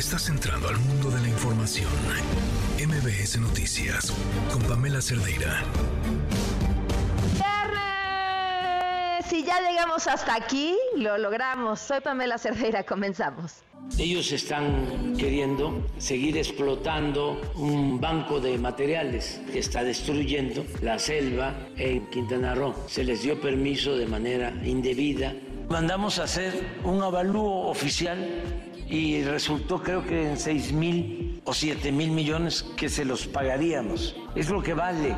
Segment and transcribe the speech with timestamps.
[0.00, 1.90] Estás entrando al mundo de la información.
[2.78, 4.10] MBS Noticias
[4.50, 5.62] con Pamela Cerdeira.
[9.28, 11.80] Si ya llegamos hasta aquí, lo logramos.
[11.80, 13.56] Soy Pamela Cerdeira, comenzamos.
[13.98, 22.06] Ellos están queriendo seguir explotando un banco de materiales que está destruyendo la selva en
[22.06, 22.74] Quintana Roo.
[22.88, 25.34] Se les dio permiso de manera indebida.
[25.68, 31.92] Mandamos a hacer un avalúo oficial y resultó creo que en 6 mil o 7
[31.92, 34.16] mil millones que se los pagaríamos.
[34.34, 35.16] Es lo que vale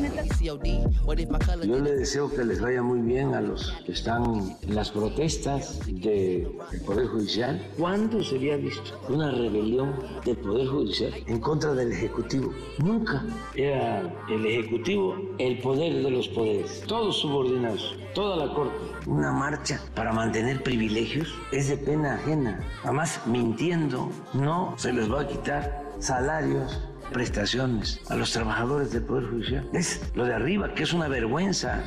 [1.63, 5.79] Yo le deseo que les vaya muy bien a los que están en las protestas
[5.87, 6.51] del
[6.85, 7.59] Poder Judicial.
[7.79, 12.53] ¿Cuándo se había visto una rebelión del Poder Judicial en contra del Ejecutivo?
[12.77, 13.25] Nunca.
[13.55, 18.77] Era el Ejecutivo el poder de los poderes, todos subordinados, toda la Corte.
[19.07, 22.59] Una marcha para mantener privilegios es de pena ajena.
[22.83, 26.79] Además, mintiendo, no se les va a quitar salarios
[27.11, 29.69] prestaciones a los trabajadores del Poder Judicial.
[29.73, 31.83] Es lo de arriba, que es una vergüenza.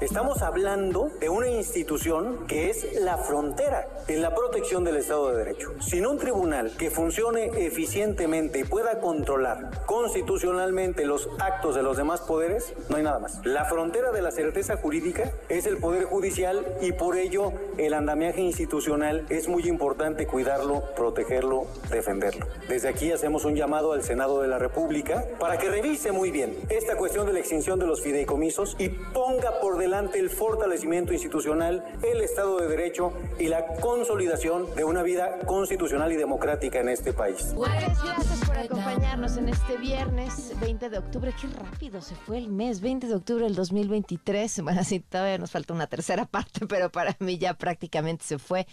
[0.00, 5.36] Estamos hablando de una institución que es la frontera en la protección del Estado de
[5.36, 5.74] Derecho.
[5.80, 12.22] Sin un tribunal que funcione eficientemente y pueda controlar constitucionalmente los actos de los demás
[12.22, 13.44] poderes, no hay nada más.
[13.44, 18.40] La frontera de la certeza jurídica es el Poder Judicial y por ello el andamiaje
[18.40, 22.46] institucional es muy importante cuidarlo, protegerlo, defenderlo.
[22.70, 26.56] Desde aquí hacemos un llamado al Senado de la República para que revise muy bien
[26.68, 31.84] esta cuestión de la extinción de los fideicomisos y ponga por delante el fortalecimiento institucional,
[32.02, 37.12] el Estado de Derecho y la consolidación de una vida constitucional y democrática en este
[37.12, 37.54] país.
[37.56, 41.34] gracias por acompañarnos en este viernes 20 de octubre.
[41.40, 44.62] Qué rápido se fue el mes, 20 de octubre del 2023.
[44.62, 48.66] Bueno, sí, todavía nos falta una tercera parte, pero para mí ya prácticamente se fue.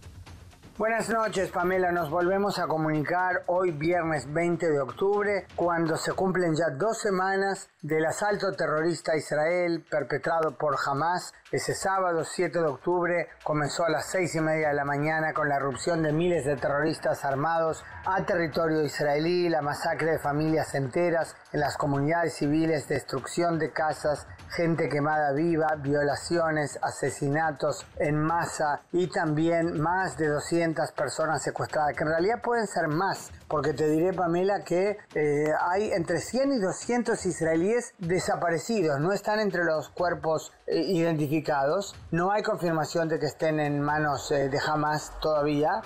[0.79, 1.91] Buenas noches, Pamela.
[1.91, 7.71] Nos volvemos a comunicar hoy viernes 20 de octubre, cuando se cumplen ya dos semanas
[7.81, 11.33] del asalto terrorista a Israel perpetrado por Hamas.
[11.50, 15.49] Ese sábado 7 de octubre comenzó a las seis y media de la mañana con
[15.49, 21.37] la erupción de miles de terroristas armados a territorio israelí, la masacre de familias enteras
[21.53, 29.06] en las comunidades civiles, destrucción de casas, gente quemada viva, violaciones, asesinatos en masa y
[29.08, 34.14] también más de 200 personas secuestradas, que en realidad pueden ser más, porque te diré,
[34.14, 40.53] Pamela, que eh, hay entre 100 y 200 israelíes desaparecidos, no están entre los cuerpos
[40.67, 45.82] eh, identificados, no hay confirmación de que estén en manos eh, de Hamas todavía.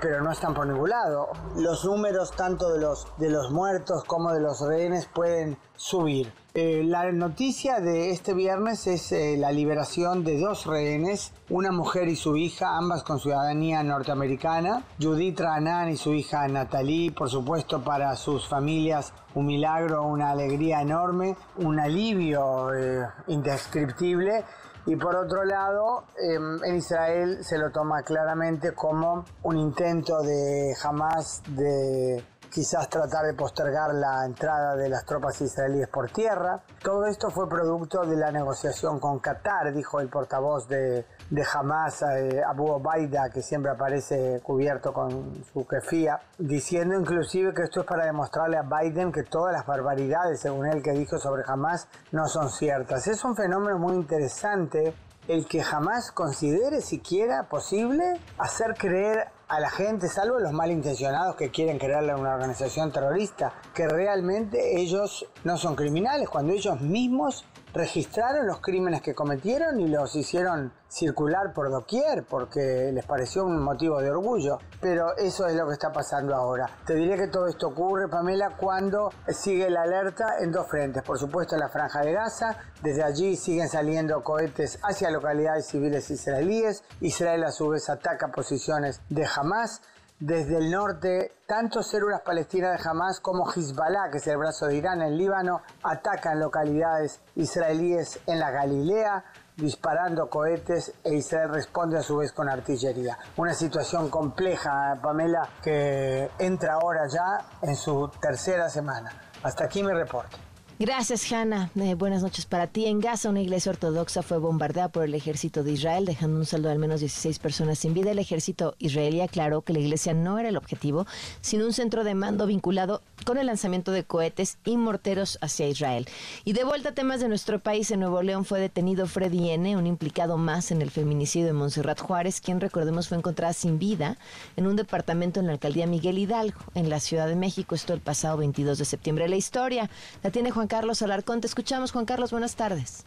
[0.00, 1.28] Pero no están por ningún lado.
[1.56, 6.32] Los números tanto de los, de los muertos como de los rehenes pueden subir.
[6.54, 12.08] Eh, la noticia de este viernes es eh, la liberación de dos rehenes, una mujer
[12.08, 17.82] y su hija, ambas con ciudadanía norteamericana, Judith Ranan y su hija Natalie, por supuesto
[17.82, 24.44] para sus familias un milagro, una alegría enorme, un alivio eh, indescriptible.
[24.84, 30.74] Y por otro lado, em, en Israel se lo toma claramente como un intento de
[30.76, 36.60] jamás de quizás tratar de postergar la entrada de las tropas israelíes por tierra.
[36.82, 42.02] Todo esto fue producto de la negociación con Qatar, dijo el portavoz de, de Hamas,
[42.02, 47.86] eh, Abu Obaida, que siempre aparece cubierto con su kefía, diciendo inclusive que esto es
[47.86, 52.28] para demostrarle a Biden que todas las barbaridades, según él que dijo sobre Hamas, no
[52.28, 53.06] son ciertas.
[53.06, 54.94] Es un fenómeno muy interesante
[55.28, 61.50] el que jamás considere siquiera posible hacer creer a la gente, salvo los malintencionados que
[61.50, 68.46] quieren crearle una organización terrorista, que realmente ellos no son criminales, cuando ellos mismos registraron
[68.46, 74.00] los crímenes que cometieron y los hicieron circular por doquier porque les pareció un motivo
[74.00, 74.58] de orgullo.
[74.80, 76.68] Pero eso es lo que está pasando ahora.
[76.84, 81.02] Te diré que todo esto ocurre, Pamela, cuando sigue la alerta en dos frentes.
[81.02, 86.84] Por supuesto la franja de Gaza, desde allí siguen saliendo cohetes hacia localidades civiles israelíes.
[87.00, 89.80] Israel a su vez ataca posiciones de Hamas
[90.22, 94.76] desde el norte, tanto células palestinas de Hamas como Hezbollah, que es el brazo de
[94.76, 99.24] Irán en Líbano, atacan localidades israelíes en la Galilea,
[99.56, 103.18] disparando cohetes e Israel responde a su vez con artillería.
[103.36, 109.10] Una situación compleja, Pamela, que entra ahora ya en su tercera semana.
[109.42, 110.51] Hasta aquí mi reporte.
[110.82, 111.70] Gracias, Hanna.
[111.76, 112.86] Eh, buenas noches para ti.
[112.86, 116.66] En Gaza, una iglesia ortodoxa fue bombardeada por el ejército de Israel, dejando un saldo
[116.66, 118.10] de al menos 16 personas sin vida.
[118.10, 121.06] El ejército israelí aclaró que la iglesia no era el objetivo,
[121.40, 126.08] sino un centro de mando vinculado con el lanzamiento de cohetes y morteros hacia Israel.
[126.44, 129.76] Y de vuelta a temas de nuestro país, en Nuevo León fue detenido Freddy N.,
[129.76, 134.16] un implicado más en el feminicidio de Montserrat Juárez, quien recordemos fue encontrada sin vida
[134.56, 137.76] en un departamento en la alcaldía Miguel Hidalgo, en la Ciudad de México.
[137.76, 139.28] Esto el pasado 22 de septiembre.
[139.28, 139.88] La historia
[140.24, 141.42] la tiene Juan Carlos Alarcón.
[141.42, 142.30] Te escuchamos, Juan Carlos.
[142.30, 143.04] Buenas tardes.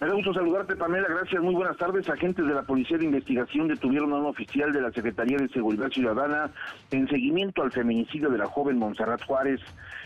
[0.00, 1.06] Me da gusto saludarte, Pamela.
[1.08, 1.40] Gracias.
[1.40, 2.08] Muy buenas tardes.
[2.08, 5.90] Agentes de la Policía de Investigación detuvieron a un oficial de la Secretaría de Seguridad
[5.90, 6.50] Ciudadana
[6.90, 9.60] en seguimiento al feminicidio de la joven Montserrat Juárez.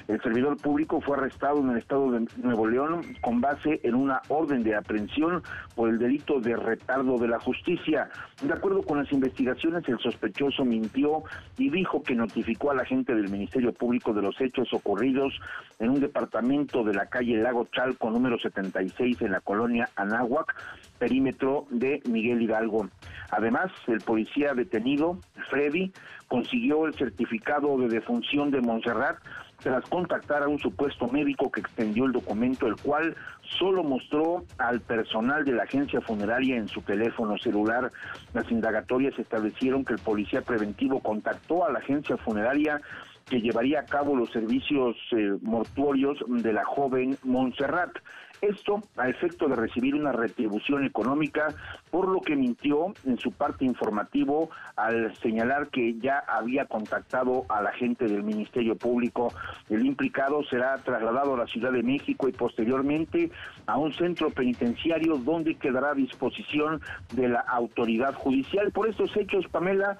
[0.08, 4.22] El servidor público fue arrestado en el estado de Nuevo León con base en una
[4.28, 5.42] orden de aprehensión
[5.74, 8.08] por el delito de retardo de la justicia.
[8.42, 11.24] De acuerdo con las investigaciones, el sospechoso mintió
[11.58, 15.38] y dijo que notificó a la gente del Ministerio Público de los hechos ocurridos
[15.78, 20.54] en un departamento de la calle Lago Chalco número 76 en la colonia Anáhuac,
[20.98, 22.88] perímetro de Miguel Hidalgo.
[23.30, 25.18] Además, el policía detenido,
[25.50, 25.92] Freddy,
[26.28, 29.18] consiguió el certificado de defunción de Montserrat
[29.62, 33.16] tras contactar a un supuesto médico que extendió el documento, el cual
[33.58, 37.90] solo mostró al personal de la agencia funeraria en su teléfono celular.
[38.34, 42.80] Las indagatorias establecieron que el policía preventivo contactó a la agencia funeraria
[43.28, 47.90] que llevaría a cabo los servicios eh, mortuorios de la joven Montserrat.
[48.40, 51.48] Esto a efecto de recibir una retribución económica,
[51.90, 57.62] por lo que mintió en su parte informativo al señalar que ya había contactado a
[57.62, 59.32] la gente del Ministerio Público.
[59.68, 63.30] El implicado será trasladado a la Ciudad de México y posteriormente
[63.66, 66.80] a un centro penitenciario donde quedará a disposición
[67.14, 68.70] de la autoridad judicial.
[68.70, 69.98] Por estos hechos, Pamela,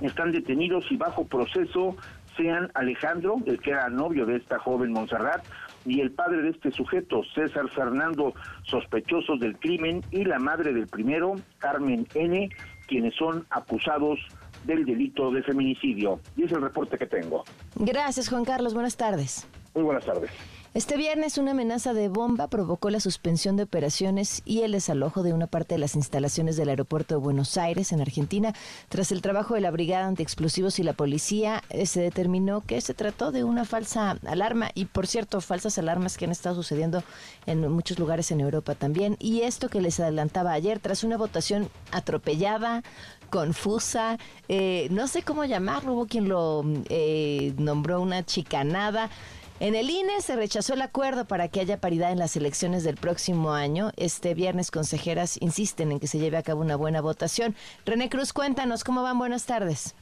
[0.00, 1.96] están detenidos y bajo proceso
[2.36, 5.42] sean Alejandro, el que era novio de esta joven Montserrat,
[5.86, 10.86] y el padre de este sujeto, César Fernando, sospechosos del crimen, y la madre del
[10.88, 12.50] primero, Carmen N.,
[12.86, 14.18] quienes son acusados
[14.64, 16.20] del delito de feminicidio.
[16.36, 17.44] Y es el reporte que tengo.
[17.76, 18.74] Gracias, Juan Carlos.
[18.74, 19.46] Buenas tardes.
[19.74, 20.30] Muy buenas tardes.
[20.76, 25.32] Este viernes una amenaza de bomba provocó la suspensión de operaciones y el desalojo de
[25.32, 28.52] una parte de las instalaciones del aeropuerto de Buenos Aires en Argentina.
[28.90, 32.92] Tras el trabajo de la Brigada Antiexplosivos y la policía, eh, se determinó que se
[32.92, 37.02] trató de una falsa alarma y por cierto, falsas alarmas que han estado sucediendo
[37.46, 39.16] en muchos lugares en Europa también.
[39.18, 42.82] Y esto que les adelantaba ayer, tras una votación atropellada,
[43.30, 44.18] confusa,
[44.50, 49.08] eh, no sé cómo llamarlo, hubo quien lo eh, nombró una chicanada.
[49.58, 52.96] En el INE se rechazó el acuerdo para que haya paridad en las elecciones del
[52.96, 53.90] próximo año.
[53.96, 57.54] Este viernes consejeras insisten en que se lleve a cabo una buena votación.
[57.86, 59.18] René Cruz, cuéntanos cómo van.
[59.18, 59.94] Buenas tardes.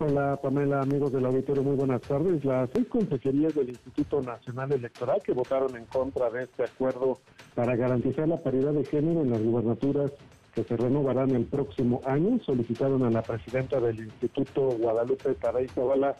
[0.00, 2.44] Hola Pamela, amigos del auditorio, muy buenas tardes.
[2.44, 7.20] Las seis consejerías del Instituto Nacional Electoral que votaron en contra de este acuerdo
[7.54, 10.10] para garantizar la paridad de género en las gubernaturas
[10.52, 16.16] que se renovarán el próximo año solicitaron a la presidenta del Instituto Guadalupe Taray Zavala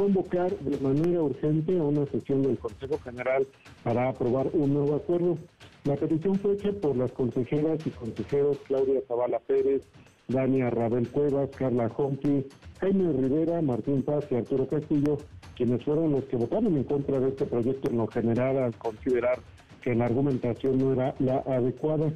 [0.00, 3.46] convocar de manera urgente a una sesión del Consejo General
[3.84, 5.36] para aprobar un nuevo acuerdo.
[5.84, 9.82] La petición fue hecha por las consejeras y consejeros Claudia Zavala Pérez,
[10.28, 12.46] Dania Rabel Cuevas, Carla Honky,
[12.80, 15.18] Jaime Rivera, Martín Paz y Arturo Castillo,
[15.54, 19.38] quienes fueron los que votaron en contra de este proyecto en lo general al considerar
[19.82, 22.10] que la argumentación no era la adecuada.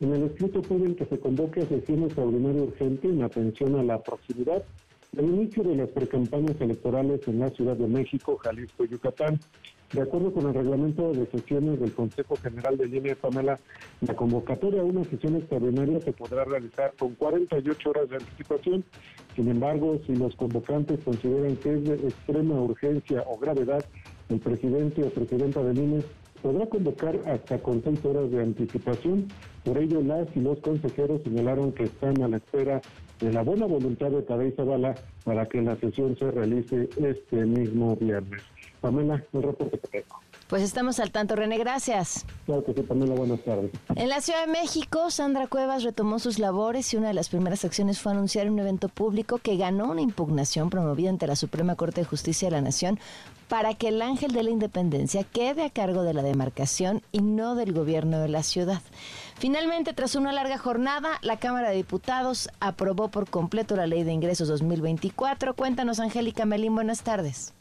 [0.00, 3.98] En el escrito pueden que se convoque a sesión extraordinaria urgente en atención a la
[4.02, 4.62] proximidad
[5.16, 9.40] el inicio de las precampañas electorales en la Ciudad de México, Jalisco y Yucatán.
[9.92, 13.58] De acuerdo con el reglamento de sesiones del Consejo General de Línea Pamela,
[14.02, 18.84] la convocatoria a una sesión extraordinaria se podrá realizar con 48 horas de anticipación.
[19.34, 23.84] Sin embargo, si los convocantes consideran que es de extrema urgencia o gravedad,
[24.28, 26.04] el presidente o presidenta del INE
[26.40, 29.26] podrá convocar hasta con seis horas de anticipación.
[29.64, 32.80] Por ello, las y los consejeros señalaron que están a la espera
[33.20, 37.96] de la buena voluntad de Tadej Zavala para que la sesión se realice este mismo
[37.96, 38.42] viernes.
[38.80, 40.20] Pamela, el reporte que tengo.
[40.48, 42.26] Pues estamos al tanto, René, gracias.
[42.44, 43.70] Claro que sí, Pamela, buenas tardes.
[43.94, 47.64] En la Ciudad de México, Sandra Cuevas retomó sus labores y una de las primeras
[47.64, 52.00] acciones fue anunciar un evento público que ganó una impugnación promovida ante la Suprema Corte
[52.00, 52.98] de Justicia de la Nación
[53.48, 57.54] para que el ángel de la independencia quede a cargo de la demarcación y no
[57.54, 58.82] del gobierno de la ciudad.
[59.40, 64.12] Finalmente, tras una larga jornada, la Cámara de Diputados aprobó por completo la Ley de
[64.12, 65.54] Ingresos 2024.
[65.54, 67.54] Cuéntanos, Angélica Melín, buenas tardes.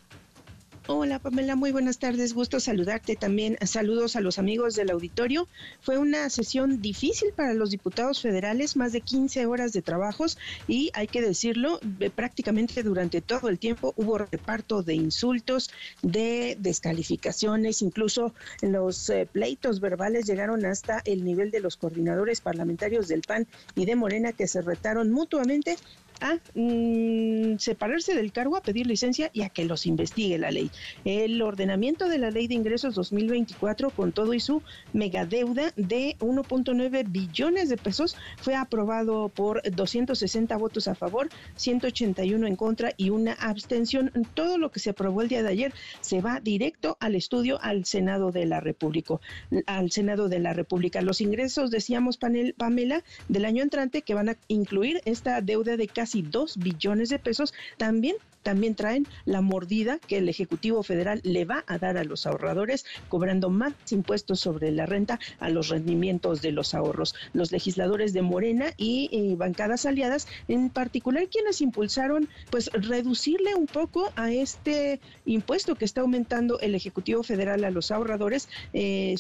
[0.92, 3.60] Hola Pamela, muy buenas tardes, gusto saludarte también.
[3.64, 5.48] Saludos a los amigos del auditorio.
[5.82, 10.90] Fue una sesión difícil para los diputados federales, más de 15 horas de trabajos y
[10.96, 11.80] hay que decirlo,
[12.16, 15.70] prácticamente durante todo el tiempo hubo reparto de insultos,
[16.02, 23.08] de descalificaciones, incluso los eh, pleitos verbales llegaron hasta el nivel de los coordinadores parlamentarios
[23.08, 25.78] del PAN y de Morena que se retaron mutuamente
[26.22, 30.72] a mm, separarse del cargo, a pedir licencia y a que los investigue la ley.
[31.06, 34.62] El ordenamiento de la ley de ingresos 2024 con todo y su
[34.94, 42.56] megadeuda de 1.9 billones de pesos fue aprobado por 260 votos a favor, 181 en
[42.56, 44.12] contra y una abstención.
[44.34, 47.86] Todo lo que se aprobó el día de ayer se va directo al estudio al
[47.86, 49.20] Senado de la República.
[49.66, 51.02] Al Senado de la República.
[51.02, 56.09] Los ingresos, decíamos Pamela, del año entrante que van a incluir esta deuda de casi
[56.10, 61.46] casi 2 billones de pesos, también también traen la mordida que el Ejecutivo Federal le
[61.46, 66.42] va a dar a los ahorradores, cobrando más impuestos sobre la renta a los rendimientos
[66.42, 67.16] de los ahorros.
[67.34, 74.12] Los legisladores de Morena y, bancadas aliadas, en particular quienes impulsaron, pues reducirle un poco
[74.16, 79.16] a este impuesto que está aumentando el Ejecutivo Federal a los ahorradores, eh,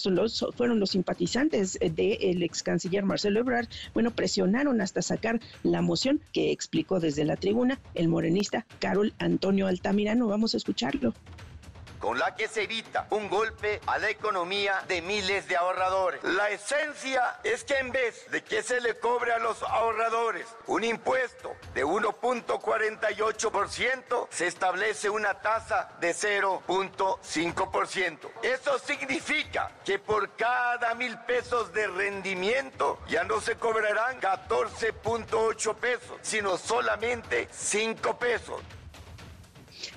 [0.56, 6.52] fueron los simpatizantes del ex canciller Marcelo Ebrard, bueno, presionaron hasta sacar la moción que
[6.52, 10.28] explicó desde la tribuna el morenista Carol Antonio Altamirano.
[10.28, 11.14] Vamos a escucharlo.
[12.00, 16.24] con la que se evita un golpe a la economía de miles de ahorradores.
[16.24, 20.86] La esencia es que en vez de que se le cobre a los ahorradores un
[20.86, 28.30] impuesto de 1.48%, se establece una tasa de 0.5%.
[28.44, 36.18] Eso significa que por cada mil pesos de rendimiento ya no se cobrarán 14.8 pesos,
[36.22, 38.62] sino solamente 5 pesos.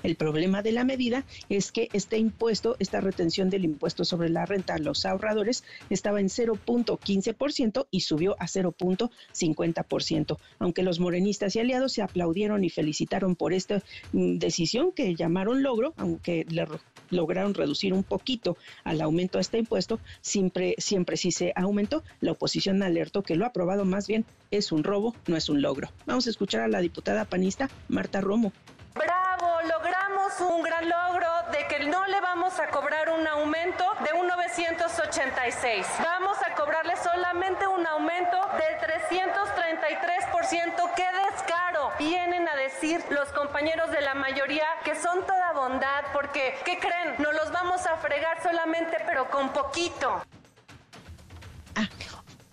[0.02, 4.46] El problema de la medida es que este impuesto, esta retención del impuesto sobre la
[4.46, 10.38] renta a los ahorradores estaba en 0.15% y subió a 0.50%.
[10.58, 13.82] Aunque los morenistas y aliados se aplaudieron y felicitaron por esta
[14.12, 16.66] mm, decisión que llamaron logro, aunque le
[17.10, 22.02] lograron reducir un poquito al aumento de este impuesto, siempre, siempre sí se aumentó.
[22.20, 25.90] La oposición alertó que lo aprobado más bien es un robo, no es un logro.
[26.06, 28.52] Vamos a escuchar a la diputada panista Marta Romo.
[28.94, 34.12] Bravo, logramos un gran logro de que no le vamos a cobrar un aumento de
[34.12, 35.86] un 986.
[36.02, 40.92] Vamos a cobrarle solamente un aumento del 333%.
[40.94, 41.90] ¡Qué descaro!
[41.98, 47.14] Vienen a decir los compañeros de la mayoría que son toda bondad porque, ¿qué creen?
[47.18, 50.22] Nos los vamos a fregar solamente pero con poquito.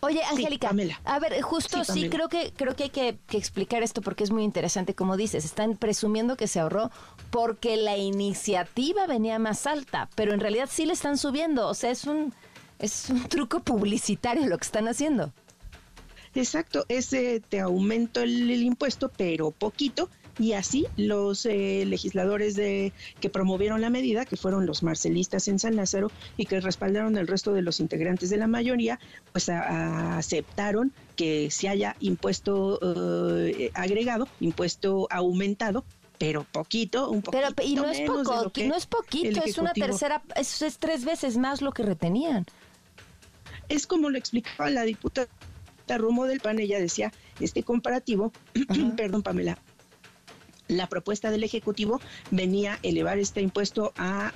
[0.02, 0.72] Oye, Angélica,
[1.04, 4.44] a ver, justo sí, creo que creo que hay que, explicar esto porque es muy
[4.44, 6.90] interesante, como dices, están presumiendo que se ahorró
[7.32, 11.92] porque la iniciativa venía más alta, pero en realidad sí le están subiendo, o sea,
[11.92, 12.34] es un
[12.80, 15.34] es un truco publicitario lo que están haciendo.
[16.34, 20.10] Exacto, ese te aumento el impuesto, pero poquito,
[20.40, 25.60] y así los eh, legisladores de, que promovieron la medida, que fueron los marcelistas en
[25.60, 29.00] San Lázaro y que respaldaron el resto de los integrantes de la mayoría,
[29.32, 35.84] pues aceptaron que se haya impuesto eh, agregado, impuesto aumentado
[36.18, 40.22] pero poquito, un poquito pero, y no es poco, no es poquito, es una tercera,
[40.36, 42.46] es, es tres veces más lo que retenían.
[43.70, 45.30] Es como lo explicaba la diputada
[45.98, 48.34] Romo del PAN, ella decía, este comparativo,
[48.98, 49.58] perdón Pamela,
[50.70, 52.00] la propuesta del Ejecutivo
[52.32, 54.32] venía a elevar este impuesto a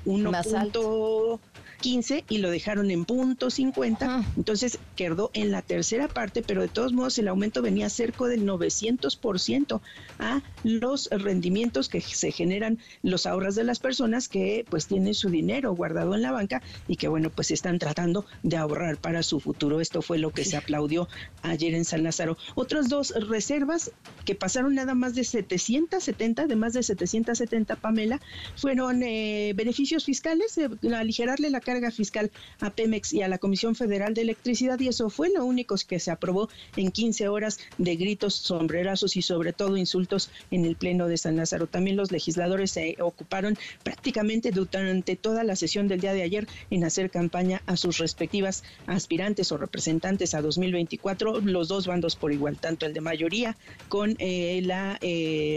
[1.84, 4.26] 1.15 y lo dejaron en punto 50.
[4.38, 8.46] Entonces quedó en la tercera parte, pero de todos modos el aumento venía cerca del
[8.46, 9.82] 900%
[10.20, 15.30] a los rendimientos que se generan los ahorros de las personas que pues tienen su
[15.30, 19.40] dinero guardado en la banca y que bueno pues están tratando de ahorrar para su
[19.40, 19.82] futuro.
[19.82, 21.08] Esto fue lo que se aplaudió
[21.42, 22.38] ayer en San Lázaro.
[22.56, 23.92] Otras dos reservas
[24.26, 28.22] que pasaron nada más de 770 de más de 770, Pamela,
[28.56, 33.76] fueron eh, beneficios fiscales, eh, aligerarle la carga fiscal a Pemex y a la Comisión
[33.76, 37.96] Federal de Electricidad y eso fue lo único que se aprobó en 15 horas de
[37.96, 41.68] gritos, sombrerazos y sobre todo insultos en el Pleno de San Lázaro.
[41.68, 46.84] También los legisladores se ocuparon prácticamente durante toda la sesión del día de ayer en
[46.84, 52.58] hacer campaña a sus respectivas aspirantes o representantes a 2024, los dos bandos por igual,
[52.58, 53.58] tanto el de mayoría
[53.90, 55.00] con eh, la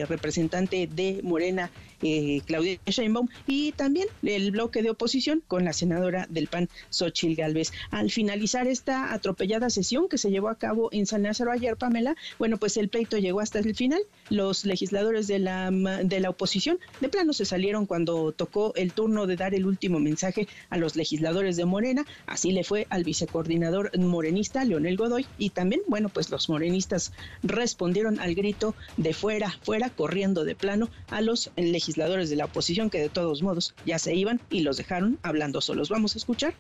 [0.09, 1.71] representante de Morena,
[2.03, 7.37] eh, Claudia Sheinbaum, y también el bloque de oposición con la senadora del PAN, Xochil
[7.37, 7.73] Gálvez.
[7.91, 12.17] Al finalizar esta atropellada sesión que se llevó a cabo en San Lázaro ayer, Pamela,
[12.39, 14.01] bueno, pues el pleito llegó hasta el final.
[14.31, 19.27] Los legisladores de la, de la oposición de plano se salieron cuando tocó el turno
[19.27, 22.05] de dar el último mensaje a los legisladores de Morena.
[22.27, 28.21] Así le fue al vicecoordinador morenista, Leonel Godoy, y también, bueno, pues los morenistas respondieron
[28.21, 33.01] al grito de fuera, fuera, corriendo de plano a los legisladores de la oposición que
[33.01, 35.88] de todos modos ya se iban y los dejaron hablando solos.
[35.88, 36.55] Vamos a escuchar.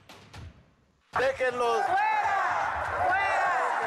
[1.18, 1.80] Déjenlos.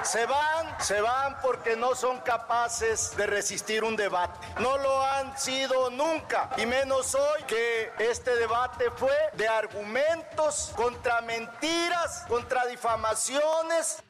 [0.04, 4.40] Se van, se van porque no son capaces de resistir un debate.
[4.60, 11.22] No lo han sido nunca, y menos hoy que este debate fue de argumentos contra
[11.22, 14.02] mentiras, contra difamaciones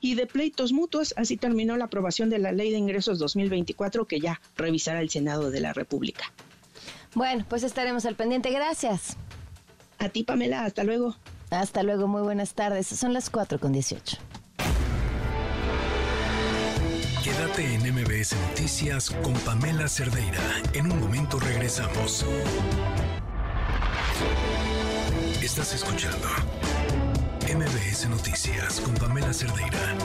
[0.00, 1.14] y de pleitos mutuos.
[1.16, 5.50] Así terminó la aprobación de la Ley de Ingresos 2024 que ya revisará el Senado
[5.50, 6.32] de la República.
[7.14, 8.50] Bueno, pues estaremos al pendiente.
[8.50, 9.16] Gracias.
[9.98, 10.64] A ti, Pamela.
[10.64, 11.16] Hasta luego.
[11.50, 12.08] Hasta luego.
[12.08, 12.86] Muy buenas tardes.
[12.86, 14.16] Son las 4 con 18.
[17.22, 20.62] Quédate en MBS Noticias con Pamela Cerdeira.
[20.74, 22.24] En un momento regresamos.
[25.40, 26.28] Estás escuchando
[27.42, 29.96] MBS Noticias con Pamela Cerdeira.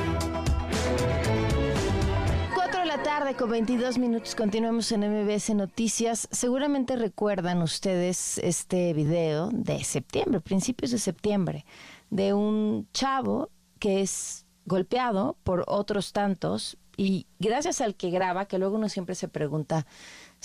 [2.56, 4.34] 4 de la tarde con 22 minutos.
[4.34, 6.28] Continuamos en MBS Noticias.
[6.32, 11.66] Seguramente recuerdan ustedes este video de septiembre, principios de septiembre,
[12.10, 18.58] de un chavo que es golpeado por otros tantos y gracias al que graba, que
[18.58, 19.86] luego uno siempre se pregunta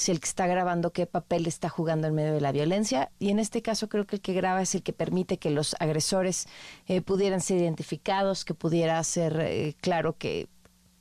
[0.03, 3.31] si el que está grabando qué papel está jugando en medio de la violencia, y
[3.31, 6.49] en este caso creo que el que graba es el que permite que los agresores
[6.87, 10.49] eh, pudieran ser identificados, que pudiera ser eh, claro que,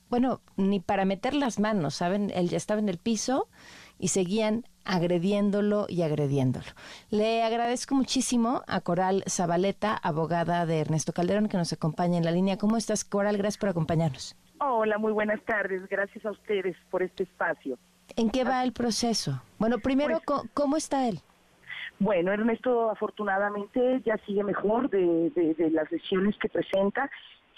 [0.08, 2.30] bueno, ni para meter las manos, ¿saben?
[2.34, 3.48] Él ya estaba en el piso
[3.98, 6.66] y seguían agrediéndolo y agrediéndolo.
[7.10, 12.30] Le agradezco muchísimo a Coral Zabaleta, abogada de Ernesto Calderón, que nos acompaña en la
[12.30, 12.56] línea.
[12.56, 13.36] ¿Cómo estás, Coral?
[13.36, 14.36] Gracias por acompañarnos.
[14.60, 15.88] Hola, muy buenas tardes.
[15.88, 17.78] Gracias a ustedes por este espacio.
[18.16, 19.42] ¿En qué va el proceso?
[19.58, 21.20] Bueno, primero, pues ¿cómo está él?
[21.98, 27.10] Bueno, Ernesto afortunadamente ya sigue mejor de, de, las lesiones que presenta.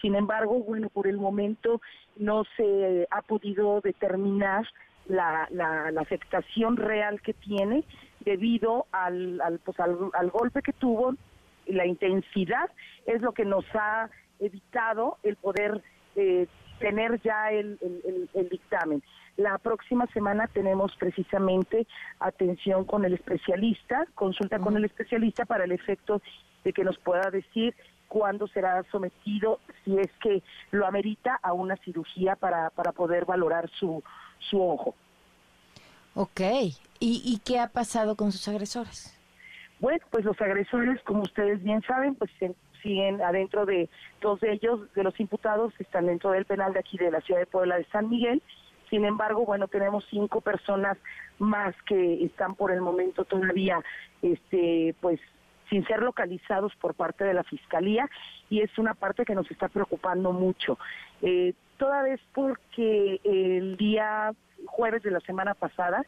[0.02, 1.80] Sin embargo, bueno, por el momento
[2.16, 4.66] no se ha podido determinar
[5.06, 7.84] la, la, afectación real que tiene
[8.20, 11.14] debido al, al, pues al, golpe que tuvo,
[11.66, 12.70] la intensidad
[13.06, 15.82] es lo que nos ha evitado el poder
[16.16, 16.46] eh,
[16.78, 17.78] tener ya el,
[18.34, 19.02] el, dictamen.
[19.36, 21.86] La próxima semana tenemos precisamente
[22.20, 26.22] atención con el especialista, consulta con el especialista para el efecto
[26.62, 27.74] de que nos pueda decir
[28.08, 33.68] cuándo será sometido, si es que lo amerita, a una cirugía para, para poder valorar
[33.70, 34.02] su,
[34.38, 34.94] su ojo.
[36.14, 36.40] Ok,
[37.00, 39.14] ¿Y, ¿y qué ha pasado con sus agresores?
[39.80, 42.30] Bueno, pues los agresores, como ustedes bien saben, pues
[42.84, 43.88] siguen adentro de
[44.20, 47.40] dos de ellos, de los imputados, están dentro del penal de aquí de la ciudad
[47.40, 48.40] de Puebla de San Miguel.
[48.90, 50.96] Sin embargo, bueno, tenemos cinco personas
[51.38, 53.82] más que están por el momento todavía,
[54.22, 55.18] este, pues
[55.70, 58.08] sin ser localizados por parte de la fiscalía
[58.50, 60.78] y es una parte que nos está preocupando mucho.
[61.22, 64.32] Eh, toda vez porque el día
[64.66, 66.04] jueves de la semana pasada,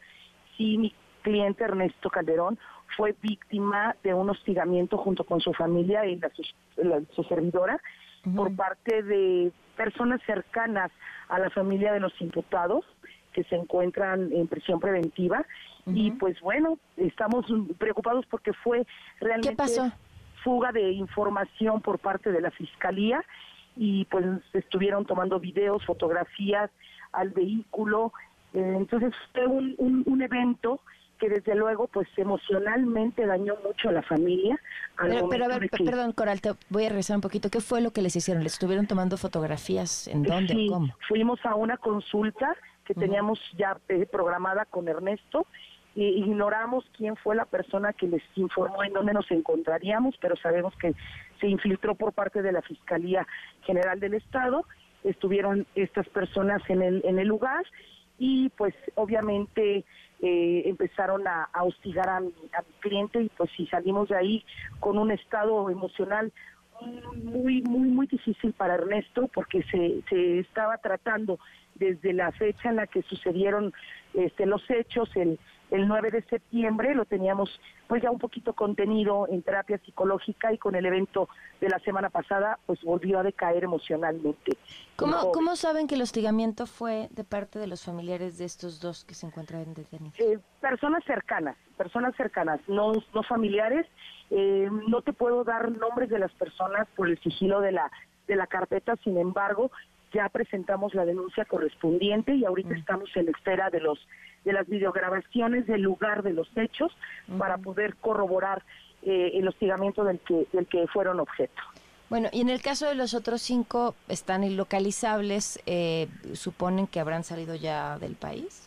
[0.55, 2.59] sí, mi cliente Ernesto Calderón
[2.95, 6.19] fue víctima de un hostigamiento junto con su familia y
[7.15, 7.81] su servidora
[8.35, 10.91] por parte de personas cercanas
[11.29, 12.85] a la familia de los imputados
[13.33, 15.45] que se encuentran en prisión preventiva.
[15.85, 17.45] Y pues bueno, estamos
[17.77, 18.85] preocupados porque fue
[19.21, 19.63] realmente
[20.43, 23.23] fuga de información por parte de la fiscalía
[23.77, 26.69] y pues estuvieron tomando videos, fotografías
[27.13, 28.11] al vehículo.
[28.53, 30.81] Eh, entonces fue un, un, evento
[31.17, 34.59] que desde luego pues emocionalmente dañó mucho a la familia.
[35.01, 37.49] Pero, pero, a ver, perdón Coral, te voy a regresar un poquito.
[37.49, 38.43] ¿Qué fue lo que les hicieron?
[38.43, 40.07] ¿Les estuvieron tomando fotografías?
[40.07, 40.93] ¿En dónde sí, cómo?
[41.07, 45.45] Fuimos a una consulta que teníamos ya eh, programada con Ernesto
[46.03, 50.93] ignoramos quién fue la persona que les informó en dónde nos encontraríamos, pero sabemos que
[51.39, 53.27] se infiltró por parte de la Fiscalía
[53.63, 54.65] General del Estado.
[55.03, 57.65] Estuvieron estas personas en el, en el lugar
[58.19, 59.85] y pues obviamente
[60.21, 64.45] eh, empezaron a, hostigar a mi, a mi, cliente y pues si salimos de ahí
[64.79, 66.31] con un estado emocional
[67.23, 71.39] muy muy muy difícil para Ernesto porque se, se estaba tratando
[71.75, 73.73] desde la fecha en la que sucedieron
[74.13, 75.39] este, los hechos el
[75.71, 77.49] el 9 de septiembre lo teníamos
[77.87, 81.29] pues ya un poquito contenido en terapia psicológica y con el evento
[81.61, 84.57] de la semana pasada pues volvió a decaer emocionalmente.
[84.95, 89.05] ¿Cómo, ¿cómo saben que el hostigamiento fue de parte de los familiares de estos dos
[89.05, 90.19] que se encuentran detenidos?
[90.19, 93.85] Eh, personas cercanas, personas cercanas, no, no familiares.
[94.29, 97.89] Eh, no te puedo dar nombres de las personas por el sigilo de la,
[98.27, 99.71] de la carpeta, sin embargo,
[100.13, 102.77] ya presentamos la denuncia correspondiente y ahorita mm.
[102.77, 103.99] estamos en espera de los
[104.45, 106.95] de las videograbaciones del lugar de los hechos
[107.37, 108.63] para poder corroborar
[109.01, 111.61] eh, el hostigamiento del que del que fueron objeto.
[112.09, 117.25] Bueno, y en el caso de los otros cinco, están ilocalizables, eh, ¿suponen que habrán
[117.25, 118.66] salido ya del país?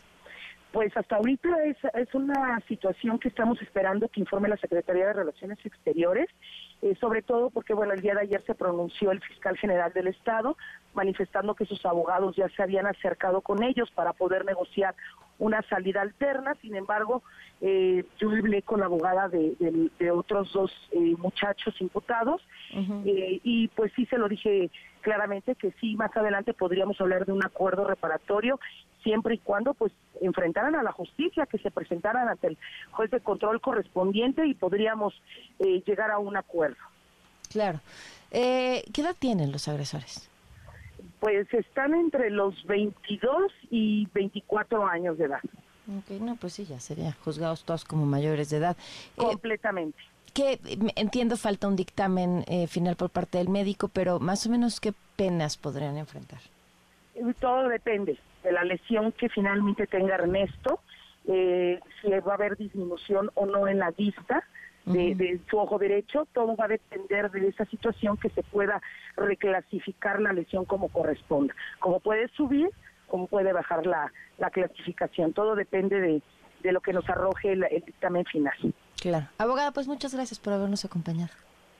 [0.71, 5.13] Pues hasta ahorita es, es una situación que estamos esperando que informe la Secretaría de
[5.13, 6.29] Relaciones Exteriores
[6.81, 10.07] eh, sobre todo porque, bueno, el día de ayer se pronunció el fiscal general del
[10.07, 10.57] Estado
[10.95, 14.95] manifestando que sus abogados ya se habían acercado con ellos para poder negociar
[15.41, 16.55] una salida alterna.
[16.61, 17.23] Sin embargo,
[17.61, 22.41] eh, yo hablé con la abogada de, otros dos eh, muchachos imputados
[23.43, 24.69] y pues sí se lo dije
[25.01, 28.59] claramente que sí, más adelante podríamos hablar de un acuerdo reparatorio
[29.03, 32.57] siempre y cuando pues enfrentaran a la justicia, que se presentaran ante el
[32.91, 35.19] juez de control correspondiente y podríamos
[35.59, 36.77] eh, llegar a un acuerdo.
[37.49, 37.79] Claro.
[38.29, 40.29] Eh, ¿Qué edad tienen los agresores?
[41.21, 45.39] Pues están entre los 22 y 24 años de edad.
[45.87, 48.75] Ok, no, pues sí, ya serían juzgados todos como mayores de edad.
[49.15, 49.97] Eh, Completamente.
[50.33, 50.59] que
[50.97, 55.55] entiendo falta un dictamen final por parte del médico, pero más o menos qué penas
[55.55, 56.39] podrían enfrentar.
[57.39, 60.79] Todo depende de la lesión que finalmente tenga Ernesto,
[61.27, 64.43] eh, si va a haber disminución o no en la vista
[64.85, 68.81] de, su ojo derecho, todo va a depender de esa situación que se pueda
[69.15, 71.55] reclasificar la lesión como corresponda.
[71.79, 72.69] Como puede subir
[73.07, 75.33] cómo puede bajar la, la clasificación.
[75.33, 76.21] Todo depende de,
[76.63, 78.53] de lo que nos arroje el, el dictamen final.
[78.99, 79.27] Claro.
[79.37, 81.31] Abogada, pues muchas gracias por habernos acompañado.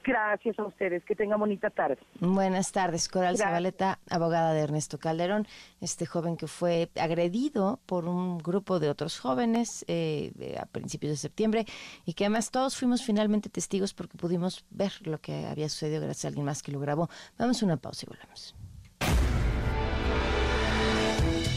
[0.03, 1.97] Gracias a ustedes, que tengan bonita tarde.
[2.19, 5.47] Buenas tardes, Coral Zabaleta, abogada de Ernesto Calderón,
[5.79, 11.17] este joven que fue agredido por un grupo de otros jóvenes eh, a principios de
[11.17, 11.65] septiembre
[12.05, 16.25] y que además todos fuimos finalmente testigos porque pudimos ver lo que había sucedido gracias
[16.25, 17.09] a alguien más que lo grabó.
[17.37, 18.55] Vamos a una pausa y volvemos.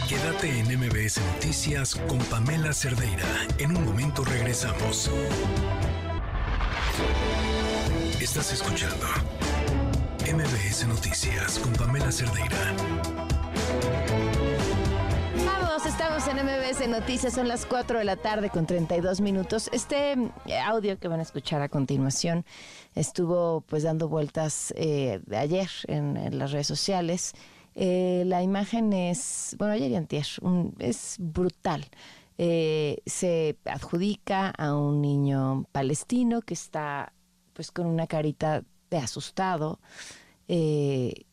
[0.09, 3.27] Quédate en MBS Noticias con Pamela Cerdeira.
[3.59, 5.11] En un momento regresamos.
[8.37, 9.07] Estás escuchando
[10.23, 12.75] MBS Noticias con Pamela Cerdeira.
[15.47, 19.71] Vamos, estamos en MBS Noticias, son las 4 de la tarde con 32 minutos.
[19.73, 20.15] Este
[20.47, 22.45] eh, audio que van a escuchar a continuación
[22.97, 27.35] estuvo pues dando vueltas eh, ayer en, las redes sociales.
[27.77, 30.27] Eh, la imagen es, bueno, ayer y antier,
[30.81, 31.87] es brutal.
[32.37, 37.13] Eh, se adjudica a un niño palestino que está
[37.55, 39.81] pues con una carita de asustado.
[40.49, 41.25] Eh,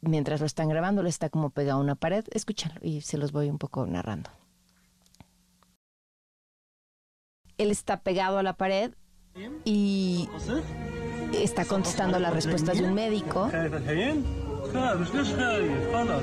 [0.00, 2.24] mientras lo están grabando, le está como pegado a una pared.
[2.30, 4.30] Escúchalo y se los voy un poco narrando.
[7.58, 8.92] Él está pegado a la pared
[9.64, 10.28] y
[11.32, 13.50] está contestando las respuestas de un médico.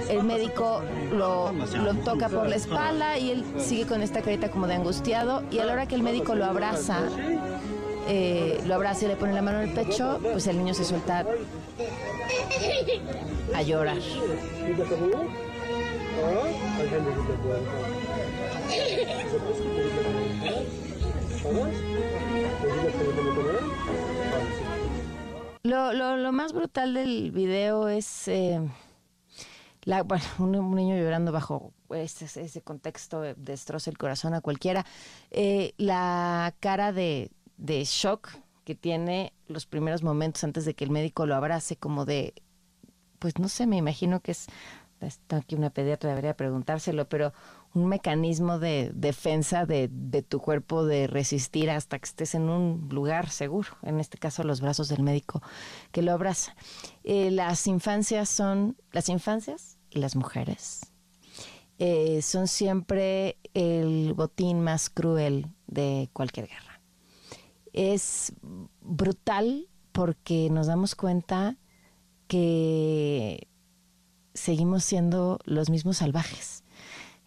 [0.09, 0.81] El médico
[1.13, 5.43] lo, lo, toca por la espalda y él sigue con esta carita como de angustiado
[5.51, 7.03] y a la hora que el médico lo abraza,
[8.07, 10.83] eh, lo abraza y le pone la mano en el pecho, pues el niño se
[10.83, 11.25] suelta
[13.53, 13.97] a llorar.
[25.63, 28.59] Lo, lo, lo, más brutal del video es eh,
[30.39, 34.85] un, niño llorando bajo ese, ese, contexto destroza el corazón a cualquiera.
[35.31, 37.31] Eh, la cara de,
[37.61, 38.29] de shock
[38.65, 42.33] que tiene los primeros momentos antes de que el médico lo abrace, como de,
[43.19, 44.47] pues no sé, me imagino que es,
[44.99, 47.33] está aquí una pediatra, debería preguntárselo, pero
[47.73, 52.89] un mecanismo de defensa de, de, tu cuerpo de resistir hasta que estés en un
[52.91, 55.41] lugar seguro, en este caso los brazos del médico
[55.91, 56.55] que lo abraza.
[57.03, 60.91] Eh, las infancias son, las infancias y las mujeres
[61.79, 66.70] eh, son siempre el botín más cruel de cualquier guerra.
[67.73, 68.33] Es
[68.81, 71.57] brutal porque nos damos cuenta
[72.27, 73.47] que
[74.33, 76.61] seguimos siendo los mismos salvajes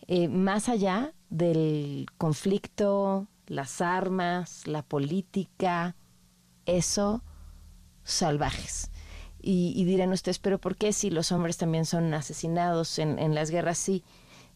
[0.06, 5.96] eh, más allá del conflicto, las armas, la política,
[6.66, 7.22] eso,
[8.02, 8.90] salvajes.
[9.40, 13.50] Y, dirán ustedes, pero ¿por qué si los hombres también son asesinados en, en las
[13.50, 13.76] guerras?
[13.76, 14.02] Sí,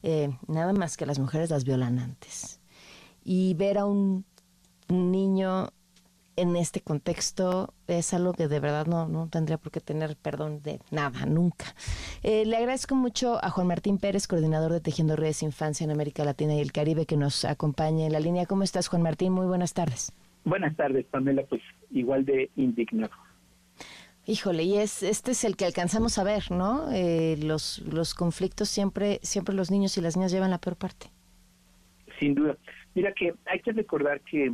[0.03, 2.61] eh, nada más que las mujeres las violan antes.
[3.23, 4.25] Y ver a un
[4.89, 5.71] niño
[6.41, 10.63] en este contexto es algo que de verdad no, no tendría por qué tener perdón
[10.63, 11.75] de nada, nunca.
[12.23, 16.25] Eh, le agradezco mucho a Juan Martín Pérez, coordinador de Tejiendo Redes Infancia en América
[16.25, 18.47] Latina y el Caribe, que nos acompañe en la línea.
[18.47, 19.33] ¿Cómo estás, Juan Martín?
[19.33, 20.13] Muy buenas tardes.
[20.45, 21.43] Buenas tardes, Pamela.
[21.43, 23.13] Pues igual de indignado.
[24.27, 26.93] Híjole, y es este es el que alcanzamos a ver, ¿no?
[26.93, 31.07] Eh, los los conflictos siempre siempre los niños y las niñas llevan la peor parte.
[32.21, 32.57] Sin duda.
[32.95, 34.53] Mira que hay que recordar que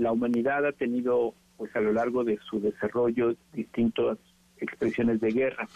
[0.00, 4.18] la humanidad ha tenido pues a lo largo de su desarrollo distintas
[4.58, 5.68] expresiones de guerra.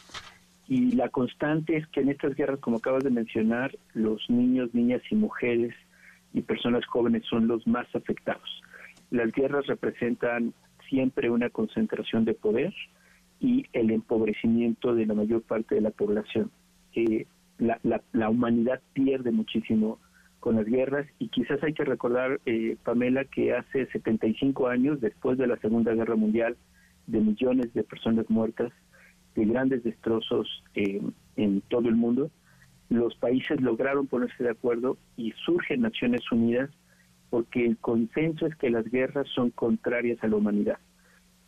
[0.66, 5.02] Y la constante es que en estas guerras como acabas de mencionar los niños niñas
[5.10, 5.74] y mujeres
[6.32, 8.48] y personas jóvenes son los más afectados.
[9.10, 10.54] Las guerras representan
[10.88, 12.72] siempre una concentración de poder
[13.40, 16.50] y el empobrecimiento de la mayor parte de la población.
[16.94, 17.26] Eh,
[17.58, 19.98] la, la, la humanidad pierde muchísimo
[20.44, 25.38] con las guerras y quizás hay que recordar, eh, Pamela, que hace 75 años, después
[25.38, 26.58] de la Segunda Guerra Mundial,
[27.06, 28.70] de millones de personas muertas,
[29.36, 31.00] de grandes destrozos eh,
[31.36, 32.30] en todo el mundo,
[32.90, 36.68] los países lograron ponerse de acuerdo y surgen Naciones Unidas
[37.30, 40.78] porque el consenso es que las guerras son contrarias a la humanidad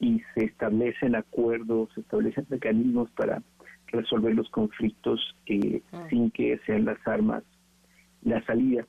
[0.00, 3.42] y se establecen acuerdos, se establecen mecanismos para
[3.88, 6.06] resolver los conflictos eh, ah.
[6.08, 7.44] sin que sean las armas
[8.22, 8.86] la salida.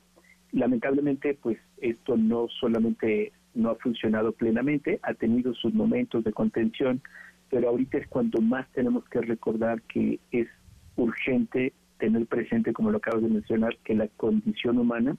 [0.52, 7.02] Lamentablemente, pues esto no solamente no ha funcionado plenamente, ha tenido sus momentos de contención,
[7.50, 10.48] pero ahorita es cuando más tenemos que recordar que es
[10.96, 15.18] urgente tener presente, como lo acabas de mencionar, que la condición humana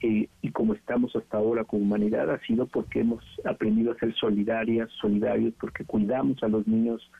[0.00, 4.14] eh, y como estamos hasta ahora como humanidad ha sido porque hemos aprendido a ser
[4.14, 7.10] solidarias, solidarios, porque cuidamos a los niños,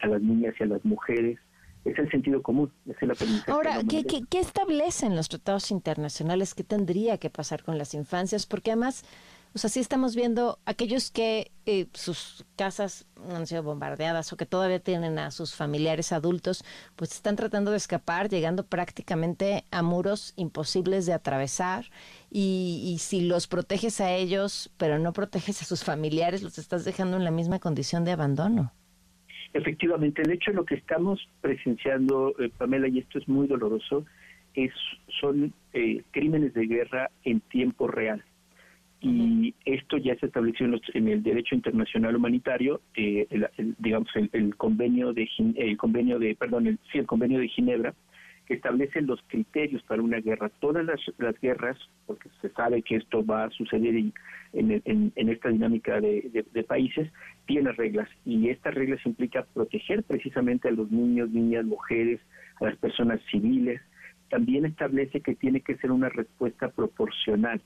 [0.00, 1.38] a las niñas y a las mujeres,
[1.84, 3.50] es el sentido común, es el aprendizaje.
[3.50, 6.54] Ahora, ¿qué, ¿qué, qué, establecen los tratados internacionales?
[6.54, 8.46] ¿Qué tendría que pasar con las infancias?
[8.46, 9.04] Porque además,
[9.54, 14.46] o sea, sí estamos viendo aquellos que eh, sus casas han sido bombardeadas o que
[14.46, 16.64] todavía tienen a sus familiares adultos,
[16.96, 21.90] pues están tratando de escapar, llegando prácticamente a muros imposibles de atravesar.
[22.30, 26.84] Y, y si los proteges a ellos, pero no proteges a sus familiares, los estás
[26.84, 28.72] dejando en la misma condición de abandono.
[29.54, 34.04] Efectivamente, de hecho lo que estamos presenciando, eh, Pamela, y esto es muy doloroso,
[34.52, 34.72] es
[35.20, 38.24] son eh, crímenes de guerra en tiempo real.
[39.00, 45.12] Y esto ya se estableció en, el derecho internacional humanitario, eh, el, digamos el, convenio
[45.12, 47.94] de el convenio de perdón el, sí, el convenio de Ginebra,
[48.46, 50.50] que establece los criterios para una guerra.
[50.60, 54.12] Todas las, guerras, porque se sabe que esto va a suceder en,
[54.52, 57.10] en, esta dinámica de, países,
[57.46, 62.20] tiene reglas y estas reglas implica proteger precisamente a los niños, niñas, mujeres,
[62.60, 63.80] a las personas civiles.
[64.28, 67.60] También establece que tiene que ser una respuesta proporcional.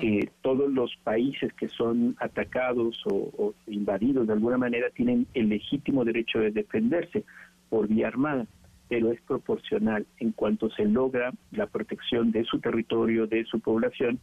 [0.00, 5.48] que todos los países que son atacados o, o invadidos de alguna manera tienen el
[5.48, 7.24] legítimo derecho de defenderse
[7.70, 8.46] por vía armada
[8.88, 14.18] pero es proporcional en cuanto se logra la protección de su territorio, de su población,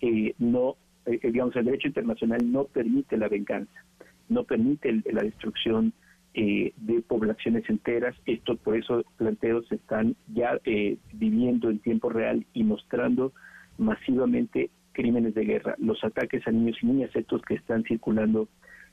[0.00, 0.76] eh, no,
[1.06, 3.84] eh, digamos, el derecho internacional no permite la venganza,
[4.28, 5.92] no permite la destrucción
[6.34, 8.16] eh, de poblaciones enteras.
[8.26, 10.58] Esto, por eso, planteos están ya
[11.12, 13.32] viviendo en tiempo real y mostrando
[13.78, 15.74] masivamente crímenes de guerra.
[15.78, 18.48] Los ataques a niños y niñas, estos que están circulando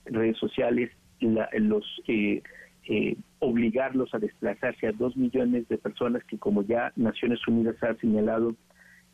[0.05, 1.85] en redes sociales, la, los
[2.87, 7.95] eh, obligarlos a desplazarse a dos millones de personas que como ya Naciones Unidas ha
[7.95, 8.55] señalado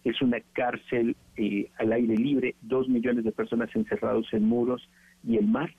[0.03, 4.87] es una cárcel eh, al aire libre, dos millones de personas encerrados en muros
[5.23, 5.71] y el mar,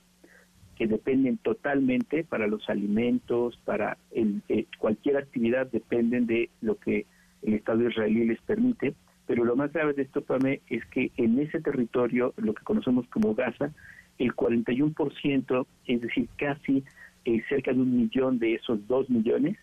[0.75, 7.05] que dependen totalmente para los alimentos, para el, eh, cualquier actividad, dependen de lo que
[7.43, 8.93] el Estado israelí les permite.
[9.27, 13.07] Pero lo más grave de esto, Pame, es que en ese territorio, lo que conocemos
[13.07, 13.71] como Gaza,
[14.17, 16.83] el 41%, es decir, casi
[17.25, 19.57] eh, cerca de un millón de esos dos millones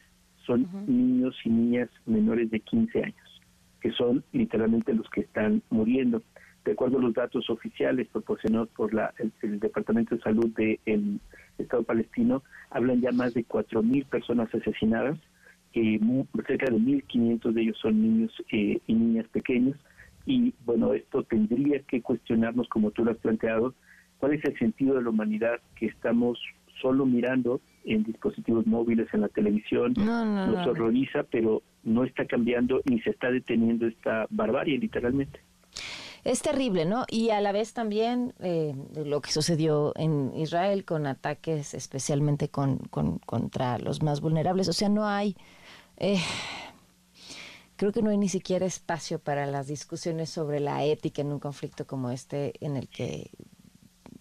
[0.47, 3.41] son niños y niñas menores de 15 años,
[3.81, 6.23] que son literalmente los que están muriendo.
[6.65, 11.21] De acuerdo a los datos oficiales proporcionados por la, el, Departamento de Salud del
[11.59, 15.19] Estado palestino, hablan ya más de 4.000 personas asesinadas,
[15.75, 16.01] eh,
[16.47, 19.77] cerca de 1.500 de ellos son niños eh, y niñas pequeños,
[20.25, 23.75] y bueno, esto tendría que cuestionarnos, como tú lo has planteado,
[24.19, 26.39] cuál es el sentido de la humanidad que estamos
[26.81, 33.01] solo mirando en dispositivos móviles, en la televisión, nos horroriza, pero no está cambiando ni
[33.01, 35.41] se está deteniendo esta barbarie, literalmente.
[36.25, 37.05] Es terrible, ¿no?
[37.09, 42.79] Y a la vez también eh, lo que sucedió en Israel con ataques especialmente con,
[42.89, 44.69] contra los más vulnerables.
[44.69, 45.37] O sea, no hay...
[45.97, 46.21] Eh,
[47.77, 51.39] creo que no hay ni siquiera espacio para las discusiones sobre la ética en un
[51.39, 53.31] conflicto como este en el que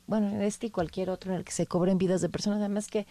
[0.08, 2.88] bueno, en este y cualquier otro en el que se cobren vidas de personas, además
[2.88, 3.06] que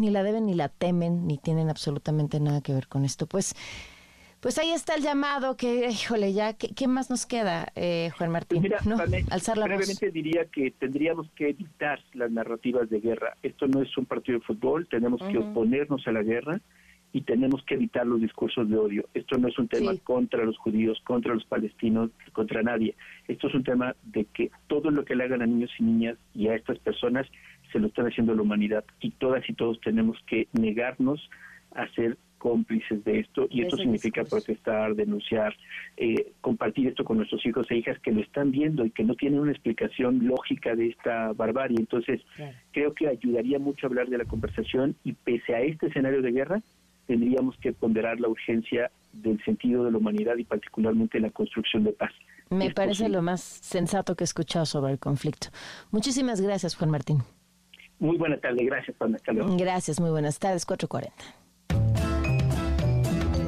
[0.00, 3.26] ni la deben ni la temen, ni tienen absolutamente nada que ver con esto.
[3.26, 3.54] Pues,
[4.40, 8.62] pues ahí está el llamado que, híjole, ya, ¿qué, más nos queda, eh, Juan Martín?
[8.62, 13.36] Pues mira, Alzar la brevemente diría que tendríamos que evitar las narrativas de guerra.
[13.42, 16.60] Esto no es un partido de fútbol, tenemos que oponernos a la guerra
[17.16, 19.08] y tenemos que evitar los discursos de odio.
[19.14, 22.94] Esto no es un tema contra los judíos, contra los palestinos, contra nadie.
[23.26, 26.18] Esto es un tema de que todo lo que le hagan a niños y niñas
[26.34, 27.26] y a estas personas
[27.72, 31.30] se lo están haciendo la humanidad y todas y todos tenemos que negarnos
[31.74, 35.56] a ser cómplices de esto y esto significa protestar, denunciar,
[35.96, 39.14] eh, compartir esto con nuestros hijos e hijas que lo están viendo y que no
[39.14, 41.78] tienen una explicación lógica de esta barbarie.
[41.80, 42.20] Entonces,
[42.72, 46.62] creo que ayudaría mucho hablar de la conversación y pese a este escenario de guerra,
[47.06, 51.92] tendríamos que ponderar la urgencia del sentido de la humanidad y particularmente la construcción de
[51.92, 52.12] paz.
[52.50, 55.48] Me parece lo más sensato que he escuchado sobre el conflicto.
[55.90, 57.22] Muchísimas gracias, Juan Martín.
[57.98, 59.16] Muy buena tarde, gracias, Juan.
[59.56, 61.12] Gracias, muy buenas tardes, 4.40.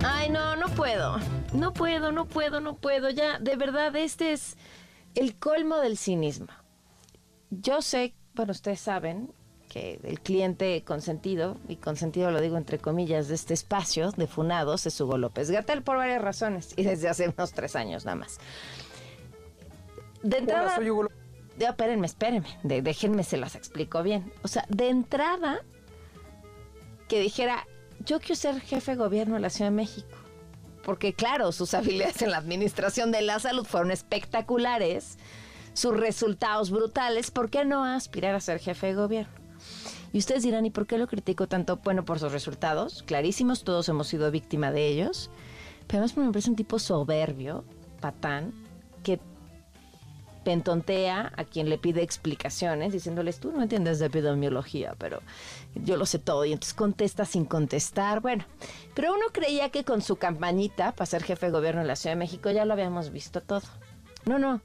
[0.04, 1.18] Ay, no, no puedo.
[1.52, 3.10] No puedo, no puedo, no puedo.
[3.10, 4.56] Ya, de verdad, este es
[5.14, 6.48] el colmo del cinismo.
[7.50, 9.30] Yo sé, bueno, ustedes saben
[9.68, 14.87] que el cliente consentido, y consentido lo digo entre comillas, de este espacio de Funados
[14.87, 18.38] es Hugo López Gatel por varias razones y desde hace unos tres años nada más.
[20.22, 20.74] De entrada...
[20.76, 21.09] soy Hugo
[21.59, 24.33] espérenme, espérenme, déjenme se las explico bien.
[24.42, 25.61] O sea, de entrada,
[27.09, 27.66] que dijera,
[28.04, 30.16] yo quiero ser jefe de gobierno de la Ciudad de México.
[30.85, 35.18] Porque claro, sus habilidades en la administración de la salud fueron espectaculares,
[35.74, 39.47] sus resultados brutales, ¿por qué no aspirar a ser jefe de gobierno?
[40.12, 41.78] Y ustedes dirán, ¿y por qué lo critico tanto?
[41.78, 45.30] Bueno, por sus resultados, clarísimos, todos hemos sido víctima de ellos.
[45.86, 47.64] Pero además me parece un tipo soberbio,
[48.00, 48.52] patán,
[49.02, 49.20] que
[50.44, 55.20] pentontea a quien le pide explicaciones, diciéndoles, tú no entiendes de epidemiología, pero
[55.74, 56.44] yo lo sé todo.
[56.44, 58.20] Y entonces contesta sin contestar.
[58.20, 58.44] Bueno,
[58.94, 62.16] pero uno creía que con su campañita para ser jefe de gobierno en la Ciudad
[62.16, 63.62] de México ya lo habíamos visto todo.
[64.24, 64.62] No, no.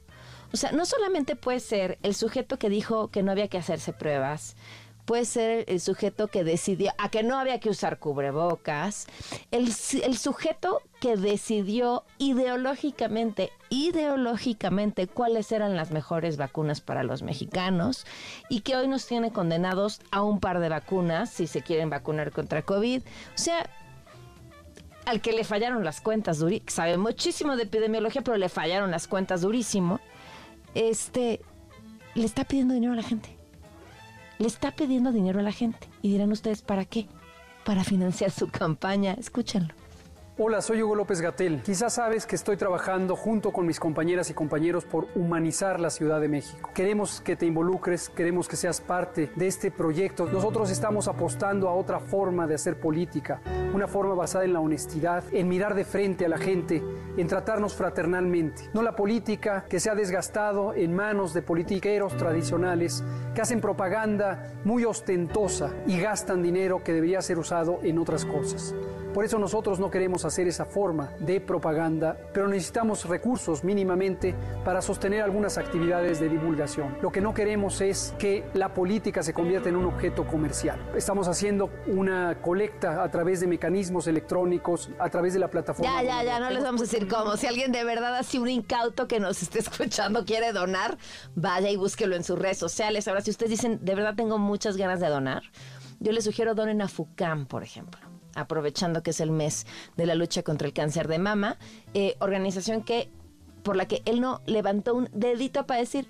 [0.54, 3.92] O sea, no solamente puede ser el sujeto que dijo que no había que hacerse
[3.92, 4.56] pruebas,
[5.04, 9.06] puede ser el sujeto que decidió a que no había que usar cubrebocas,
[9.50, 9.70] el,
[10.02, 18.06] el, sujeto que decidió ideológicamente, ideológicamente cuáles eran las mejores vacunas para los mexicanos
[18.48, 22.32] y que hoy nos tiene condenados a un par de vacunas si se quieren vacunar
[22.32, 23.02] contra COVID.
[23.02, 23.68] O sea,
[25.04, 29.42] al que le fallaron las cuentas, sabe muchísimo de epidemiología, pero le fallaron las cuentas
[29.42, 30.00] durísimo,
[30.74, 31.42] este,
[32.14, 33.33] le está pidiendo dinero a la gente
[34.38, 35.88] le está pidiendo dinero a la gente.
[36.02, 37.06] Y dirán ustedes, ¿para qué?
[37.64, 39.14] Para financiar su campaña.
[39.14, 39.74] Escúchenlo.
[40.36, 41.62] Hola, soy Hugo López Gatel.
[41.62, 46.20] Quizás sabes que estoy trabajando junto con mis compañeras y compañeros por humanizar la Ciudad
[46.20, 46.70] de México.
[46.74, 50.26] Queremos que te involucres, queremos que seas parte de este proyecto.
[50.26, 53.40] Nosotros estamos apostando a otra forma de hacer política,
[53.72, 56.82] una forma basada en la honestidad, en mirar de frente a la gente,
[57.16, 58.70] en tratarnos fraternalmente.
[58.74, 63.04] No la política que se ha desgastado en manos de politiqueros tradicionales
[63.36, 68.74] que hacen propaganda muy ostentosa y gastan dinero que debería ser usado en otras cosas.
[69.14, 74.34] Por eso nosotros no queremos hacer esa forma de propaganda, pero necesitamos recursos mínimamente
[74.64, 76.98] para sostener algunas actividades de divulgación.
[77.00, 80.80] Lo que no queremos es que la política se convierta en un objeto comercial.
[80.96, 86.02] Estamos haciendo una colecta a través de mecanismos electrónicos, a través de la plataforma.
[86.02, 87.36] Ya, ya, ya, no les vamos a decir cómo.
[87.36, 90.98] Si alguien de verdad así un incauto que nos esté escuchando quiere donar,
[91.36, 93.06] vaya y búsquelo en sus redes sociales.
[93.06, 95.44] Ahora, si ustedes dicen, de verdad tengo muchas ganas de donar,
[96.00, 98.03] yo les sugiero donen a FUCAM, por ejemplo
[98.34, 99.66] aprovechando que es el mes
[99.96, 101.58] de la lucha contra el cáncer de mama,
[101.94, 103.10] eh, organización que
[103.62, 106.06] por la que él no levantó un dedito para decir,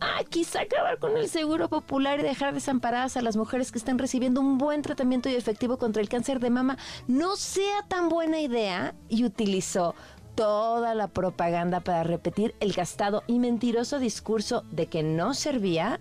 [0.00, 3.98] ah, quizá acabar con el seguro popular y dejar desamparadas a las mujeres que están
[3.98, 8.40] recibiendo un buen tratamiento y efectivo contra el cáncer de mama no sea tan buena
[8.40, 9.94] idea y utilizó
[10.34, 16.00] toda la propaganda para repetir el gastado y mentiroso discurso de que no servía.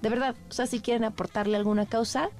[0.00, 2.30] De verdad, o sea, si quieren aportarle alguna causa,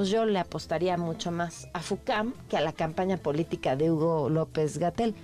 [0.00, 4.30] pues yo le apostaría mucho más a FUCAM que a la campaña política de Hugo
[4.30, 5.14] López Gatel,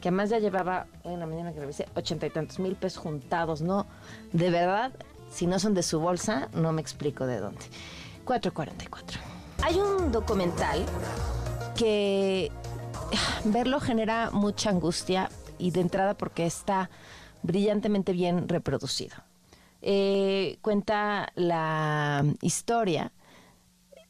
[0.00, 3.62] que además ya llevaba, en la mañana que revisé, ochenta y tantos mil pesos juntados,
[3.62, 3.86] ¿no?
[4.32, 4.90] De verdad,
[5.30, 7.60] si no son de su bolsa, no me explico de dónde.
[8.24, 9.20] 444.
[9.62, 10.84] Hay un documental
[11.76, 12.50] que
[12.96, 16.90] ah, verlo genera mucha angustia y de entrada porque está
[17.44, 19.14] brillantemente bien reproducido.
[19.80, 23.12] Eh, cuenta la historia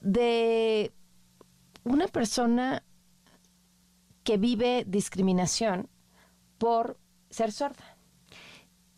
[0.05, 0.93] de
[1.83, 2.85] una persona
[4.23, 5.89] que vive discriminación
[6.59, 6.99] por
[7.31, 7.97] ser sorda.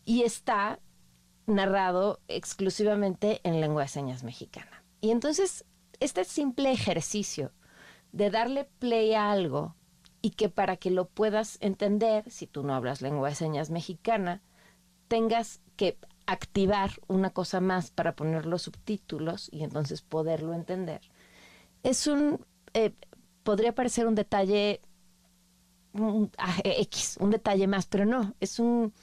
[0.05, 0.79] Y está
[1.47, 4.83] narrado exclusivamente en lengua de señas mexicana.
[5.01, 5.65] Y entonces,
[5.99, 7.53] este simple ejercicio
[8.11, 9.75] de darle play a algo
[10.21, 14.41] y que para que lo puedas entender, si tú no hablas lengua de señas mexicana,
[15.07, 15.97] tengas que
[16.27, 21.01] activar una cosa más para poner los subtítulos y entonces poderlo entender.
[21.83, 22.93] Es un, eh,
[23.43, 24.81] podría parecer un detalle
[26.37, 28.93] ah, X, un detalle más, pero no, es un,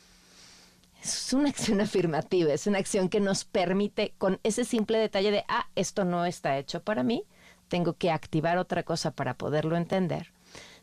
[1.03, 5.45] es una acción afirmativa, es una acción que nos permite con ese simple detalle de,
[5.49, 7.25] ah, esto no está hecho para mí,
[7.69, 10.33] tengo que activar otra cosa para poderlo entender,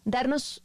[0.04, 0.64] darnos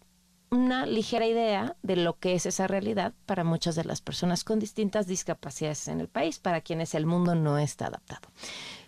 [0.50, 4.58] una ligera idea de lo que es esa realidad para muchas de las personas con
[4.58, 8.28] distintas discapacidades en el país, para quienes el mundo no está adaptado.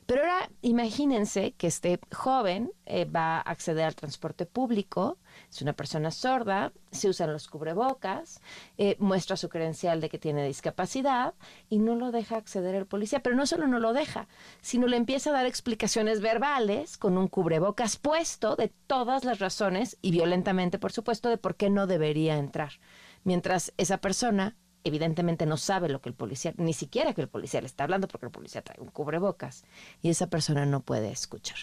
[0.06, 5.18] Pero ahora imagínense que este joven eh, va a acceder al transporte público,
[5.50, 8.40] es una persona sorda, se usan los cubrebocas,
[8.76, 11.34] eh, muestra su credencial de que tiene discapacidad
[11.70, 13.20] y no lo deja acceder el policía.
[13.20, 14.28] Pero no solo no lo deja,
[14.60, 19.96] sino le empieza a dar explicaciones verbales con un cubrebocas puesto de todas las razones
[20.02, 22.72] y violentamente, por supuesto, de por qué no debería entrar.
[23.24, 27.60] Mientras esa persona evidentemente no sabe lo que el policía, ni siquiera que el policía
[27.60, 29.64] le está hablando porque el policía trae un cubrebocas
[30.02, 31.58] y esa persona no puede escuchar.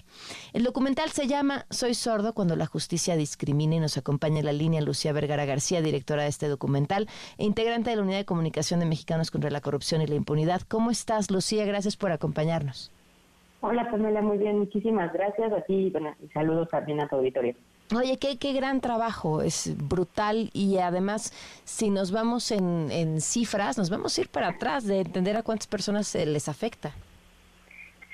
[0.54, 4.54] El documental se llama Soy sordo cuando la justicia discrimina y nos acompaña en la
[4.54, 7.08] línea Lucía Vergara García, directora de este documental
[7.38, 10.62] e integrante de la Unidad de Comunicación de Mexicanos contra la Corrupción y la Impunidad.
[10.62, 11.66] ¿Cómo estás, Lucía?
[11.66, 12.92] Gracias por acompañarnos.
[13.62, 17.56] Hola, Pamela, muy bien, muchísimas gracias a ti y saludos también a tu auditorio.
[17.94, 21.32] Oye, qué, qué gran trabajo, es brutal y además
[21.66, 25.68] si nos vamos en, cifras, nos vamos a ir para atrás de entender a cuántas
[25.68, 26.94] personas les afecta.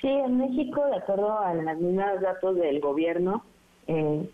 [0.01, 3.45] Sí, en México, de acuerdo a los datos del gobierno,
[3.88, 4.30] eh,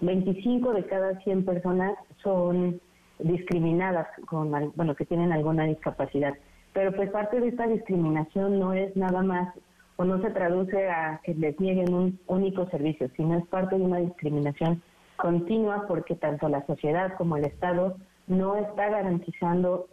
[0.00, 2.78] 25 de cada 100 personas son
[3.18, 6.34] discriminadas con, bueno, que tienen alguna discapacidad.
[6.74, 9.54] Pero pues parte de esta discriminación no es nada más
[9.96, 13.82] o no se traduce a que les nieguen un único servicio, sino es parte de
[13.82, 14.82] una discriminación
[15.16, 19.86] continua porque tanto la sociedad como el Estado no está garantizando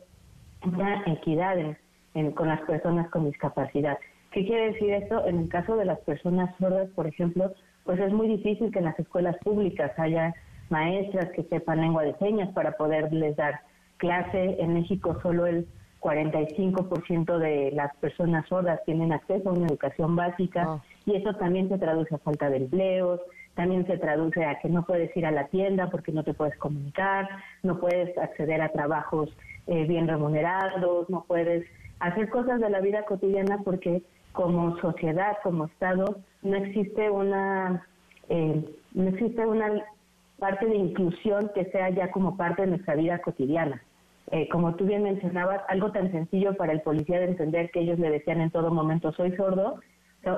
[0.66, 1.58] una equidad
[2.36, 3.97] con las personas con discapacidad.
[4.32, 5.26] ¿Qué quiere decir esto?
[5.28, 8.86] En el caso de las personas sordas, por ejemplo, pues es muy difícil que en
[8.86, 10.34] las escuelas públicas haya
[10.70, 13.62] maestras que sepan lengua de señas para poderles dar
[13.97, 14.58] clase.
[14.60, 15.68] En México solo el
[16.02, 20.84] 45% de las personas sordas tienen acceso a una educación básica ah.
[21.06, 23.22] y eso también se traduce a falta de empleos,
[23.56, 26.58] también se traduce a que no puedes ir a la tienda porque no te puedes
[26.58, 27.30] comunicar,
[27.64, 29.30] no puedes acceder a trabajos
[29.68, 31.66] eh, bien remunerados, no puedes
[31.99, 37.86] hacer cosas de la vida cotidiana porque como sociedad, como Estado, no existe una,
[38.30, 39.84] eh, no existe una
[40.39, 43.82] parte de inclusión que sea ya como parte de nuestra vida cotidiana.
[44.32, 48.00] Eh, como tú bien mencionabas, algo tan sencillo para el policía de entender que ellos
[48.00, 49.80] le decían en todo momento soy sordo,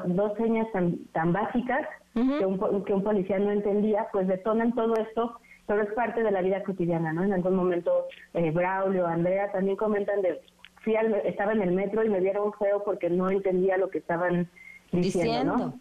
[0.06, 4.96] dos señas tan, tan básicas que, un, que un policía no entendía, pues detonan todo
[4.96, 7.24] esto, pero es parte de la vida cotidiana, ¿no?
[7.24, 10.42] En algún momento eh, Braulio, Andrea también comentan de
[10.84, 14.50] fui estaba en el metro y me dieron feo porque no entendía lo que estaban
[14.92, 15.80] diciendo, ¿no?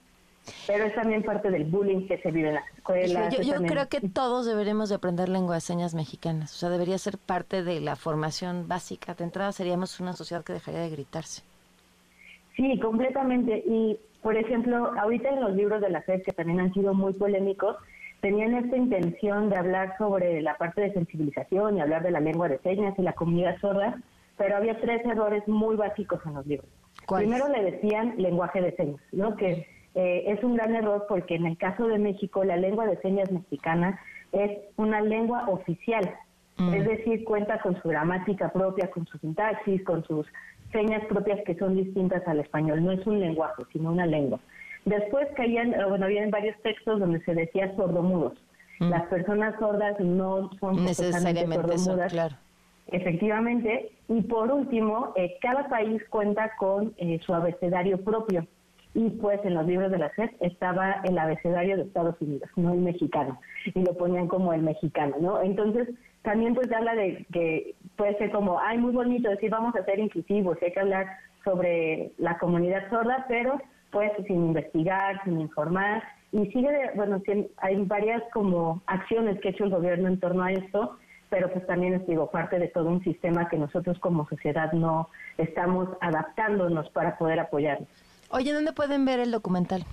[0.67, 3.37] Pero es también parte del bullying que se vive en las escuelas.
[3.39, 6.55] Yo, creo que todos deberemos de aprender lengua de señas mexicanas.
[6.55, 9.15] O sea, debería ser parte de la formación básica.
[9.15, 11.43] De entrada seríamos una sociedad que dejaría de gritarse.
[12.57, 13.63] Sí, completamente.
[13.67, 17.13] Y, por ejemplo, ahorita en los libros de la FED, que también han sido muy
[17.13, 17.77] polémicos,
[18.21, 22.49] tenían esta intención de hablar sobre la parte de sensibilización y hablar de la lengua
[22.49, 24.01] de señas y la comunidad sorda,
[24.37, 26.69] pero había tres errores muy básicos en los libros.
[27.09, 29.37] Primero le decían lenguaje de señas, ¿no?
[29.37, 32.97] Que eh, es un gran error porque en el caso de México la lengua de
[32.99, 34.01] señas mexicana
[34.33, 36.15] es una lengua oficial,
[36.59, 36.75] mm.
[36.75, 40.27] es decir, cuenta con su gramática propia, con su sintaxis, con sus
[40.73, 44.41] señas propias que son distintas al español, no es un lenguaje, sino una lengua.
[44.85, 48.35] Después caían, eh, bueno, había varios textos donde se decía sordomudos.
[48.81, 48.89] Mm.
[48.89, 52.13] Las personas sordas no son necesariamente sordomudas.
[52.13, 52.37] claro.
[52.89, 53.93] Efectivamente.
[54.09, 58.47] Y por último, eh, cada país cuenta con eh, su abecedario propio.
[58.95, 62.75] Y pues en los libros de la SED estaba el abecedario de Estados Unidos, no
[62.75, 63.41] el mexicano.
[63.75, 65.41] Y lo ponían como el mexicano, ¿no?
[65.41, 65.89] Entonces,
[66.23, 69.99] también pues habla de que puede ser como, ay, muy bonito decir vamos a ser
[69.99, 71.07] inclusivos, hay que hablar
[71.45, 76.03] sobre la comunidad sorda, pero pues sin investigar, sin informar.
[76.33, 77.21] Y sigue, bueno,
[77.59, 81.67] hay varias como acciones que ha hecho el gobierno en torno a esto, pero pues
[81.67, 86.89] también es digo parte de todo un sistema que nosotros como sociedad no estamos adaptándonos
[86.91, 87.89] para poder apoyarlos.
[88.33, 89.85] Oye, ¿dónde pueden ver el documental?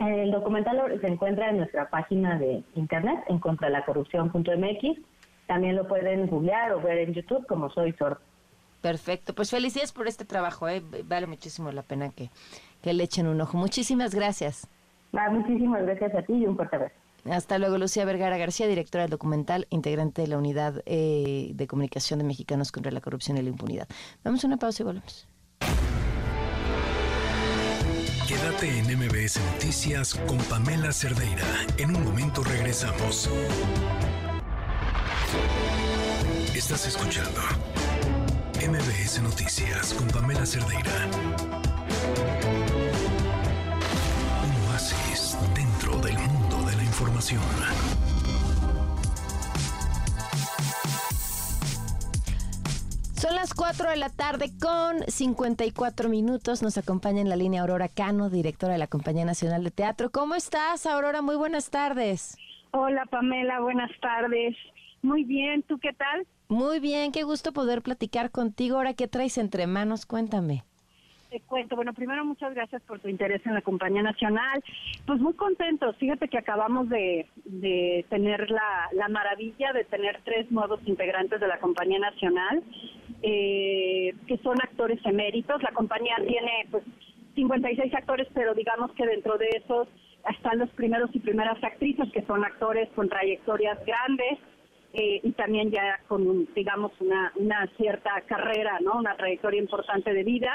[0.00, 4.98] El documental se encuentra en nuestra página de internet, en contralacorrupción.mx.
[5.46, 8.20] También lo pueden googlear o ver en YouTube como Soy Sordo.
[8.80, 10.82] Perfecto, pues felicidades por este trabajo, ¿eh?
[11.04, 12.30] vale muchísimo la pena que,
[12.82, 13.56] que le echen un ojo.
[13.56, 14.66] Muchísimas gracias.
[15.12, 16.94] Ah, muchísimas gracias a ti y un fuerte abrazo.
[17.30, 22.18] Hasta luego, Lucía Vergara García, directora del documental, integrante de la Unidad eh, de Comunicación
[22.18, 23.86] de Mexicanos contra la Corrupción y la Impunidad.
[24.24, 25.28] Vamos a una pausa y volvemos.
[28.30, 31.44] Quédate en MBS Noticias con Pamela Cerdeira.
[31.78, 33.28] En un momento regresamos.
[36.54, 37.40] Estás escuchando
[38.54, 41.08] MBS Noticias con Pamela Cerdeira.
[44.44, 46.40] Un oasis dentro del mundo
[46.90, 48.19] información.
[53.20, 56.62] Son las 4 de la tarde con 54 minutos.
[56.62, 60.08] Nos acompaña en la línea Aurora Cano, directora de la Compañía Nacional de Teatro.
[60.08, 61.20] ¿Cómo estás, Aurora?
[61.20, 62.38] Muy buenas tardes.
[62.70, 63.60] Hola, Pamela.
[63.60, 64.56] Buenas tardes.
[65.02, 65.62] Muy bien.
[65.64, 66.26] ¿Tú qué tal?
[66.48, 67.12] Muy bien.
[67.12, 68.78] Qué gusto poder platicar contigo.
[68.78, 70.06] Ahora, ¿qué traes entre manos?
[70.06, 70.64] Cuéntame.
[71.28, 74.64] Te cuento, bueno, primero muchas gracias por tu interés en la compañía nacional.
[75.06, 77.28] Pues muy contentos, fíjate que acabamos de,
[78.08, 82.64] tener la, la, maravilla de tener tres nuevos integrantes de la compañía nacional,
[83.22, 85.62] eh, que son actores eméritos.
[85.62, 86.84] La compañía tiene pues
[87.34, 89.88] 56 actores, pero digamos que dentro de esos
[90.30, 94.38] están los primeros y primeras actrices, que son actores con trayectorias grandes.
[94.92, 98.94] Eh, y también ya con, digamos, una, una cierta carrera, ¿no?
[98.98, 100.52] Una trayectoria importante de vida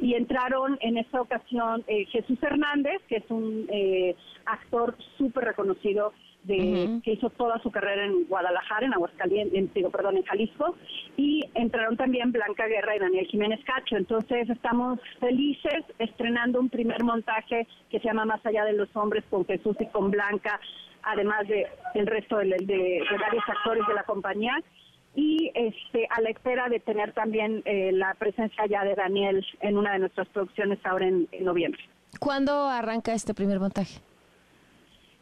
[0.00, 4.14] y entraron en esta ocasión eh, Jesús Hernández, que es un eh,
[4.46, 6.12] actor súper reconocido
[6.44, 10.74] de, que hizo toda su carrera en Guadalajara, en Aguascalientes, digo, perdón, en Jalisco,
[11.16, 13.96] y entraron también Blanca Guerra y Daniel Jiménez Cacho.
[13.96, 19.24] Entonces estamos felices estrenando un primer montaje que se llama Más allá de los hombres
[19.28, 20.58] con Jesús y con Blanca,
[21.02, 24.54] además de el resto de, de varios actores de la compañía
[25.18, 29.76] y este a la espera de tener también eh, la presencia ya de Daniel en
[29.76, 31.80] una de nuestras producciones ahora en, noviembre.
[32.20, 34.00] ¿Cuándo arranca este primer montaje?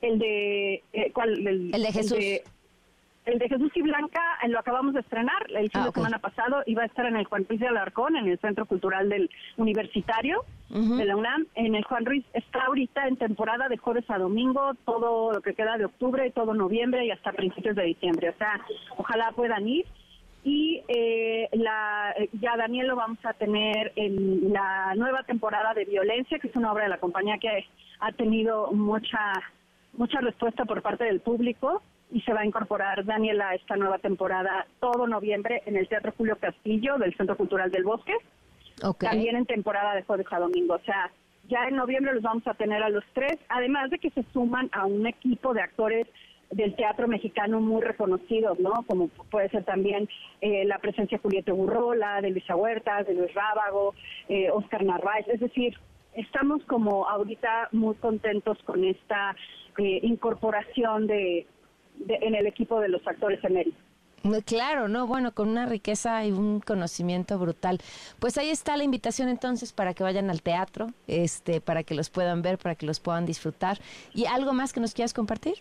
[0.02, 1.46] El de eh, ¿cuál?
[1.46, 2.18] El, de Jesús.
[3.24, 6.18] El de, Jesús y Blanca eh, lo acabamos de estrenar el fin ah, de semana
[6.20, 6.62] pasado.
[6.66, 10.44] Iba a estar en el Juan Ruiz de Alarcón, en el Centro Cultural del Universitario
[10.68, 11.46] de la UNAM.
[11.56, 15.54] En el Juan Ruiz está ahorita en temporada de jueves a domingo, todo lo que
[15.54, 18.30] queda de octubre, todo noviembre y hasta principios de diciembre.
[18.30, 18.60] O sea,
[18.96, 19.86] ojalá puedan ir
[20.46, 26.38] y eh, la, ya Daniel lo vamos a tener en la nueva temporada de Violencia,
[26.38, 27.66] que es una obra de la compañía que
[27.98, 29.32] ha tenido mucha
[29.96, 33.98] mucha respuesta por parte del público y se va a incorporar Daniel a esta nueva
[33.98, 38.14] temporada todo noviembre en el Teatro Julio Castillo del Centro Cultural del Bosque.
[38.98, 40.74] También en temporada de jueves a domingo.
[40.74, 41.10] O sea,
[41.48, 44.68] ya en noviembre los vamos a tener a los tres, además de que se suman
[44.72, 46.06] a un equipo de actores
[46.50, 48.84] del teatro mexicano muy reconocidos, ¿no?
[48.86, 50.08] Como puede ser también
[50.40, 53.94] eh, la presencia de Julieta Burrola, de Luisa Huertas, de Luis Rábago,
[54.28, 55.76] eh, Oscar Narváez, es decir,
[56.16, 59.36] estamos como ahorita muy contentos con esta
[59.78, 61.46] eh, incorporación de,
[62.08, 63.80] en el equipo de los actores eméritos.
[64.44, 67.78] Claro, no, bueno, con una riqueza y un conocimiento brutal.
[68.18, 72.10] Pues ahí está la invitación entonces para que vayan al teatro, este, para que los
[72.10, 73.78] puedan ver, para que los puedan disfrutar.
[74.14, 75.54] ¿Y algo más que nos quieras compartir?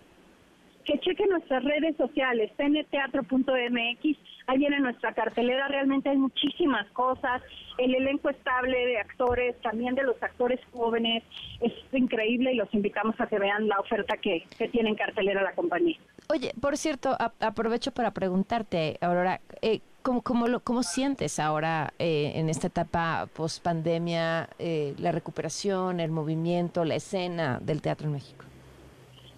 [0.86, 4.18] que chequen nuestras redes sociales, cneteatro.mx,
[4.48, 7.42] ahí viene nuestra cartelera, realmente hay muchísimas cosas,
[7.78, 11.24] el elenco estable de actores, también de los actores jóvenes,
[11.62, 15.42] es increíble y los invitamos a que vean la oferta que, que tiene en cartelera
[15.42, 15.98] la compañía.
[16.30, 22.34] Oye, por cierto, aprovecho para preguntarte, Aurora, eh, ¿cómo, cómo, lo, ¿cómo sientes ahora eh,
[22.36, 28.14] en esta etapa post pandemia eh, la recuperación, el movimiento, la escena del teatro en
[28.14, 28.46] México?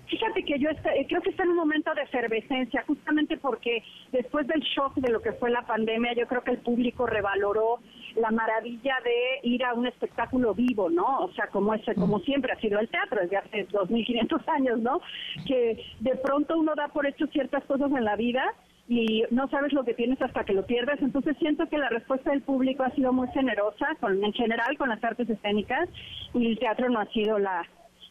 [0.07, 4.47] Fíjate que yo eh, creo que está en un momento de efervescencia, justamente porque después
[4.47, 7.79] del shock de lo que fue la pandemia, yo creo que el público revaloró
[8.15, 11.19] la maravilla de ir a un espectáculo vivo, ¿no?
[11.19, 15.01] O sea, como ese, como siempre ha sido el teatro desde hace 2.500 años, ¿no?
[15.45, 18.53] Que de pronto uno da por hecho ciertas cosas en la vida
[18.87, 21.01] y no sabes lo que tienes hasta que lo pierdes.
[21.01, 24.87] Entonces siento que la respuesta del público ha sido muy generosa, con, en general con
[24.87, 25.89] las artes escénicas,
[26.33, 27.67] y el teatro no ha sido la,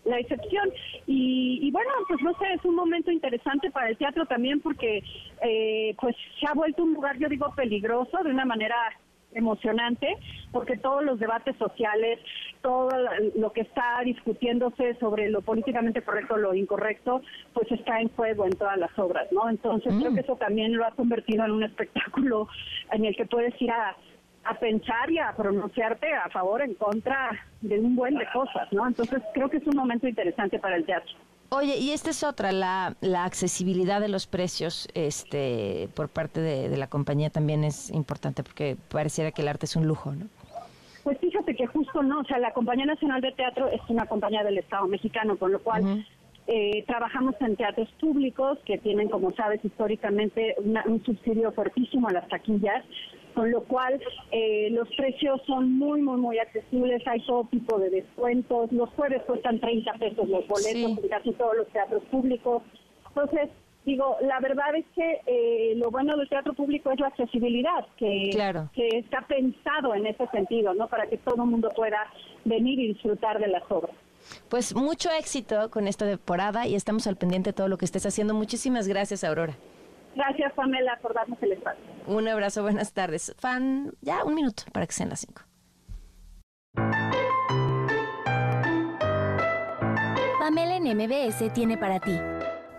[0.07, 0.71] la excepción.
[1.07, 5.03] Y, bueno, pues no sé, es un momento interesante para el teatro también porque
[5.43, 8.77] eh, pues se ha vuelto un lugar, yo digo, peligroso de una manera
[9.33, 10.17] emocionante
[10.51, 12.19] porque todos los debates sociales,
[12.63, 12.89] todo
[13.37, 17.21] lo que está discutiéndose sobre lo políticamente correcto o lo incorrecto,
[17.53, 19.51] pues está en juego en todas las obras, ¿no?
[19.51, 20.15] Entonces creo mm.
[20.15, 22.49] que eso también lo ha convertido en un espectáculo
[22.93, 23.97] en el que puedes ir a
[24.49, 27.31] a pensar y a pronunciarte a favor, en contra
[27.61, 28.87] de un buen de cosas, ¿no?
[28.87, 31.13] Entonces creo que es un momento interesante para el teatro.
[31.51, 36.77] Oye, y esta es otra, la, la accesibilidad de los precios este, por parte de,
[36.77, 40.27] la compañía también es importante porque pareciera que el arte es un lujo, ¿no?
[41.05, 44.43] Pues fíjate que justo no, o sea, la Compañía Nacional de Teatro es una compañía
[44.43, 46.05] del Estado mexicano, con lo cual
[46.49, 52.29] eh, trabajamos en teatros públicos que tienen, como sabes, históricamente un subsidio fuertísimo a las
[52.29, 52.85] taquillas
[53.37, 54.01] con lo cual
[54.33, 59.23] eh, los precios son muy, muy, muy accesibles, hay todo tipo de descuentos, los jueves
[59.27, 62.63] cuestan 30 pesos los boletos en casi todos los teatros públicos.
[63.09, 63.51] Entonces,
[63.85, 68.31] digo, la verdad es que eh, lo bueno del teatro público es la accesibilidad, que,
[68.73, 70.89] que está pensado en ese sentido, ¿no?
[70.89, 72.11] Para que todo el mundo pueda
[72.47, 73.95] venir y disfrutar de las obras.
[74.49, 78.07] Pues mucho éxito con esta temporada y estamos al pendiente de todo lo que estés
[78.07, 78.33] haciendo.
[78.33, 79.59] Muchísimas gracias, Aurora.
[80.17, 81.85] Gracias, Pamela, por darnos el espacio.
[82.07, 83.35] Un abrazo, buenas tardes.
[83.39, 85.43] Fan, ya un minuto para que sean las cinco.
[90.41, 92.19] Pamela en MBS tiene para ti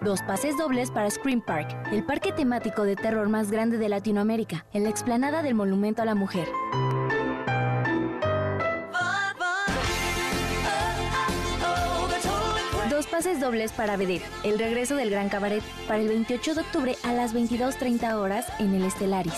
[0.01, 4.65] dos pases dobles para Scream Park, el parque temático de terror más grande de Latinoamérica,
[4.73, 6.47] en la explanada del Monumento a la Mujer.
[13.18, 17.13] Pases dobles para Vedette, el regreso del Gran Cabaret, para el 28 de octubre a
[17.13, 19.34] las 22.30 horas en el Estelaris.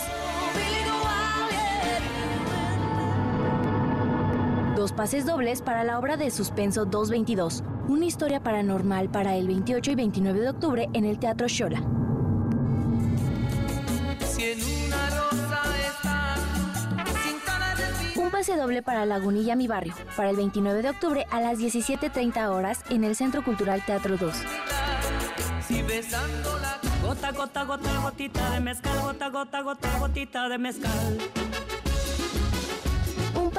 [4.76, 9.92] Dos pases dobles para la obra de suspenso 222, una historia paranormal para el 28
[9.92, 11.99] y 29 de octubre en el Teatro Shola.
[18.30, 22.82] Pase doble para Lagunilla Mi Barrio, para el 29 de octubre a las 17.30 horas
[22.88, 24.34] en el Centro Cultural Teatro 2.
[25.66, 31.18] Si besando la gota, gota, gota, gotita de mezcal, gota, gota, gota, gotita de mezcal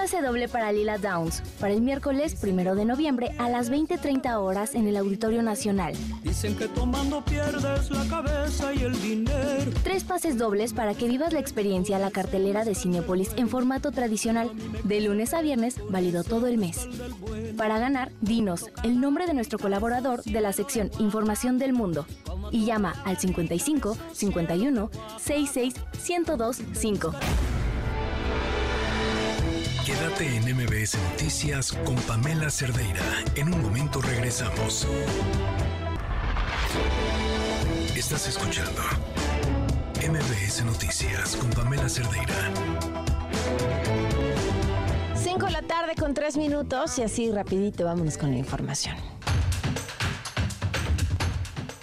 [0.02, 4.74] pase doble para Lila Downs, para el miércoles primero de noviembre a las 20.30 horas
[4.74, 5.94] en el Auditorio Nacional.
[6.24, 9.72] Dicen que tomando pierdes la cabeza y el dinero.
[9.84, 13.92] Tres pases dobles para que vivas la experiencia a la cartelera de Cinepolis en formato
[13.92, 14.50] tradicional,
[14.84, 16.90] de lunes a viernes, válido todo el mes.
[17.56, 22.08] Para ganar, dinos el nombre de nuestro colaborador de la sección Información del Mundo
[22.50, 24.90] y llama al 55 51
[25.20, 25.76] 66
[26.10, 27.12] 1025.
[29.82, 29.86] 5.
[29.86, 33.04] Quédate en MBS Noticias con Pamela Cerdeira.
[33.36, 34.88] En un momento regresamos.
[37.96, 38.82] Estás escuchando
[40.08, 42.52] MBS Noticias con Pamela Cerdeira.
[45.16, 48.96] 5 de la tarde con 3 minutos y así rapidito vámonos con la información.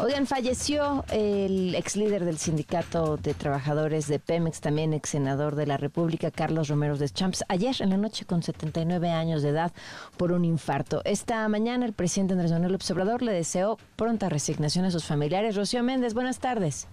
[0.01, 5.67] Oigan, falleció el ex líder del sindicato de trabajadores de Pemex, también ex senador de
[5.67, 9.73] la República, Carlos Romero de Champs, ayer en la noche con 79 años de edad
[10.17, 11.03] por un infarto.
[11.05, 15.57] Esta mañana el presidente Andrés Manuel Observador le deseó pronta resignación a sus familiares.
[15.57, 16.87] Rocío Méndez, buenas tardes.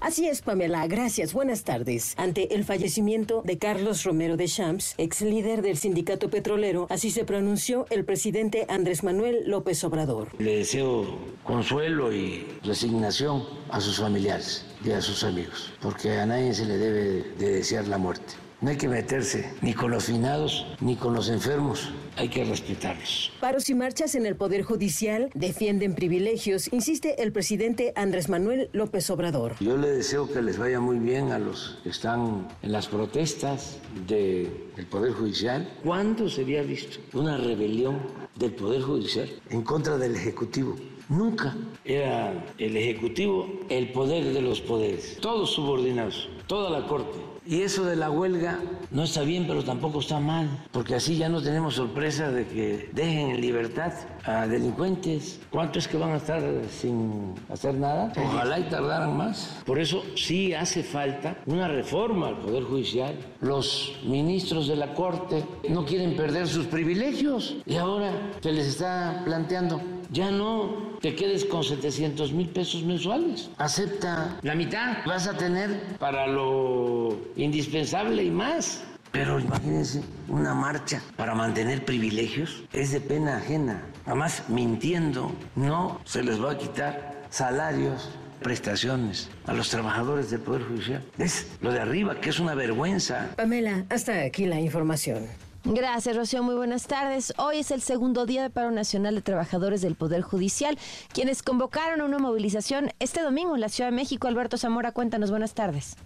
[0.00, 0.86] Así es, Pamela.
[0.86, 1.32] Gracias.
[1.32, 2.14] Buenas tardes.
[2.16, 7.24] Ante el fallecimiento de Carlos Romero de Champs, ex líder del sindicato petrolero, así se
[7.24, 10.28] pronunció el presidente Andrés Manuel López Obrador.
[10.38, 11.06] Le deseo
[11.44, 16.76] consuelo y resignación a sus familiares y a sus amigos, porque a nadie se le
[16.76, 18.34] debe de desear la muerte.
[18.62, 21.90] No hay que meterse ni con los finados ni con los enfermos.
[22.16, 23.30] Hay que respetarlos.
[23.38, 29.10] Paros y marchas en el Poder Judicial defienden privilegios, insiste el presidente Andrés Manuel López
[29.10, 29.56] Obrador.
[29.60, 33.76] Yo le deseo que les vaya muy bien a los que están en las protestas
[34.08, 35.70] del Poder Judicial.
[35.84, 38.00] ¿Cuándo se había visto una rebelión
[38.36, 40.76] del Poder Judicial en contra del Ejecutivo?
[41.10, 41.54] Nunca
[41.84, 47.84] era el Ejecutivo el poder de los poderes, todos subordinados, toda la Corte y eso
[47.84, 51.74] de la huelga no está bien, pero tampoco está mal, porque así ya no tenemos
[51.74, 53.92] sorpresa de que dejen en libertad
[54.24, 55.40] a delincuentes.
[55.50, 58.12] ¿Cuánto es que van a estar sin hacer nada?
[58.16, 59.62] Ojalá y tardaran más.
[59.64, 63.14] Por eso sí hace falta una reforma al Poder Judicial.
[63.40, 69.22] Los ministros de la Corte no quieren perder sus privilegios y ahora se les está
[69.24, 69.80] planteando
[70.10, 73.50] ya no te quedes con 700 mil pesos mensuales.
[73.58, 74.98] Acepta la mitad.
[75.06, 78.82] Vas a tener para lo indispensable y más.
[79.12, 83.82] Pero imagínense, una marcha para mantener privilegios es de pena ajena.
[84.04, 88.10] Además, mintiendo, no se les va a quitar salarios,
[88.42, 91.02] prestaciones a los trabajadores del Poder Judicial.
[91.18, 93.30] Es lo de arriba, que es una vergüenza.
[93.36, 95.26] Pamela, hasta aquí la información.
[95.68, 96.44] Gracias, Rocío.
[96.44, 97.34] Muy buenas tardes.
[97.38, 100.78] Hoy es el segundo día de paro nacional de trabajadores del Poder Judicial,
[101.12, 104.28] quienes convocaron a una movilización este domingo en la Ciudad de México.
[104.28, 105.30] Alberto Zamora, cuéntanos.
[105.30, 105.96] Buenas tardes.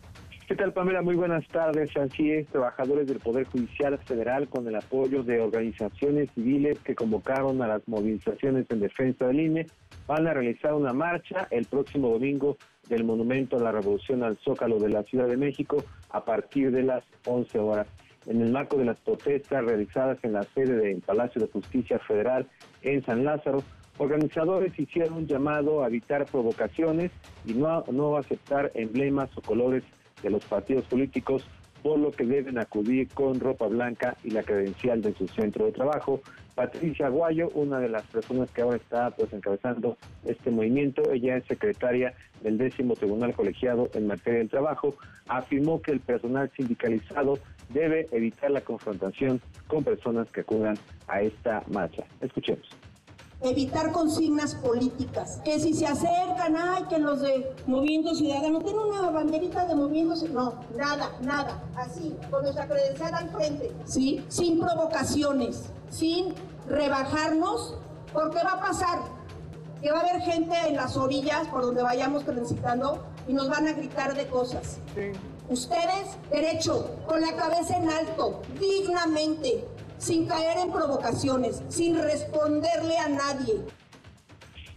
[0.48, 1.02] ¿Qué tal, Pamela?
[1.02, 1.94] Muy buenas tardes.
[1.94, 7.61] Así es, trabajadores del Poder Judicial Federal con el apoyo de organizaciones civiles que convocaron
[7.61, 9.66] a las movilizaciones en defensa del INE
[10.06, 12.56] van a realizar una marcha el próximo domingo
[12.88, 16.82] del Monumento a la Revolución al Zócalo de la Ciudad de México a partir de
[16.82, 17.86] las 11 horas
[18.31, 22.47] en el marco de las protestas realizadas en la sede del Palacio de Justicia Federal
[22.83, 23.64] en San Lázaro,
[23.99, 27.11] organizadores hicieron un llamado a evitar provocaciones
[27.45, 29.83] y no, no aceptar emblemas o colores
[30.22, 31.45] de los partidos políticos,
[31.83, 35.72] por lo que deben acudir con ropa blanca y la credencial de su centro de
[35.72, 36.20] trabajo.
[36.61, 39.96] Patricia Aguayo, una de las personas que ahora está pues encabezando
[40.26, 44.94] este movimiento, ella es secretaria del décimo Tribunal Colegiado en materia del trabajo,
[45.26, 47.38] afirmó que el personal sindicalizado
[47.70, 50.76] debe evitar la confrontación con personas que acudan
[51.08, 52.04] a esta marcha.
[52.20, 52.68] Escuchemos
[53.43, 55.41] evitar consignas políticas.
[55.45, 60.14] Que si se acercan, ay, que los de Movimiento Ciudadano tienen una banderita de Movimiento
[60.28, 61.62] No, nada, nada.
[61.76, 64.24] Así, con nuestra credencial al frente, ¿sí?
[64.28, 66.34] Sin provocaciones, sin
[66.68, 67.76] rebajarnos,
[68.12, 69.20] porque va a pasar
[69.80, 73.66] que va a haber gente en las orillas por donde vayamos transitando y nos van
[73.66, 74.78] a gritar de cosas.
[74.95, 75.12] Sí.
[75.49, 79.66] Ustedes, derecho, con la cabeza en alto, dignamente,
[80.01, 83.61] sin caer en provocaciones, sin responderle a nadie.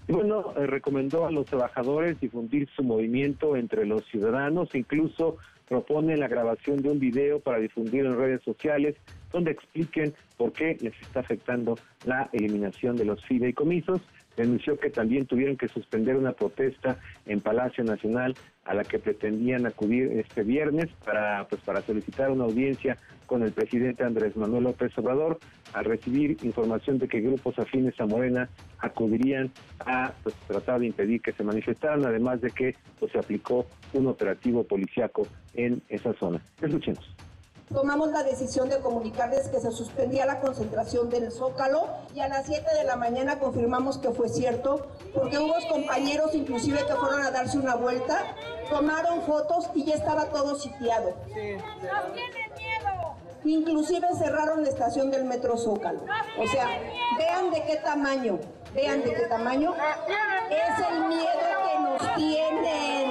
[0.07, 5.38] Bueno, eh, recomendó a los trabajadores difundir su movimiento entre los ciudadanos, incluso
[5.69, 8.95] propone la grabación de un video para difundir en redes sociales
[9.32, 14.01] donde expliquen por qué les está afectando la eliminación de los fideicomisos.
[14.36, 19.65] Denunció que también tuvieron que suspender una protesta en Palacio Nacional a la que pretendían
[19.65, 24.97] acudir este viernes para pues para solicitar una audiencia con el presidente Andrés Manuel López
[24.97, 25.39] Obrador
[25.73, 29.51] al recibir información de que grupos afines a Morena acudirían
[29.86, 34.07] a pues, tratar de impedir que se manifestaran, además de que pues, se aplicó un
[34.07, 36.41] operativo policiaco en esa zona.
[36.61, 37.03] Escuchemos
[37.72, 42.45] tomamos la decisión de comunicarles que se suspendía la concentración del Zócalo y a las
[42.45, 47.32] 7 de la mañana confirmamos que fue cierto, porque hubo compañeros inclusive que fueron a
[47.32, 48.36] darse una vuelta,
[48.70, 51.14] tomaron fotos y ya estaba todo sitiado.
[53.45, 56.05] Inclusive cerraron la estación del metro Zócalo.
[56.39, 56.68] O sea,
[57.18, 58.39] vean de qué tamaño,
[58.74, 59.74] vean de qué tamaño
[60.49, 61.26] es el miedo
[61.66, 63.03] que nos tienen,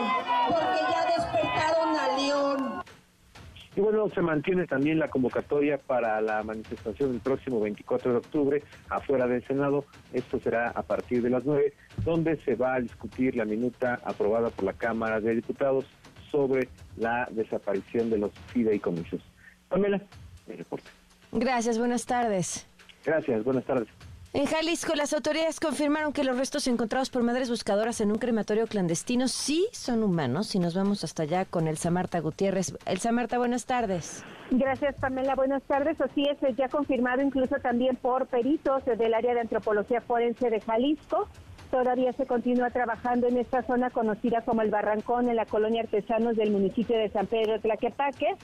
[3.74, 8.62] Y bueno, se mantiene también la convocatoria para la manifestación el próximo 24 de octubre
[8.90, 9.86] afuera del Senado.
[10.12, 11.72] Esto será a partir de las 9,
[12.04, 15.86] donde se va a discutir la minuta aprobada por la Cámara de Diputados
[16.30, 19.20] sobre la desaparición de los fideicomisos.
[19.68, 20.02] Pamela,
[20.48, 20.88] el reporte.
[21.32, 22.66] Gracias, buenas tardes.
[23.04, 23.88] Gracias, buenas tardes.
[24.34, 28.66] En Jalisco, las autoridades confirmaron que los restos encontrados por madres buscadoras en un crematorio
[28.66, 30.54] clandestino sí son humanos.
[30.54, 32.74] Y nos vamos hasta allá con Elsa Marta Gutiérrez.
[32.86, 34.24] Elsa Marta, buenas tardes.
[34.50, 35.34] Gracias, Pamela.
[35.34, 36.00] Buenas tardes.
[36.00, 41.28] Así es, ya confirmado incluso también por peritos del área de antropología forense de Jalisco.
[41.70, 46.36] Todavía se continúa trabajando en esta zona conocida como el Barrancón, en la colonia Artesanos
[46.36, 48.36] del municipio de San Pedro Tlaquepaque.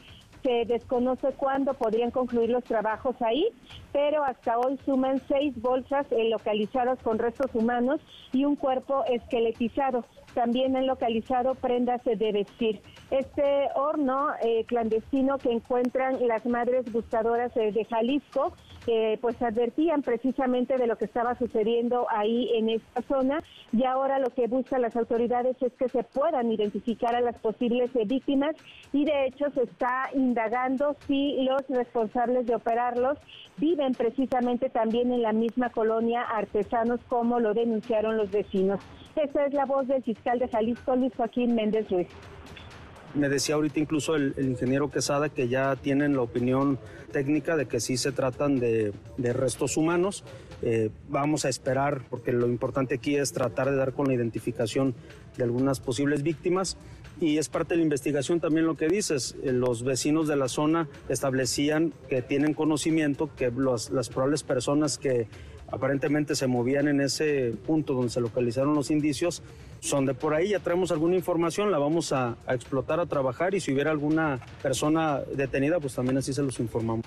[0.43, 3.49] Se desconoce cuándo podrían concluir los trabajos ahí,
[3.93, 8.01] pero hasta hoy suman seis bolsas eh, localizadas con restos humanos
[8.32, 10.05] y un cuerpo esqueletizado.
[10.34, 12.80] También han localizado prendas de vestir.
[13.10, 18.52] Este horno eh, clandestino que encuentran las madres buscadoras eh, de Jalisco
[19.20, 24.30] pues advertían precisamente de lo que estaba sucediendo ahí en esta zona y ahora lo
[24.30, 28.56] que buscan las autoridades es que se puedan identificar a las posibles eh, víctimas
[28.92, 33.18] y de hecho se está indagando si los responsables de operarlos
[33.58, 38.80] viven precisamente también en la misma colonia artesanos como lo denunciaron los vecinos.
[39.16, 42.08] Esta es la voz del fiscal de Jalisco, Luis Joaquín Méndez Ruiz.
[43.14, 46.78] Me decía ahorita incluso el, ingeniero Quesada que ya tienen la opinión
[47.10, 50.24] técnica de que sí se tratan de, restos humanos.
[50.60, 54.94] Eh, vamos a esperar, porque lo importante aquí es tratar de dar con la identificación
[55.36, 56.76] de algunas posibles víctimas.
[57.20, 59.36] Y es parte de la investigación también lo que dices.
[59.42, 65.28] Eh, los vecinos de la zona establecían que tienen conocimiento que las probables personas que
[65.70, 69.42] aparentemente se movían en ese punto donde se localizaron los indicios,
[69.80, 73.60] son de por ahí, ya traemos alguna información, la vamos a, explotar, a trabajar y
[73.60, 77.04] si hubiera alguna persona detenida, pues también así se los informamos.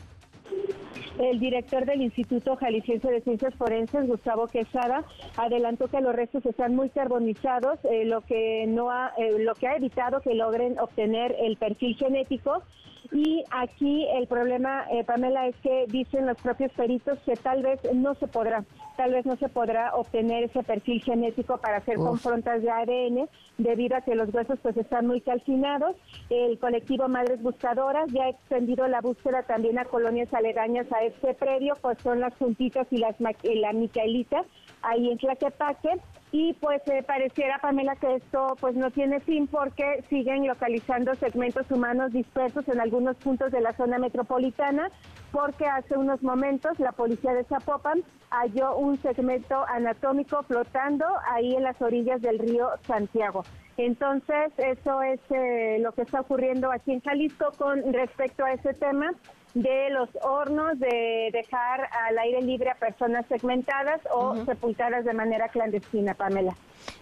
[1.19, 5.03] El director del Instituto Jalisciense de Ciencias Forenses, Gustavo Quesada,
[5.37, 9.67] adelantó que los restos están muy carbonizados, eh, lo que no ha, eh, lo que
[9.67, 12.63] ha evitado que logren obtener el perfil genético
[13.11, 17.79] y aquí el problema, eh, Pamela, es que dicen los propios peritos que tal vez
[17.93, 18.63] no se podrá,
[18.95, 23.97] tal vez no se podrá obtener ese perfil genético para hacer confrontas de ADN debido
[23.97, 25.97] a que los huesos pues están muy calcinados.
[26.29, 31.33] El colectivo Madres Buscadoras ya ha extendido la búsqueda también a colonias aledañas a este
[31.33, 34.45] predio, pues son las juntitas y las la Micaelita
[34.83, 35.99] ahí en Tlaquepaque
[36.31, 41.69] y pues eh, pareciera Pamela que esto pues no tiene fin porque siguen localizando segmentos
[41.69, 44.89] humanos dispersos en algunos puntos de la zona metropolitana
[45.31, 51.63] porque hace unos momentos la policía de Zapopan halló un segmento anatómico flotando ahí en
[51.63, 53.43] las orillas del río Santiago.
[53.77, 58.73] Entonces, eso es eh, lo que está ocurriendo aquí en Jalisco con respecto a ese
[58.73, 59.11] tema
[59.53, 65.49] de los hornos, de dejar al aire libre a personas segmentadas o sepultadas de manera
[65.49, 66.55] clandestina, Pamela.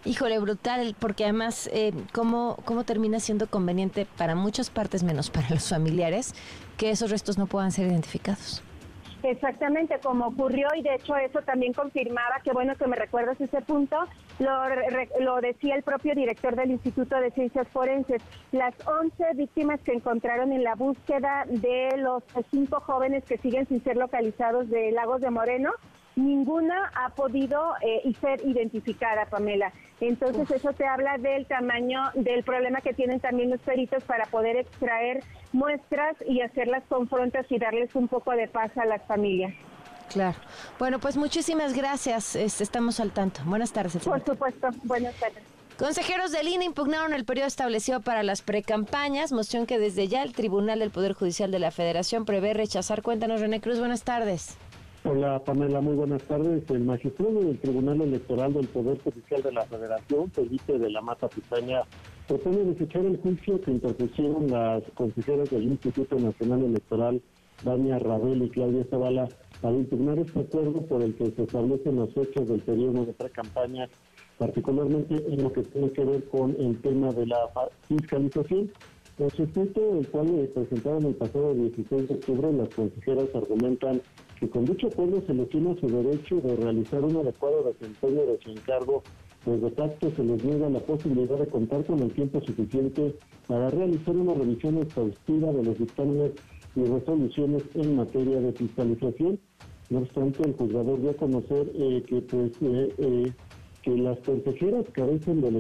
[0.05, 5.49] Híjole, brutal, porque además, eh, ¿cómo, ¿cómo termina siendo conveniente para muchas partes, menos para
[5.49, 6.33] los familiares,
[6.77, 8.63] que esos restos no puedan ser identificados?
[9.23, 13.61] Exactamente, como ocurrió y de hecho eso también confirmaba, que bueno que me recuerdas ese
[13.61, 13.97] punto,
[14.39, 14.61] lo,
[15.19, 18.21] lo decía el propio director del Instituto de Ciencias Forenses,
[18.53, 23.83] las 11 víctimas que encontraron en la búsqueda de los cinco jóvenes que siguen sin
[23.83, 25.71] ser localizados de Lagos de Moreno,
[26.19, 29.71] ninguna ha podido eh, ser identificada, Pamela.
[30.01, 34.57] Entonces eso te habla del tamaño del problema que tienen también los peritos para poder
[34.57, 39.53] extraer muestras y hacer las confrontas y darles un poco de paz a las familias.
[40.09, 40.37] Claro.
[40.79, 42.35] Bueno, pues muchísimas gracias.
[42.35, 43.41] Estamos al tanto.
[43.45, 43.97] Buenas tardes.
[44.03, 44.69] Por supuesto.
[44.83, 45.43] Buenas tardes.
[45.77, 50.33] Consejeros del INE impugnaron el periodo establecido para las precampañas, moción que desde ya el
[50.33, 53.01] Tribunal del Poder Judicial de la Federación prevé rechazar.
[53.01, 54.57] Cuéntanos, René Cruz, buenas tardes.
[55.05, 56.69] Hola Pamela, muy buenas tardes.
[56.69, 61.29] El magistrado del Tribunal Electoral del Poder Judicial de la Federación, Felipe de la Mata
[61.29, 61.83] Pizaña,
[62.27, 67.21] propone desechar el juicio que interpusieron las consejeras del Instituto Nacional Electoral,
[67.63, 69.29] Dania Rabel y Claudia Zavala,
[69.61, 73.87] para impugnar este acuerdo por el que se establecen los hechos del periodo de pre-campaña,
[74.37, 77.49] particularmente en lo que tiene que ver con el tema de la
[77.87, 78.69] fiscalización.
[79.19, 84.01] El sustituto, el cual presentaron el pasado 16 de octubre, las consejeras argumentan
[84.39, 88.51] que con dicho acuerdo se lesiona su derecho de realizar un adecuado desempeño de su
[88.51, 89.03] encargo,
[89.43, 93.13] pues de facto se les niega la posibilidad de contar con el tiempo suficiente
[93.45, 96.31] para realizar una revisión exhaustiva de los dictámenes
[96.77, 99.37] y resoluciones en materia de fiscalización.
[99.89, 103.33] No obstante, el juzgador dio a conocer eh, que pues eh, eh,
[103.83, 105.51] que las consejeras carecen de,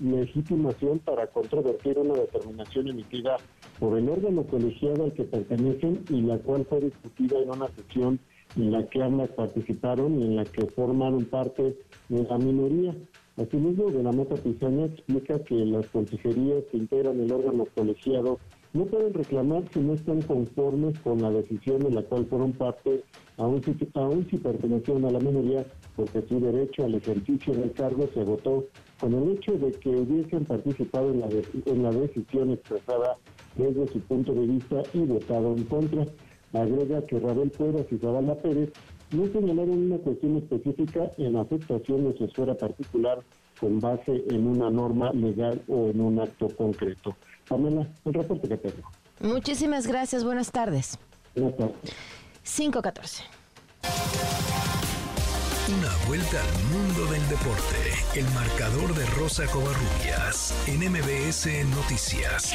[0.00, 3.36] legitimación para controvertir una determinación emitida
[3.78, 8.18] por el órgano colegiado al que pertenecen y la cual fue discutida en una sesión
[8.56, 11.76] en la que ambas participaron y en la que formaron parte
[12.08, 12.94] de la minoría.
[13.36, 18.38] Asimismo, de la Mata Pizaña explica que las consejerías que integran el órgano colegiado
[18.72, 23.02] no pueden reclamar si no están conformes con la decisión de la cual fueron parte,
[23.38, 25.64] aun si, aun si pertenecieron a la minoría,
[25.96, 28.66] porque su derecho al ejercicio del cargo se votó
[29.00, 31.28] con el hecho de que hubiesen participado en la,
[31.66, 33.16] en la decisión expresada
[33.56, 36.06] desde su punto de vista y votado en contra.
[36.52, 38.72] Agrega que Rabel Cuevas y Zavala Pérez
[39.12, 43.20] no señalaron una cuestión específica en afectación de su esfera particular
[43.58, 47.14] con base en una norma legal o en un acto concreto.
[47.48, 48.90] Pamela, el reporte que tengo.
[49.20, 50.98] Muchísimas gracias, buenas tardes.
[51.34, 51.94] Buenas tardes.
[52.44, 53.24] 514.
[55.68, 57.76] Una vuelta al mundo del deporte.
[58.14, 61.46] El marcador de Rosa Covarrubias en MBS
[61.76, 62.54] Noticias.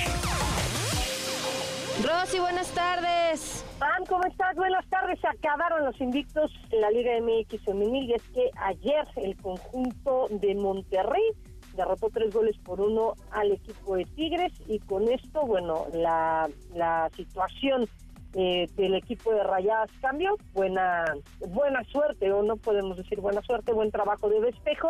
[2.03, 3.63] Rosy, buenas tardes.
[3.77, 4.55] Pam, ¿cómo estás?
[4.55, 5.19] Buenas tardes.
[5.19, 10.27] Se acabaron los invictos en la Liga MX femenil y es que ayer el conjunto
[10.31, 11.33] de Monterrey
[11.76, 17.09] derrotó tres goles por uno al equipo de Tigres y con esto, bueno, la, la
[17.15, 17.88] situación
[18.36, 20.36] eh, del equipo de Rayadas cambió.
[20.53, 21.05] Buena,
[21.49, 24.89] buena suerte, o no podemos decir buena suerte, buen trabajo de despejo.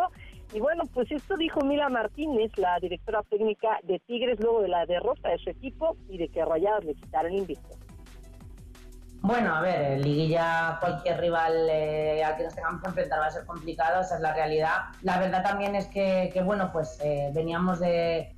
[0.54, 4.86] Y bueno, pues esto dijo Mila Martínez, la directora técnica de Tigres, luego de la
[4.86, 7.83] derrota de su equipo y de que Rayadas le quitaron el invicto.
[9.24, 13.30] Bueno, a ver, liguilla cualquier rival eh, al que nos tengamos que enfrentar va a
[13.30, 14.82] ser complicado, esa es la realidad.
[15.00, 18.34] La verdad también es que, bueno, pues eh, veníamos de,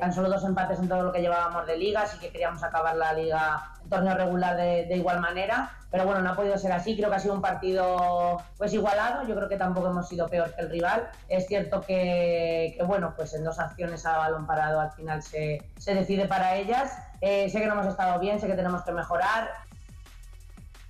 [0.00, 2.96] tan solo dos empates en todo lo que llevábamos de liga, así que queríamos acabar
[2.96, 6.96] la liga, el torneo regular de, igual manera, pero bueno, no ha podido ser así,
[6.96, 10.54] creo que ha sido un partido pues igualado, yo creo que tampoco hemos sido peor
[10.54, 11.10] que el rival.
[11.28, 15.94] Es cierto que, bueno, pues en dos acciones a balón parado al final se, se
[15.94, 16.96] decide para ellas.
[17.20, 19.50] Eh, sé que no hemos estado bien, sé que tenemos que mejorar.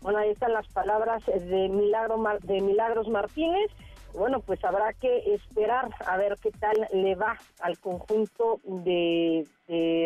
[0.03, 3.71] Bueno, ahí están las palabras de, Milagro, de Milagros Martínez.
[4.15, 9.47] Bueno, pues habrá que esperar a ver qué tal le va al conjunto de,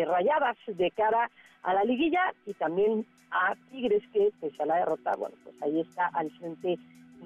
[0.07, 1.29] Rayadas de cara
[1.63, 5.81] a la liguilla y también a Tigres que pese a la derrota, bueno, pues ahí
[5.81, 6.77] está al frente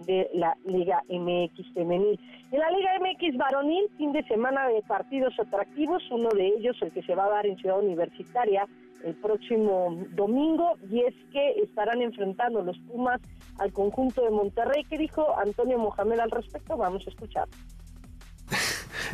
[0.05, 2.19] de la Liga MX femenil.
[2.51, 6.91] En la Liga MX varonil, fin de semana de partidos atractivos, uno de ellos el
[6.91, 8.65] que se va a dar en Ciudad Universitaria
[9.03, 13.21] el próximo domingo y es que estarán enfrentando los Pumas
[13.57, 14.83] al conjunto de Monterrey.
[14.89, 16.77] ¿Qué dijo Antonio Mohamed al respecto?
[16.77, 17.47] Vamos a escuchar.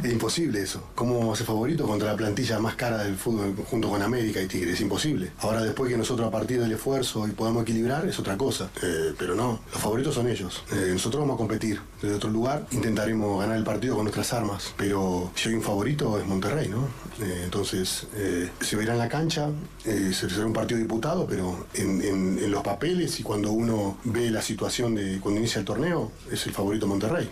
[0.04, 0.84] Es imposible eso.
[0.96, 4.74] ¿Cómo ser favoritos contra la plantilla más cara del fútbol junto con América y Tigre?
[4.74, 5.32] Es imposible.
[5.40, 8.70] Ahora después que nosotros a partir del esfuerzo y podamos equilibrar es otra cosa.
[8.84, 10.64] Eh, pero no, los favoritos son ellos.
[10.72, 12.66] Eh, nosotros vamos a competir desde otro lugar.
[12.72, 14.74] Intentaremos ganar el partido con nuestras armas.
[14.78, 16.88] Pero si hay un favorito es Monterrey, ¿no?
[17.24, 18.08] Eh, entonces
[18.62, 19.50] se verá en la cancha,
[19.84, 24.96] será un partido diputado, pero en, en los papeles y cuando uno ve la situación
[24.96, 27.30] de cuando inicia el torneo, es el favorito Monterrey.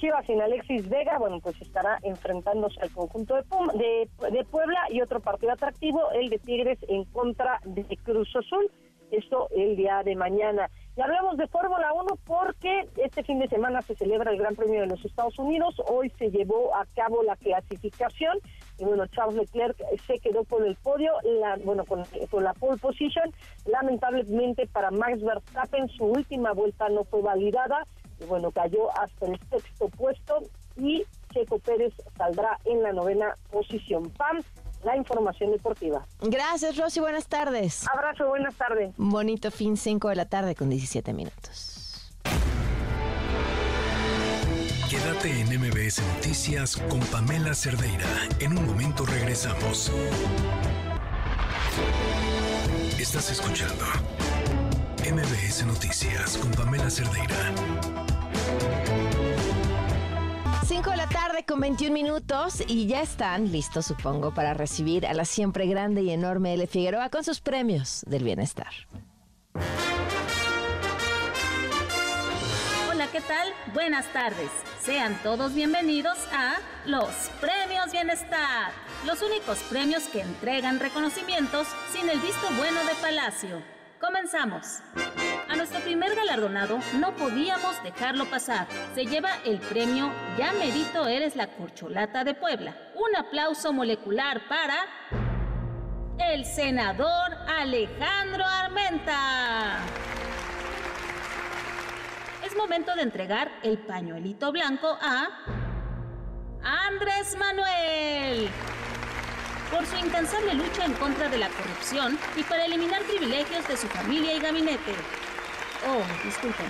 [0.00, 5.20] Chivas sin Alexis Vega, bueno, pues estará enfrentándose al conjunto de, de, Puebla y otro
[5.20, 8.70] partido atractivo, el de Tigres en contra de Cruz Azul.
[9.10, 10.70] Esto el día de mañana.
[10.96, 14.80] Y hablamos de Fórmula 1 porque este fin de semana se celebra el Gran Premio
[14.80, 15.74] de los Estados Unidos.
[15.88, 18.38] Hoy se llevó a cabo la clasificación
[18.78, 19.76] y bueno, Charles Leclerc
[20.06, 22.04] se quedó con el podio, la, bueno, con,
[22.42, 23.32] la pole position.
[23.66, 27.84] Lamentablemente para Max Verstappen su última vuelta no fue validada
[28.20, 30.42] y bueno, cayó hasta el sexto puesto
[30.76, 34.10] y Checo Pérez saldrá en la novena posición.
[34.10, 34.42] PAM,
[34.84, 36.06] la información deportiva.
[36.20, 37.00] Gracias, Rosy.
[37.00, 37.86] Buenas tardes.
[37.88, 38.92] Abrazo, buenas tardes.
[38.96, 42.12] bonito fin, 5 de la tarde con 17 minutos.
[44.88, 48.08] Quédate en MBS Noticias con Pamela Cerdeira.
[48.40, 49.92] En un momento regresamos.
[52.98, 53.84] Estás escuchando
[55.04, 58.09] MBS Noticias con Pamela Cerdeira.
[60.66, 65.14] 5 de la tarde con 21 minutos y ya están listos, supongo, para recibir a
[65.14, 66.66] la siempre grande y enorme L.
[66.66, 68.72] Figueroa con sus premios del bienestar.
[72.90, 73.48] Hola, ¿qué tal?
[73.74, 74.50] Buenas tardes.
[74.80, 77.08] Sean todos bienvenidos a los
[77.40, 78.72] Premios Bienestar,
[79.06, 83.62] los únicos premios que entregan reconocimientos sin el visto bueno de Palacio.
[84.00, 84.80] Comenzamos.
[85.50, 88.68] A nuestro primer galardonado no podíamos dejarlo pasar.
[88.94, 92.76] Se lleva el premio Ya Merito Eres la Corcholata de Puebla.
[92.94, 94.76] Un aplauso molecular para
[96.20, 99.78] el senador Alejandro Armenta.
[102.46, 105.30] Es momento de entregar el pañuelito blanco a
[106.62, 108.48] Andrés Manuel
[109.72, 113.88] por su incansable lucha en contra de la corrupción y para eliminar privilegios de su
[113.88, 114.94] familia y gabinete.
[115.86, 116.66] Oh, disculpen.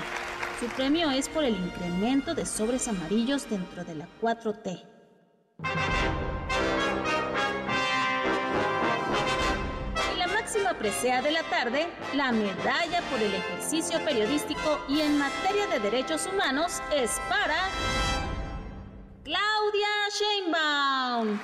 [0.61, 4.85] Su premio es por el incremento de sobres amarillos dentro de la 4T.
[10.15, 15.19] Y la máxima presea de la tarde, la medalla por el ejercicio periodístico y en
[15.19, 17.57] materia de derechos humanos es para
[19.25, 21.39] Claudia Sheinbaum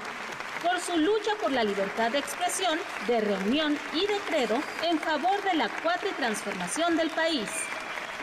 [0.67, 5.41] por su lucha por la libertad de expresión, de reunión y de credo en favor
[5.43, 7.49] de la cuatro transformación del país.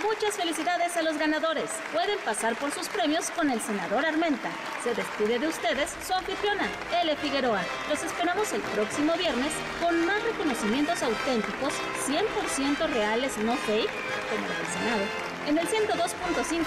[0.03, 1.69] Muchas felicidades a los ganadores.
[1.93, 4.49] Pueden pasar por sus premios con el senador Armenta.
[4.83, 6.67] Se despide de ustedes su anfitriona,
[7.01, 7.15] L.
[7.17, 7.61] Figueroa.
[7.89, 11.73] Los esperamos el próximo viernes con más reconocimientos auténticos,
[12.07, 13.89] 100% reales, no fake,
[14.29, 15.03] como el Senado,
[15.47, 16.65] en el 102.5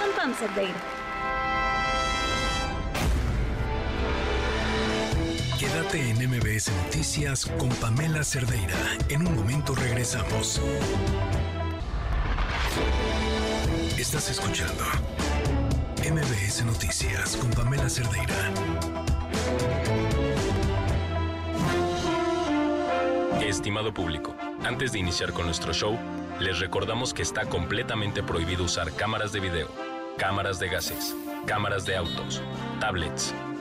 [0.00, 1.01] con Pam Cerdeira.
[5.62, 8.74] Quédate en MBS Noticias con Pamela Cerdeira.
[9.08, 10.60] En un momento regresamos.
[13.96, 14.82] Estás escuchando
[15.98, 18.34] MBS Noticias con Pamela Cerdeira.
[23.40, 24.34] Estimado público,
[24.64, 25.96] antes de iniciar con nuestro show,
[26.40, 29.68] les recordamos que está completamente prohibido usar cámaras de video,
[30.18, 31.14] cámaras de gases,
[31.46, 32.42] cámaras de autos,
[32.80, 33.32] tablets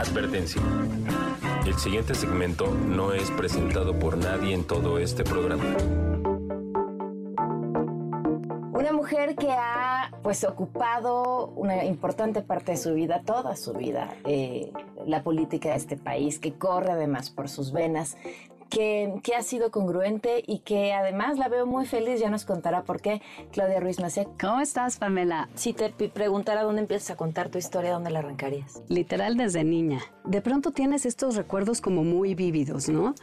[0.00, 0.62] Advertencia.
[1.66, 5.76] El siguiente segmento no es presentado por nadie en todo este programa.
[8.72, 14.14] Una mujer que ha pues ocupado una importante parte de su vida, toda su vida,
[14.24, 14.72] eh,
[15.04, 18.16] la política de este país, que corre además por sus venas,
[18.70, 23.00] que, ha sido congruente y que además la veo muy feliz, ya nos contará por
[23.00, 23.20] qué,
[23.52, 24.28] Claudia Ruiz Macé.
[24.40, 25.48] ¿Cómo estás, Pamela?
[25.54, 28.82] Si te preguntara dónde empiezas a contar tu historia, ¿dónde la arrancarías?
[28.88, 30.00] Literal desde niña.
[30.24, 33.14] De pronto tienes estos recuerdos como muy vívidos, ¿no?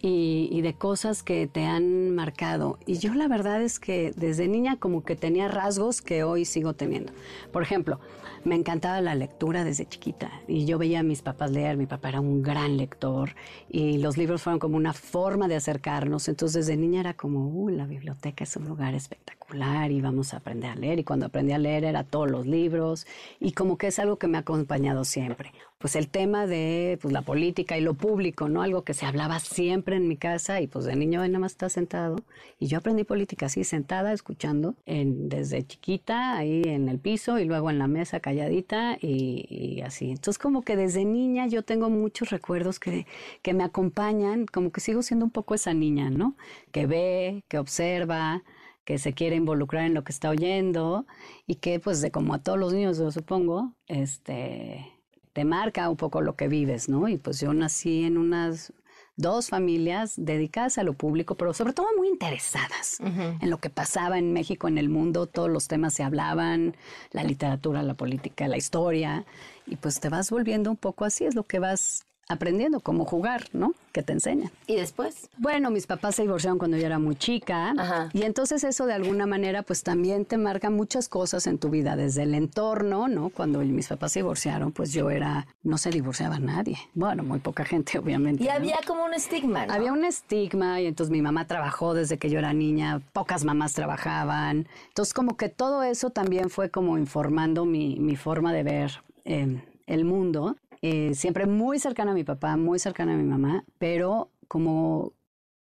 [0.00, 2.78] y, y de cosas que te han marcado.
[2.86, 6.74] Y yo la verdad es que desde niña como que tenía rasgos que hoy sigo
[6.74, 7.12] teniendo.
[7.52, 7.98] Por ejemplo,
[8.44, 12.08] me encantaba la lectura desde chiquita y yo veía a mis papás leer, mi papá
[12.08, 13.34] era un gran lector
[13.68, 17.68] y los libros fueron como una forma de acercarnos, entonces desde niña era como, uh,
[17.68, 21.52] la biblioteca es un lugar espectacular y vamos a aprender a leer y cuando aprendí
[21.52, 23.06] a leer era todos los libros
[23.40, 27.10] y como que es algo que me ha acompañado siempre pues el tema de pues,
[27.10, 28.60] la política y lo público, ¿no?
[28.60, 31.70] Algo que se hablaba siempre en mi casa y pues de niño nada más está
[31.70, 32.16] sentado.
[32.58, 37.46] Y yo aprendí política así, sentada, escuchando, en, desde chiquita, ahí en el piso y
[37.46, 40.10] luego en la mesa calladita y, así.
[40.10, 43.06] Entonces como que desde niña yo tengo muchos recuerdos que,
[43.40, 46.36] que me acompañan, como que sigo siendo un poco esa niña, ¿no?
[46.72, 48.42] Que ve, que observa,
[48.84, 51.06] que se quiere involucrar en lo que está oyendo
[51.46, 54.99] y que pues de como a todos los niños yo supongo, este
[55.32, 57.08] te marca un poco lo que vives, ¿no?
[57.08, 58.72] Y pues yo nací en unas
[59.16, 64.18] dos familias dedicadas a lo público, pero sobre todo muy interesadas en lo que pasaba
[64.18, 66.74] en México, en el mundo, todos los temas se hablaban,
[67.12, 69.26] la literatura, la política, la historia,
[69.66, 73.46] y pues te vas volviendo un poco así, es lo que vas aprendiendo cómo jugar,
[73.52, 73.74] ¿no?
[73.90, 74.52] Que te enseñan.
[74.68, 75.28] ¿Y después?
[75.36, 77.74] Bueno, mis papás se divorciaron cuando yo era muy chica.
[78.12, 81.96] Y entonces eso de alguna manera pues también te marca muchas cosas en tu vida,
[81.96, 83.30] desde el entorno, ¿no?
[83.30, 86.78] Cuando mis papás se divorciaron, pues yo era, no se divorciaba nadie.
[86.94, 88.44] Bueno, muy poca gente, obviamente.
[88.44, 89.72] Y había como un estigma, ¿no?
[89.72, 93.72] Había un estigma y entonces mi mamá trabajó desde que yo era niña, pocas mamás
[93.72, 94.68] trabajaban.
[94.88, 99.60] Entonces como que todo eso también fue como informando mi, mi forma de ver eh,
[99.88, 100.56] el mundo.
[100.82, 105.12] Eh, siempre muy cercana a mi papá, muy cercana a mi mamá, pero como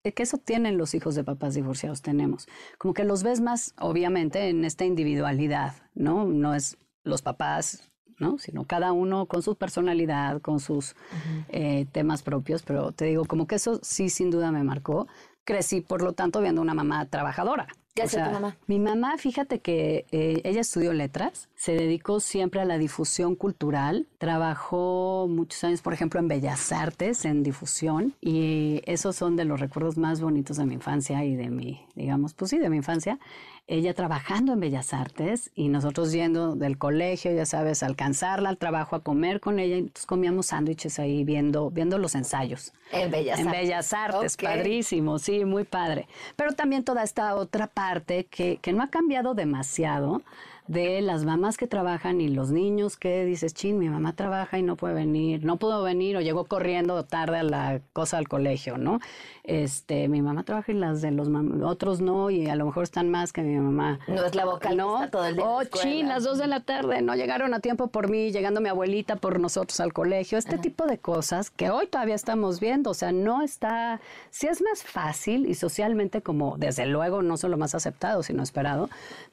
[0.04, 2.48] que eso tienen los hijos de papás divorciados, tenemos.
[2.78, 6.26] Como que los ves más, obviamente, en esta individualidad, ¿no?
[6.26, 8.38] No es los papás, ¿no?
[8.38, 10.96] Sino cada uno con su personalidad, con sus
[11.50, 15.08] eh, temas propios, pero te digo, como que eso sí, sin duda me marcó.
[15.44, 17.68] Crecí, por lo tanto, viendo una mamá trabajadora.
[17.94, 18.56] ¿Qué hace tu mamá?
[18.68, 24.08] Mi mamá, fíjate que eh, ella estudió letras, se dedicó siempre a la difusión cultural,
[24.18, 29.60] trabajó muchos años, por ejemplo, en Bellas Artes, en difusión, y esos son de los
[29.60, 33.20] recuerdos más bonitos de mi infancia y de mi, digamos, pues sí, de mi infancia
[33.70, 38.58] ella trabajando en Bellas Artes y nosotros yendo del colegio, ya sabes, a alcanzarla al
[38.58, 39.78] trabajo, a comer con ella.
[39.78, 42.74] Entonces comíamos sándwiches ahí viendo, viendo los ensayos.
[42.92, 43.62] En Bellas en Artes.
[43.62, 46.08] Bellas Artes, padrísimo, sí, muy padre.
[46.36, 50.24] Pero también toda esta otra parte que, que no ha cambiado demasiado
[50.70, 54.62] de las mamás que trabajan y los niños que dices, chin, mi mamá trabaja y
[54.62, 58.78] no puede venir, no pudo venir o llegó corriendo tarde a la cosa al colegio,
[58.78, 59.00] ¿no?
[59.44, 61.28] Este, mi mamá trabaja y las de los
[61.64, 64.00] otros no y a lo mejor están más que mi mamá.
[64.08, 65.10] No es la vocal no.
[65.10, 65.44] todo el día.
[65.44, 68.70] Oh, chin, las dos de la tarde, no llegaron a tiempo por mí, llegando mi
[68.70, 72.94] abuelita por nosotros al colegio, este tipo de cosas que hoy todavía estamos viendo, o
[72.94, 77.74] sea, no está, sí es más fácil y socialmente como, desde luego, no solo más
[77.74, 78.88] aceptado, sino esperado,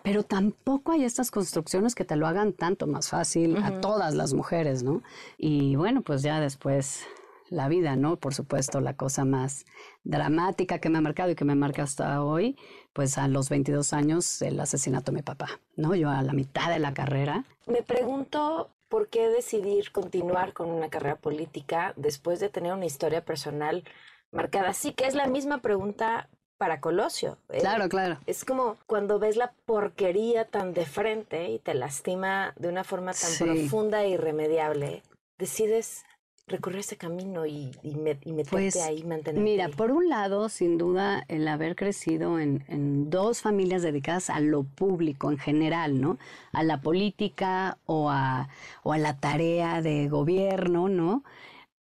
[0.07, 4.35] pero tampoco hay estas construcciones que te lo hagan tanto más fácil a todas las
[4.35, 5.03] mujeres, ¿no?
[5.37, 7.05] Y bueno, pues ya después
[7.49, 8.15] la vida, ¿no?
[8.15, 9.67] Por supuesto, la cosa más
[10.05, 12.57] dramática que me ha marcado y que me marca hasta hoy,
[12.93, 15.97] pues a los 22 años el asesinato de mi papá, ¿no?
[15.97, 17.45] Yo a la mitad de la carrera.
[17.67, 23.25] Me pregunto por qué decidir continuar con una carrera política después de tener una historia
[23.25, 23.83] personal
[24.31, 24.73] marcada.
[24.73, 26.29] Sí que es la misma pregunta
[26.59, 27.39] para Colosio.
[27.51, 28.19] Eh, claro, claro.
[28.27, 33.13] Es como cuando ves la porquería tan de frente y te lastima de una forma
[33.13, 35.03] tan profunda e irremediable,
[35.39, 36.05] decides
[36.49, 41.25] recorrer ese camino y, y, meterte pues, ahí, mantenerte Mira, por un lado, sin duda,
[41.27, 46.19] el haber crecido en, en, dos familias dedicadas a lo público en general, ¿no?
[46.53, 48.49] A la política o a,
[48.85, 51.25] o a la tarea de gobierno, ¿no?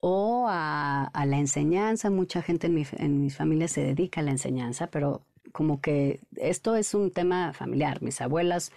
[0.08, 2.12] O a, la enseñanza.
[2.12, 6.20] Mucha gente en mi, en mi familia se dedica a la enseñanza, pero como que
[6.36, 8.04] esto es un tema familiar.
[8.04, 8.72] Mis abuelas,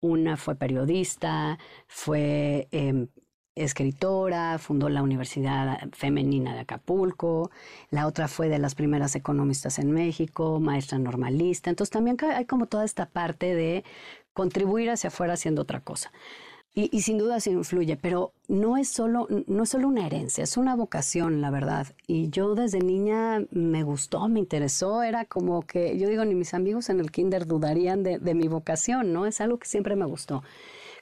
[0.00, 3.08] una fue periodista, fue em,
[3.56, 7.50] escritora, fundó la Universidad Femenina de Acapulco,
[7.90, 11.70] la otra fue de las primeras economistas en México, maestra normalista.
[11.70, 13.82] Entonces también hay como toda esta parte de
[14.34, 16.12] contribuir hacia afuera haciendo otra cosa.
[16.72, 20.56] Y, sin duda se influye, pero no es, solo, no es solo una herencia, es
[20.56, 21.88] una vocación, la verdad.
[22.06, 26.54] Y yo desde niña me gustó, me interesó, era como que, yo digo, ni mis
[26.54, 29.26] amigos en el kinder dudarían de, mi vocación, ¿no?
[29.26, 30.44] Es algo que siempre me gustó.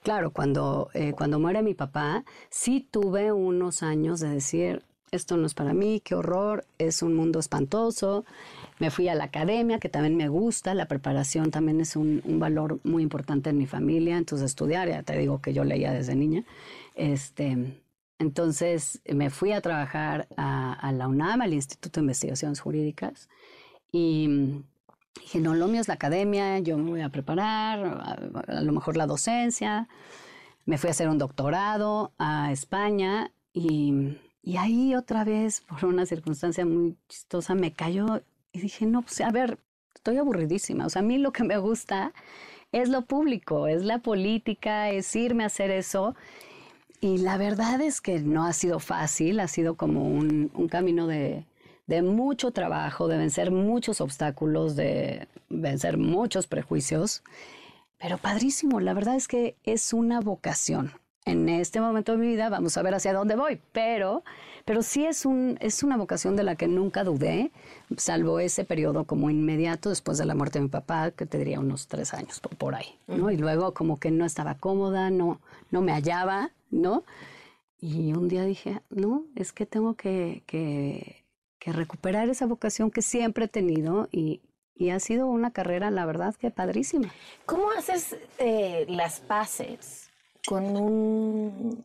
[0.03, 5.47] Claro, cuando, eh, cuando muere mi papá, sí tuve unos años de decir, esto no
[5.47, 8.25] es para mí, qué horror, es un mundo espantoso.
[8.79, 12.81] Me fui a la academia, que también me gusta, la preparación también es un, valor
[12.85, 16.45] muy importante en mi familia, entonces estudiar, ya te digo que yo leía desde niña.
[16.95, 17.81] Este,
[18.19, 23.29] entonces me fui a trabajar a, la UNAM, al Instituto de Investigaciones Jurídicas,
[23.91, 24.63] y
[25.21, 28.73] dije, no, lo mío es la academia, yo me voy a preparar, a, a lo
[28.73, 29.89] mejor la docencia.
[30.67, 36.07] Me fui a hacer un doctorado a España y y ahí otra vez, por una
[36.07, 39.59] circunstancia muy chistosa, me cayó y dije, no, pues a ver,
[39.95, 40.87] estoy aburridísima.
[40.87, 42.13] O sea, a mí lo que me gusta
[42.73, 46.15] es lo público, es la política, es irme a hacer eso.
[47.01, 51.45] Y la verdad es que no ha sido fácil, ha sido como un, camino de,
[51.87, 57.23] de mucho trabajo, de vencer muchos obstáculos, de vencer muchos prejuicios.
[57.99, 60.93] Pero padrísimo, la verdad es que es una vocación
[61.29, 64.23] en este momento de mi vida, vamos a ver hacia dónde voy, pero,
[64.65, 67.51] pero sí es, un, es una vocación de la que nunca dudé,
[67.97, 71.61] salvo ese periodo como inmediato después de la muerte de mi papá, que te diría
[71.61, 73.31] unos tres años por, ahí, ¿no?
[73.31, 75.41] Y luego como que no estaba cómoda, no,
[75.71, 77.05] no me hallaba, ¿no?
[77.81, 81.17] Y un día dije, no, es que tengo que, que,
[81.71, 84.41] recuperar esa vocación que siempre he tenido y,
[84.75, 87.11] y ha sido una carrera, la verdad, que padrísima.
[87.45, 90.08] ¿Cómo haces eh, las paces
[90.49, 91.85] con un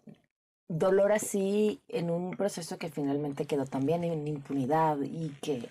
[0.69, 5.67] dolor así en un proceso que finalmente quedó también en impunidad y que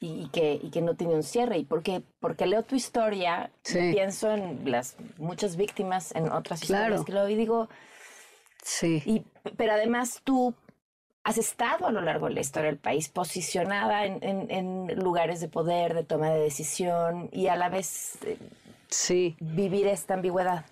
[0.00, 1.58] y, que, y que no tiene un cierre.
[1.58, 7.04] Y porque, porque leo tu historia y pienso en las muchas víctimas en otras historias
[7.04, 7.68] que leo y digo,
[8.62, 9.02] sí.
[9.04, 9.22] Y,
[9.58, 10.54] pero además tú
[11.22, 15.48] has estado a lo largo de la historia del país posicionada en, en, lugares de
[15.48, 18.38] poder, de toma de decisión y a la vez eh,
[18.88, 19.36] sí.
[19.38, 20.64] vivir esta ambigüedad.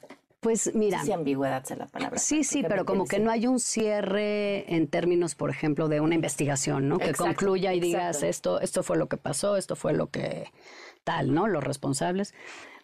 [0.44, 1.02] Pues mira.
[1.02, 2.18] Sí, ambigüedad es la palabra.
[2.18, 6.14] Sí, sí, pero como que no hay un cierre en términos, por ejemplo, de una
[6.14, 6.98] investigación, ¿no?
[6.98, 10.52] que concluya y digas esto, esto fue lo que pasó, esto fue lo que
[11.02, 11.46] tal, ¿no?
[11.46, 12.34] Los responsables.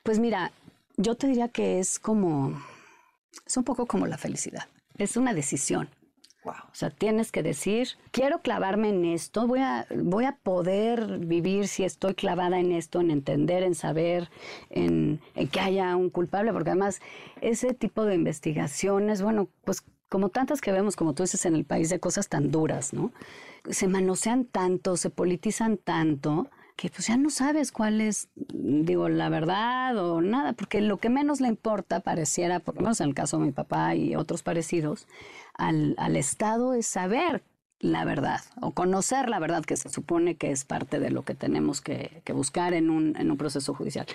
[0.03, 0.53] Pues mira,
[0.97, 2.62] yo te diría que es como,
[3.47, 4.65] es un poco como la felicidad.
[4.97, 5.91] Es una decisión.
[6.45, 6.55] Wow.
[6.55, 11.69] O sea, tienes que decir, quiero clavarme en esto, voy a, voy a poder vivir
[11.69, 14.31] si estoy clavada en esto, en entender, en saber,
[14.71, 15.21] en,
[15.53, 17.01] que haya un culpable, porque además
[17.43, 21.65] ese tipo de investigaciones, bueno, pues como tantas que vemos, como tú dices, en el
[21.65, 23.12] país de cosas tan duras, ¿no?
[23.69, 26.51] Se manosean tanto, se politizan tanto,
[26.81, 31.11] que pues ya no sabes cuál es, digo, la verdad o nada, porque lo que
[31.11, 34.43] menos le importa pareciera, por lo menos en el caso de mi papá y otros
[34.43, 35.07] parecidos,
[35.52, 37.43] al, al Estado es saber
[37.81, 41.35] la verdad o conocer la verdad que se supone que es parte de lo que
[41.35, 44.07] tenemos que, buscar en un, en un, proceso judicial.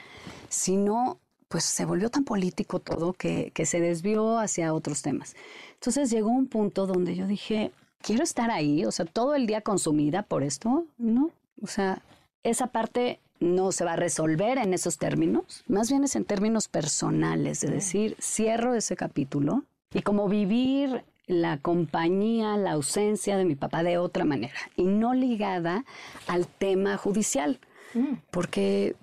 [0.50, 1.20] Si no,
[1.50, 5.36] pues se volvió tan político todo que, que, se desvió hacia otros temas.
[5.76, 7.72] Entonces llegó un punto donde yo dije,
[8.02, 11.30] quiero estar ahí, o sea, todo el día consumida por esto, ¿no?
[11.62, 12.02] O sea,
[12.46, 16.68] esa parte no se va a resolver en esos términos, más bien es en términos
[16.68, 19.64] personales, es decir, cierro ese capítulo
[19.94, 25.14] y como vivir la compañía, la ausencia de mi papá de otra manera y no
[25.14, 25.84] ligada
[26.28, 27.60] al tema judicial,
[27.94, 28.14] mm.
[28.32, 28.96] porque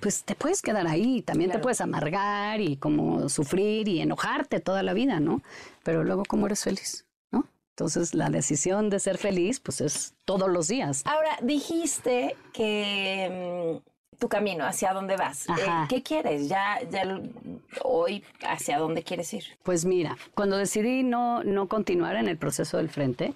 [0.00, 4.82] pues te puedes quedar ahí, también te puedes amargar y como sufrir y enojarte toda
[4.82, 5.42] la vida, ¿no?
[5.82, 7.04] Pero luego cómo eres feliz.
[7.78, 11.04] Entonces la decisión de ser feliz pues es todos los días.
[11.06, 15.48] Ahora, dijiste que mm, tu camino, hacia dónde vas.
[15.48, 15.52] Eh,
[15.88, 16.48] ¿Qué quieres?
[16.48, 17.04] Ya, ya
[17.84, 19.44] hoy, ¿hacia dónde quieres ir?
[19.62, 23.32] Pues mira, cuando decidí no, no continuar en el proceso del frente,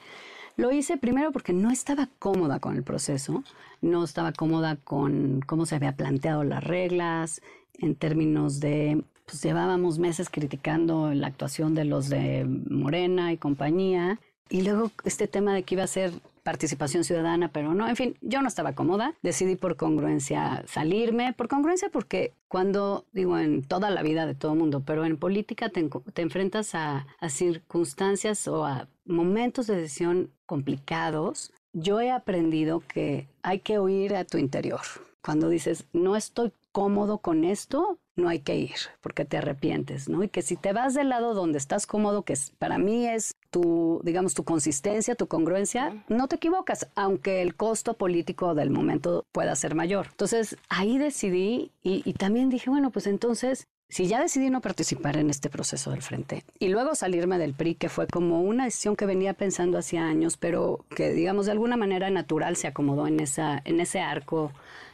[0.56, 3.44] lo hice primero porque no estaba cómoda con el proceso,
[3.80, 7.42] no estaba cómoda con cómo se había planteado las reglas,
[7.78, 14.18] en términos de, pues llevábamos meses criticando la actuación de los de Morena y compañía,
[14.52, 16.12] y luego este tema de que iba a ser
[16.42, 21.48] participación ciudadana, pero no, en fin, yo no estaba cómoda, decidí por congruencia salirme, por
[21.48, 25.88] congruencia porque cuando, digo, en toda la vida de todo mundo, pero en política te,
[26.20, 33.60] enfrentas a, a circunstancias o a momentos de decisión complicados, yo he aprendido que hay
[33.60, 34.82] que oír a tu interior.
[35.22, 40.22] Cuando dices, no estoy cómodo con esto, no hay que ir porque te arrepientes, ¿no?
[40.22, 44.00] Y que si te vas del lado donde estás cómodo, que para mí es tu,
[44.04, 49.54] digamos, tu consistencia, tu congruencia, no te equivocas, aunque el costo político del momento pueda
[49.56, 50.08] ser mayor.
[50.10, 55.18] Entonces, ahí decidí y, y también dije, bueno, pues entonces si ya decidí no participar
[55.18, 58.96] en este proceso del frente y luego salirme del PRI, que fue como una decisión
[58.96, 63.20] que venía pensando hacía años, pero que digamos de alguna manera natural se acomodó en,
[63.20, 64.50] esa, en ese arco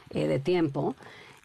[0.09, 0.97] eh, de tiempo,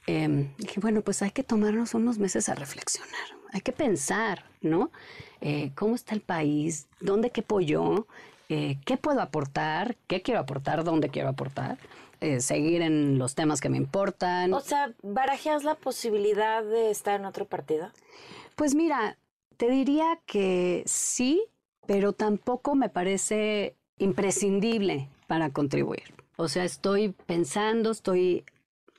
[0.07, 4.91] eh, dije, bueno, pues hay que tomarnos unos meses a reflexionar, hay que pensar, ¿no?
[5.41, 6.87] Eh, ¿Cómo está el país?
[7.01, 8.07] ¿Dónde qué yo?
[8.49, 9.97] Eh, ¿Qué puedo aportar?
[10.07, 10.85] ¿Qué quiero aportar?
[10.85, 11.79] ¿Dónde quiero aportar?
[12.21, 14.53] Eh, seguir en los temas que me importan.
[14.55, 17.91] O sea, ¿barajeas la posibilidad de estar en otro partido?
[18.57, 19.19] Pues mira,
[19.57, 21.45] te diría que sí,
[21.87, 26.15] pero tampoco me parece imprescindible para contribuir.
[26.37, 28.45] O sea, estoy pensando, estoy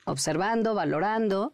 [0.05, 1.53] observando, valorando,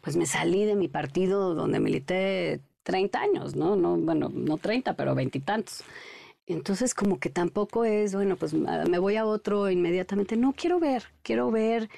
[0.00, 3.76] pues me salí de mi partido donde milité 30 años, ¿no?
[3.76, 5.84] no bueno, no 30, pero veintitantos.
[6.46, 10.36] Entonces, como que tampoco es, bueno, pues ah, me voy a otro inmediatamente.
[10.36, 11.90] No, quiero ver, quiero ver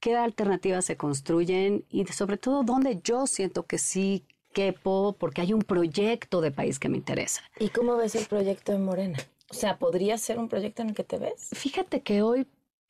[0.00, 5.52] qué alternativas se construyen y sobre todo dónde yo siento que sí quepo, porque hay
[5.52, 7.42] un proyecto de país que me interesa.
[7.58, 9.18] ¿Y cómo ves el proyecto de Morena?
[9.50, 11.50] O sea, ¿podría ser un proyecto en el que te ves?
[11.52, 12.46] Fíjate que hoy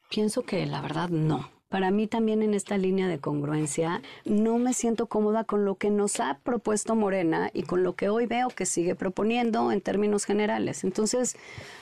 [0.08, 1.53] pienso que la verdad no.
[1.74, 5.90] Para mí también en esta línea de congruencia no me siento cómoda con lo que
[5.90, 10.24] nos ha propuesto Morena y con lo que hoy veo que sigue proponiendo en términos
[10.24, 10.84] generales.
[10.84, 11.34] Entonces,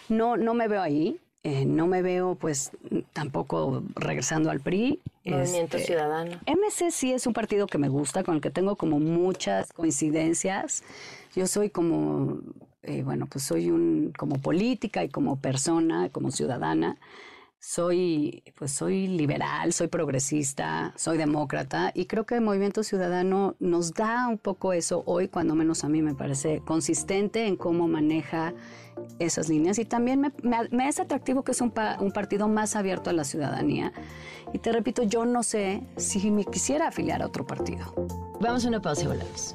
[0.09, 1.21] no, no me veo ahí.
[1.43, 2.71] Eh, no me veo pues
[3.13, 4.99] tampoco regresando al PRI.
[5.27, 6.41] Movimiento este, Ciudadano.
[6.47, 10.85] MC sí es un partido que me gusta, con el que tengo como muchas coincidencias.
[11.37, 12.39] Yo soy como,
[12.83, 16.97] eh, bueno, pues soy un, como política y como persona, como ciudadana
[17.63, 23.95] soy, pues soy liberal, soy progresista, soy demócrata y creo que el Movimiento Ciudadano nos
[23.95, 28.53] da un poco eso hoy, cuando menos a mí me parece consistente en cómo maneja
[29.21, 33.13] esas líneas y también me, es atractivo que es un, un, partido más abierto a
[33.13, 33.93] la ciudadanía.
[34.53, 37.95] Y te repito, yo no sé si me quisiera afiliar a otro partido.
[38.41, 39.55] Vamos a una pausa y volvemos.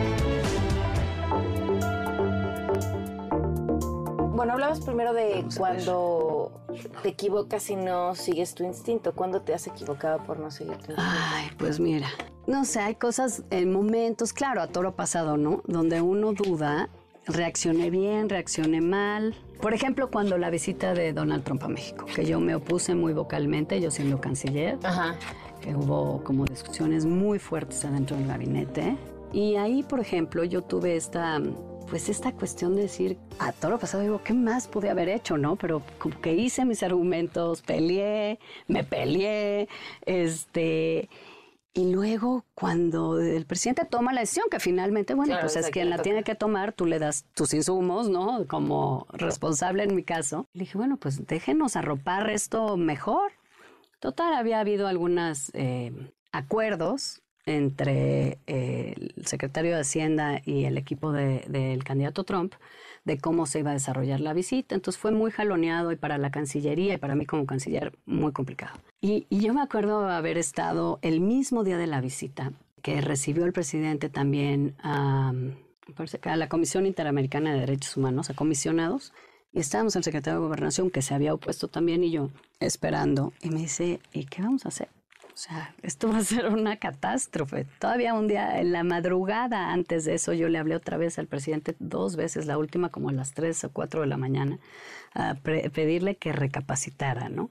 [4.41, 6.51] Bueno, hablabas primero de cuando
[7.03, 9.13] te equivocas y no sigues tu instinto.
[9.13, 11.03] ¿Cuándo te has equivocado por no seguir tu instinto?
[11.05, 12.07] Ay, pues mira,
[12.47, 15.61] no sé, hay cosas en momentos, claro, a toro pasado, ¿no?
[15.67, 16.89] Donde uno duda,
[17.27, 19.35] reaccioné bien, reaccioné mal.
[19.61, 23.13] Por ejemplo, cuando la visita de Donald Trump a México, que yo me opuse muy
[23.13, 24.79] vocalmente, yo siendo canciller,
[25.61, 28.97] que hubo como discusiones muy fuertes adentro del gabinete.
[29.33, 31.39] Y ahí, por ejemplo, yo tuve esta
[31.91, 35.57] pues esta cuestión de decir, a toro pasado digo, ¿qué más pude haber hecho, no?
[35.57, 39.67] Pero como que hice mis argumentos, peleé, me peleé,
[40.05, 41.09] este,
[41.73, 46.01] y luego, cuando el presidente toma la decisión, que finalmente, bueno, pues es quien la
[46.01, 48.47] tiene que tomar, tú le das tus insumos, ¿no?
[48.47, 50.47] Como responsable en mi caso.
[50.53, 53.33] Le dije, bueno, pues déjenos arropar esto mejor.
[53.99, 55.91] Total, había habido algunos eh,
[56.31, 57.21] acuerdos
[57.57, 62.53] entre eh, el secretario de Hacienda y el equipo del candidato Trump
[63.03, 64.75] de cómo se iba a desarrollar la visita.
[64.75, 68.79] Entonces fue muy jaloneado y para la Cancillería y para mí como canciller muy complicado.
[69.01, 73.53] Y, yo me acuerdo haber estado el mismo día de la visita que recibió el
[73.53, 75.33] presidente también a,
[76.23, 79.13] a la Comisión Interamericana de Derechos Humanos, a comisionados,
[79.53, 82.29] y estábamos el secretario de Gobernación que se había opuesto también y yo
[82.59, 83.33] esperando.
[83.41, 84.89] Y me dice, ¿y qué vamos a hacer?
[85.41, 87.65] O sea, esto va a ser una catástrofe.
[87.79, 91.25] Todavía un día, en la madrugada antes de eso, yo le hablé otra vez al
[91.25, 94.59] presidente dos veces, la última como a las 3 o 4 de la mañana,
[95.15, 97.49] a pedirle que recapacitara, ¿no?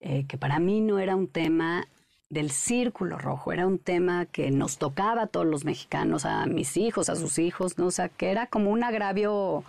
[0.00, 1.88] Eh, que para mí no era un tema
[2.28, 6.76] del círculo rojo, era un tema que nos tocaba a todos los mexicanos, a mis
[6.76, 7.86] hijos, a sus hijos, ¿no?
[7.86, 9.64] O sea, que era como un agravio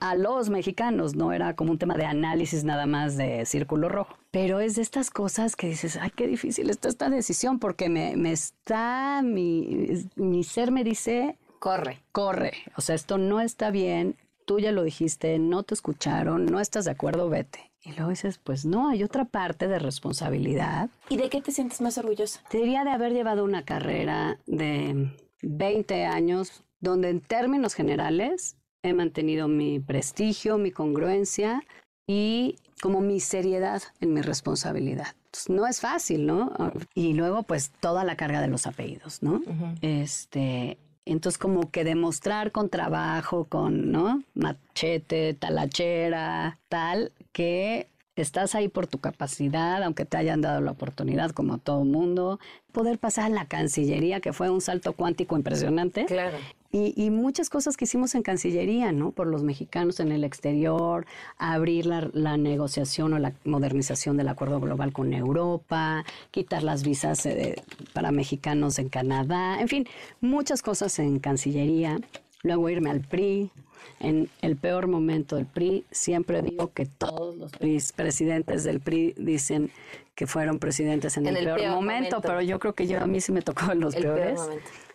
[0.00, 4.16] a los mexicanos, no era como un tema de análisis nada más de círculo rojo.
[4.30, 8.16] Pero es de estas cosas que dices, ay, qué difícil está esta decisión, porque me,
[8.16, 12.02] me está, mi, mi ser me dice, corre.
[12.12, 16.60] Corre, o sea, esto no está bien, tú ya lo dijiste, no te escucharon, no
[16.60, 17.70] estás de acuerdo, vete.
[17.82, 20.88] Y luego dices, pues no, hay otra parte de responsabilidad.
[21.10, 22.40] ¿Y de qué te sientes más orgullosa?
[22.48, 28.92] Te diría de haber llevado una carrera de 20 años donde en términos generales he
[28.92, 31.64] mantenido mi prestigio, mi congruencia
[32.06, 35.08] y como mi seriedad en mi responsabilidad.
[35.48, 36.52] no es fácil, ¿no?
[36.94, 39.42] Y luego, pues, toda la carga de los apellidos, ¿no?
[39.80, 44.22] Este, entonces, como que demostrar con trabajo, con, ¿no?
[44.34, 51.30] Machete, talachera, tal, que estás ahí por tu capacidad, aunque te hayan dado la oportunidad,
[51.30, 52.38] como todo mundo,
[52.70, 56.04] poder pasar a la Cancillería, que fue un salto cuántico impresionante.
[56.04, 56.36] Claro.
[56.76, 59.12] Y, muchas cosas que hicimos en Cancillería, ¿no?
[59.12, 61.06] Por los mexicanos en el exterior,
[61.38, 67.62] abrir la, negociación o la modernización del acuerdo global con Europa, quitar las visas eh,
[67.92, 69.86] para mexicanos en Canadá, en fin,
[70.20, 72.00] muchas cosas en Cancillería.
[72.42, 73.52] Luego irme al PRI,
[74.00, 75.84] en el peor momento del PRI.
[75.92, 77.52] Siempre digo que todos los
[77.92, 79.70] presidentes del PRI dicen
[80.16, 83.30] que fueron presidentes en, el, peor, momento, pero yo creo que yo a mí sí
[83.30, 84.40] me tocó en los peores.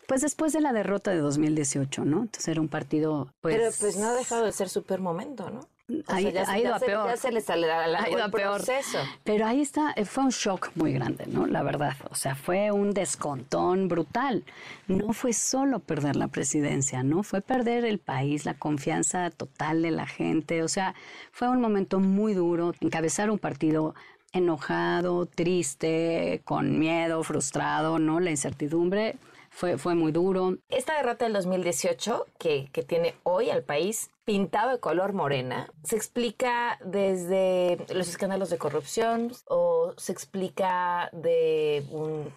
[0.10, 2.22] Pues después de la derrota de 2018, ¿no?
[2.22, 3.56] Entonces era un partido, pues...
[3.56, 5.60] Pero pues no ha dejado de ser súper momento, ¿no?
[6.08, 6.30] ha, ido
[6.74, 7.10] a peor.
[7.10, 8.58] Ya se ha ido a peor.
[8.58, 8.98] proceso.
[9.24, 11.46] Pero ahí está, eh, fue un shock muy grande, ¿no?
[11.46, 11.96] La verdad.
[12.10, 14.44] O sea, fue un descontón brutal.
[14.88, 17.22] No fue solo perder la presidencia, ¿no?
[17.22, 20.64] Fue perder el país, la confianza total de la gente.
[20.64, 20.96] O sea,
[21.32, 22.74] fue un momento muy duro.
[22.82, 23.94] Encabezar un partido
[24.34, 28.20] enojado, triste, con miedo, frustrado, ¿no?
[28.20, 29.16] La incertidumbre
[29.60, 30.58] fue, fue muy duro.
[30.70, 35.98] Esta derrota del 2018 que, que tiene hoy al país pintado de color morena, ¿se
[35.98, 42.34] explica desde los escándalos de corrupción o se explica de un,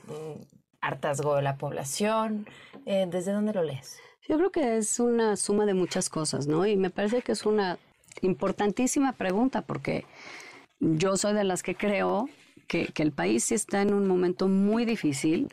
[0.80, 2.44] hartazgo de la población?
[2.86, 4.00] Eh, ¿Desde dónde lo lees?
[4.28, 6.66] Yo creo que es una suma de muchas cosas, ¿no?
[6.66, 7.78] Y me parece que es una
[8.20, 10.06] importantísima pregunta porque
[10.80, 12.28] yo soy de las que creo
[12.66, 15.52] que, que el país sí está en un momento muy difícil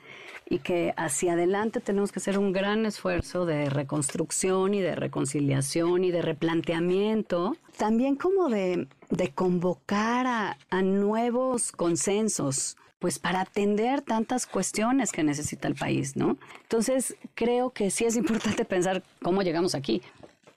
[0.49, 6.03] y que hacia adelante tenemos que hacer un gran esfuerzo de reconstrucción y de reconciliación
[6.03, 8.87] y de replanteamiento, también como de,
[9.35, 16.37] convocar a, nuevos consensos pues para atender tantas cuestiones que necesita el país, ¿no?
[16.63, 20.01] Entonces, creo que sí es importante pensar cómo llegamos aquí.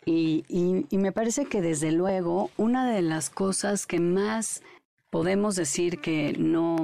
[0.05, 0.45] Y,
[0.91, 4.63] me parece que desde luego una de las cosas que más
[5.11, 6.77] podemos decir que no,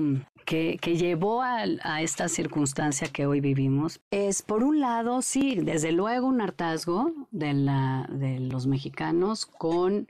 [0.49, 5.57] que, que, llevó a, a, esta circunstancia que hoy vivimos es, por un lado, sí,
[5.57, 10.09] desde luego un hartazgo de, la, de los mexicanos con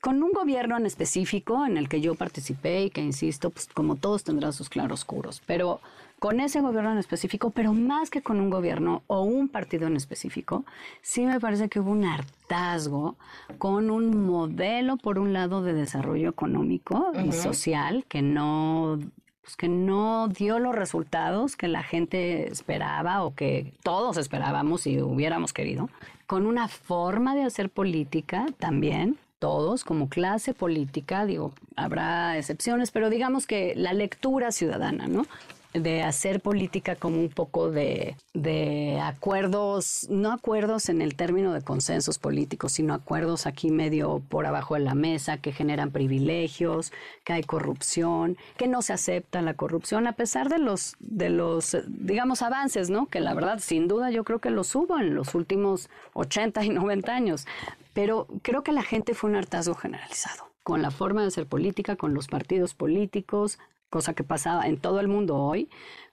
[0.00, 3.96] con un gobierno en específico en el que yo participé y que, insisto, pues como
[3.96, 5.80] todos tendrán sus claroscuros, pero
[6.18, 9.96] con ese gobierno en específico, pero más que con un gobierno o un partido en
[9.96, 10.64] específico,
[11.02, 13.16] sí me parece que hubo un hartazgo
[13.58, 18.98] con un modelo, por un lado, de desarrollo económico y social que no
[19.42, 25.00] pues que no dio los resultados que la gente esperaba o que todos esperábamos y
[25.00, 25.88] hubiéramos querido,
[26.26, 33.10] con una forma de hacer política también todos como clase política, digo, habrá excepciones, pero
[33.10, 35.26] digamos que la lectura ciudadana, ¿no?
[35.72, 41.62] De hacer política como un poco de, de, acuerdos, no acuerdos en el término de
[41.62, 46.92] consensos políticos, sino acuerdos aquí medio por abajo de la mesa que generan privilegios,
[47.24, 51.76] que hay corrupción, que no se acepta la corrupción, a pesar de los, de los
[51.86, 53.06] digamos, avances, ¿no?
[53.06, 56.70] Que la verdad, sin duda, yo creo que los hubo en los últimos 80 y
[56.70, 57.46] 90 años.
[57.92, 61.96] Pero creo que la gente fue un hartazgo generalizado con la forma de hacer política,
[61.96, 63.58] con los partidos políticos,
[63.90, 65.68] cosa que pasaba en todo el mundo hoy,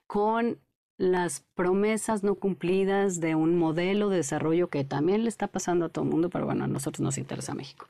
[0.07, 0.59] con
[0.97, 5.89] las promesas no cumplidas de un modelo de desarrollo que también le está pasando a
[5.89, 7.87] todo el mundo, pero bueno, a nosotros nos interesa México.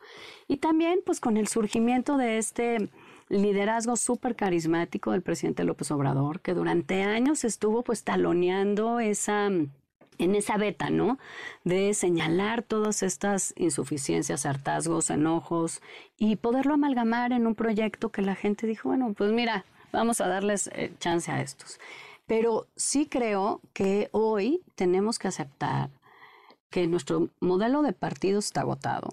[0.48, 2.90] Y también pues con el surgimiento de este
[3.30, 9.50] liderazgo súper carismático del presidente López Obrador, que durante años estuvo pues taloneando esa
[10.20, 11.20] en esa beta, ¿no?
[11.64, 15.82] De señalar todas estas insuficiencias, hartazgos, enojos
[16.18, 20.28] y poderlo amalgamar en un proyecto que la gente dijo, bueno, pues mira, vamos a
[20.28, 21.80] darles eh, chance a estos.
[22.26, 25.90] Pero sí creo que hoy tenemos que aceptar
[26.70, 29.10] que nuestro modelo de partido está agotado,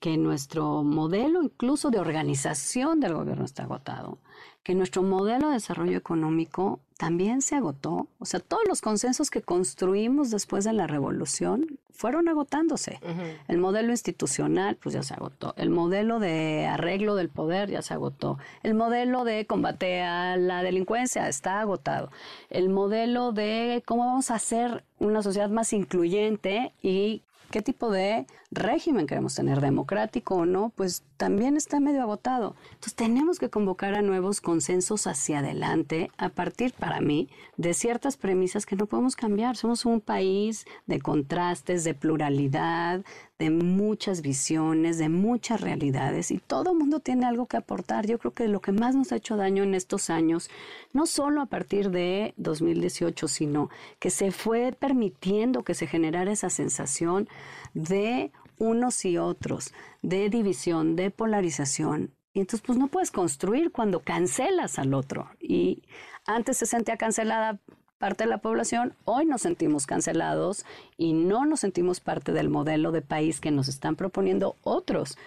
[0.00, 4.18] que nuestro modelo incluso de organización del gobierno está agotado,
[4.62, 8.06] que nuestro modelo de desarrollo económico también se agotó.
[8.20, 13.00] O sea, todos los consensos que construimos después de la revolución fueron agotándose.
[13.48, 15.52] El modelo institucional, pues ya se agotó.
[15.56, 18.38] El modelo de arreglo del poder ya se agotó.
[18.62, 22.10] El modelo de combate a la delincuencia está agotado.
[22.50, 27.22] El modelo de cómo vamos a hacer una sociedad más incluyente y
[27.52, 32.56] qué tipo de régimen queremos tener, democrático o no, pues también está medio agotado.
[32.64, 38.16] Entonces tenemos que convocar a nuevos consensos hacia adelante a partir, para mí, de ciertas
[38.16, 39.56] premisas que no podemos cambiar.
[39.56, 43.04] Somos un país de contrastes, de pluralidad,
[43.38, 48.04] de muchas visiones, de muchas realidades y todo el mundo tiene algo que aportar.
[48.06, 50.50] Yo creo que lo que más nos ha hecho daño en estos años,
[50.92, 53.70] no solo a partir de 2018, sino
[54.00, 57.28] que se fue permitiendo que se generara esa sensación
[57.74, 58.32] de
[58.62, 62.14] unos y otros, de división, de polarización.
[62.32, 65.28] Y entonces pues no puedes construir cuando cancelas al otro.
[65.40, 65.82] Y
[66.26, 67.58] antes se sentía cancelada
[67.98, 70.64] parte de la población, hoy nos sentimos cancelados
[70.96, 75.18] y no nos sentimos parte del modelo de país que nos están proponiendo otros.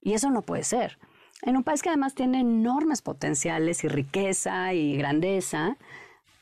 [0.00, 0.98] Y eso no puede ser.
[1.42, 5.76] En un país que además tiene enormes potenciales y riqueza y grandeza,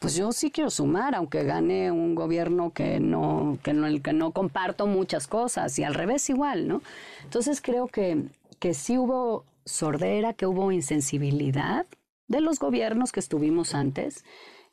[0.05, 4.12] pues yo sí quiero sumar, aunque gane un gobierno que no, que no, el que
[4.12, 6.82] no comparto muchas cosas, y al revés igual, ¿no?
[7.22, 8.26] Entonces creo que,
[8.59, 11.86] que sí hubo sordera, que hubo insensibilidad
[12.28, 14.26] de los gobiernos que estuvimos antes,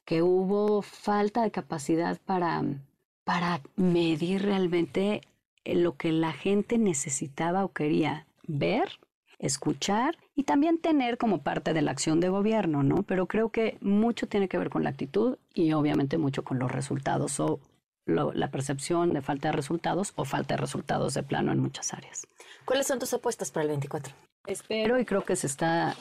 [0.04, 2.66] que hubo falta de capacidad para,
[3.24, 5.22] para medir realmente
[5.64, 9.00] lo que la gente necesitaba o quería ver
[9.42, 13.04] escuchar y también tener como parte de la acción de gobierno, ¿no?
[13.04, 16.72] Pero creo que mucho tiene que ver con la actitud y obviamente mucho con los
[16.72, 17.60] resultados o
[18.06, 22.28] la percepción de falta de resultados o falta de resultados de plano en muchas áreas.
[22.66, 24.14] ¿Cuáles son tus apuestas para el 24?
[24.48, 25.96] Espero y creo que se está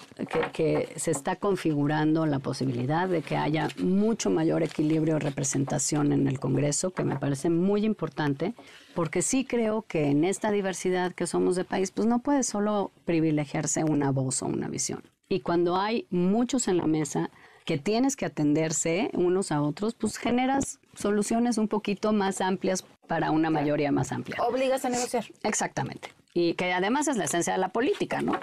[0.53, 6.27] que, se está configurando la posibilidad de que haya mucho mayor equilibrio y representación en
[6.27, 8.55] el Congreso, que me parece muy importante,
[8.95, 12.91] porque sí creo que en esta diversidad que somos de país, pues no puede solo
[13.05, 15.03] privilegiarse una voz o una visión.
[15.29, 17.31] Y cuando hay muchos en la mesa
[17.65, 23.31] que tienes que atenderse unos a otros, pues generas soluciones un poquito más amplias para
[23.31, 24.43] una mayoría más amplia.
[24.43, 25.25] Obligas a negociar.
[25.43, 26.11] Exactamente.
[26.33, 28.39] y que además es la esencia de la política, ¿no?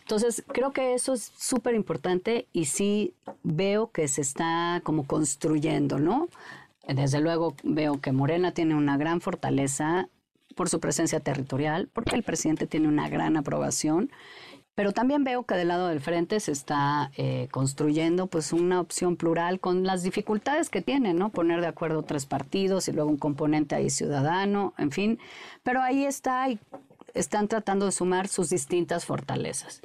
[0.00, 5.98] Entonces, creo que eso es súper importante y sí veo que se está como construyendo,
[5.98, 6.28] ¿no?
[6.94, 10.08] Desde luego veo que Morena tiene una gran fortaleza
[10.56, 14.10] por su presencia territorial, porque el presidente tiene una gran aprobación,
[14.74, 19.16] pero también veo que del lado del frente se está eh, construyendo pues una opción
[19.16, 21.30] plural con las dificultades que tiene, ¿no?
[21.30, 25.18] Poner de acuerdo tres partidos y luego un componente ahí ciudadano, en fin,
[25.62, 26.58] pero ahí está y
[27.14, 29.82] están tratando de sumar sus distintas fortalezas.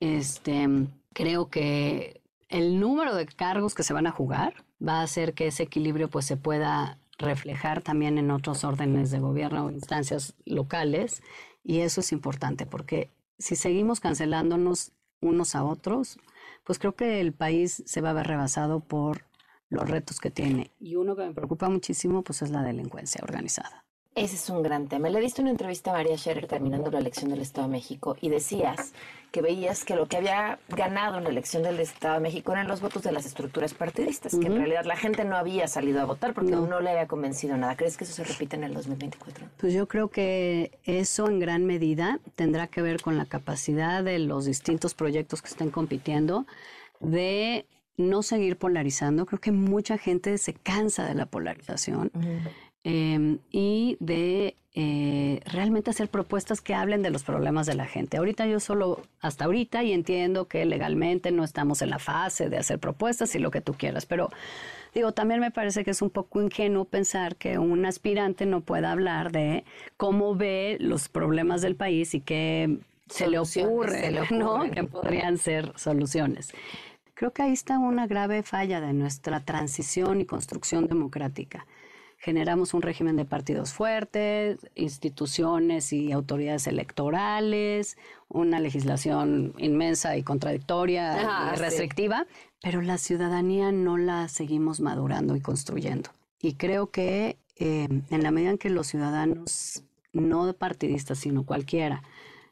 [0.00, 0.66] Este,
[1.12, 5.48] creo que el número de cargos que se van a jugar va a hacer que
[5.48, 11.22] ese equilibrio pues se pueda reflejar también en otros órdenes de gobierno o instancias locales
[11.64, 16.18] y eso es importante porque si seguimos cancelándonos unos a otros,
[16.64, 19.24] pues creo que el país se va a ver rebasado por
[19.68, 20.70] los retos que tiene.
[20.80, 23.84] Y uno que me preocupa muchísimo, pues es la delincuencia organizada.
[24.18, 25.08] Ese es un gran tema.
[25.10, 28.30] Le diste una entrevista a María Scherer terminando la elección del Estado de México y
[28.30, 28.92] decías
[29.30, 32.66] que veías que lo que había ganado en la elección del Estado de México eran
[32.66, 36.04] los votos de las estructuras partidistas, que en realidad la gente no había salido a
[36.04, 36.80] votar porque no.
[36.80, 37.76] le había convencido nada.
[37.76, 39.46] ¿Crees que eso se repite en el 2024?
[39.56, 44.18] Pues yo creo que eso en gran medida tendrá que ver con la capacidad de
[44.18, 46.44] los distintos proyectos que estén compitiendo
[46.98, 47.66] de
[47.96, 49.26] no seguir polarizando.
[49.26, 52.10] Creo que mucha gente se cansa de la polarización.
[52.84, 58.16] Em, y de eh, realmente hacer propuestas que hablen de los problemas de la gente.
[58.16, 62.58] Ahorita yo solo, hasta ahorita, y entiendo que legalmente no estamos en la fase de
[62.58, 64.30] hacer propuestas y lo que tú quieras, pero
[64.94, 68.92] digo, también me parece que es un poco ingenuo pensar que un aspirante no pueda
[68.92, 69.64] hablar de
[69.96, 72.78] cómo ve los problemas del país y qué
[73.08, 74.70] se le ocurre, ¿no?
[74.70, 76.52] Que podrían ser soluciones.
[77.14, 81.66] Creo que ahí está una grave falla de nuestra transición y construcción democrática
[82.18, 87.96] generamos un régimen de partidos fuertes, instituciones y autoridades electorales,
[88.28, 92.26] una legislación inmensa y contradictoria y restrictiva,
[92.60, 96.10] pero la ciudadanía no la seguimos madurando y construyendo.
[96.40, 102.02] Y creo que eh, en la medida en que los ciudadanos, no partidistas, sino cualquiera,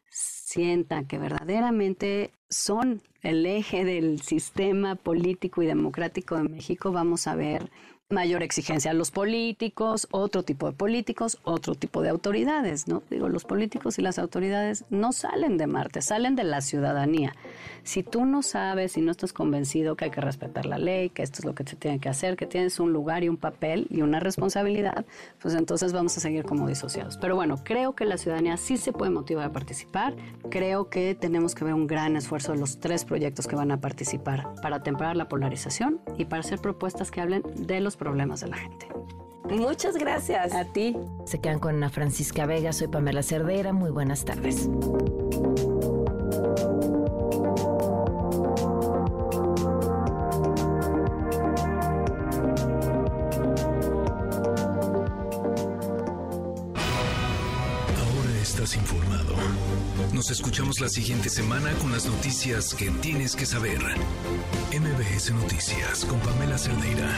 [0.09, 7.35] sientan que verdaderamente son el eje del sistema político y democrático de México, vamos a
[7.35, 7.71] ver
[8.09, 13.03] mayor exigencia a los políticos, otro tipo de políticos, otro tipo de autoridades, ¿no?
[13.11, 17.35] Digo, los políticos y las autoridades no salen de Marte, salen de la ciudadanía.
[17.83, 21.25] Si tú no sabes y no estás convencido que hay que respetar la ley, que
[21.25, 23.89] esto es lo que se tiene que hacer, que tienes un lugar y un papel
[23.91, 25.05] y una responsabilidad,
[25.41, 27.17] pues entonces vamos a seguir como disociados.
[27.17, 30.15] Pero bueno, creo que la ciudadanía sí se puede motivar a participar.
[30.49, 33.81] Creo que tenemos que ver un gran esfuerzo de los tres proyectos que van a
[33.81, 38.49] participar para temperar la polarización y para hacer propuestas que hablen de los problemas de
[38.49, 38.89] la gente.
[39.51, 40.53] Muchas gracias.
[40.55, 40.97] A ti.
[41.25, 44.69] Se quedan con Ana Francisca Vega, soy Pamela Cerdera, muy buenas tardes.
[57.95, 59.35] Ahora estás informado.
[60.13, 63.79] Nos escuchamos la siguiente semana con las noticias que tienes que saber.
[64.73, 67.11] MBS Noticias con Pamela Cerdeira.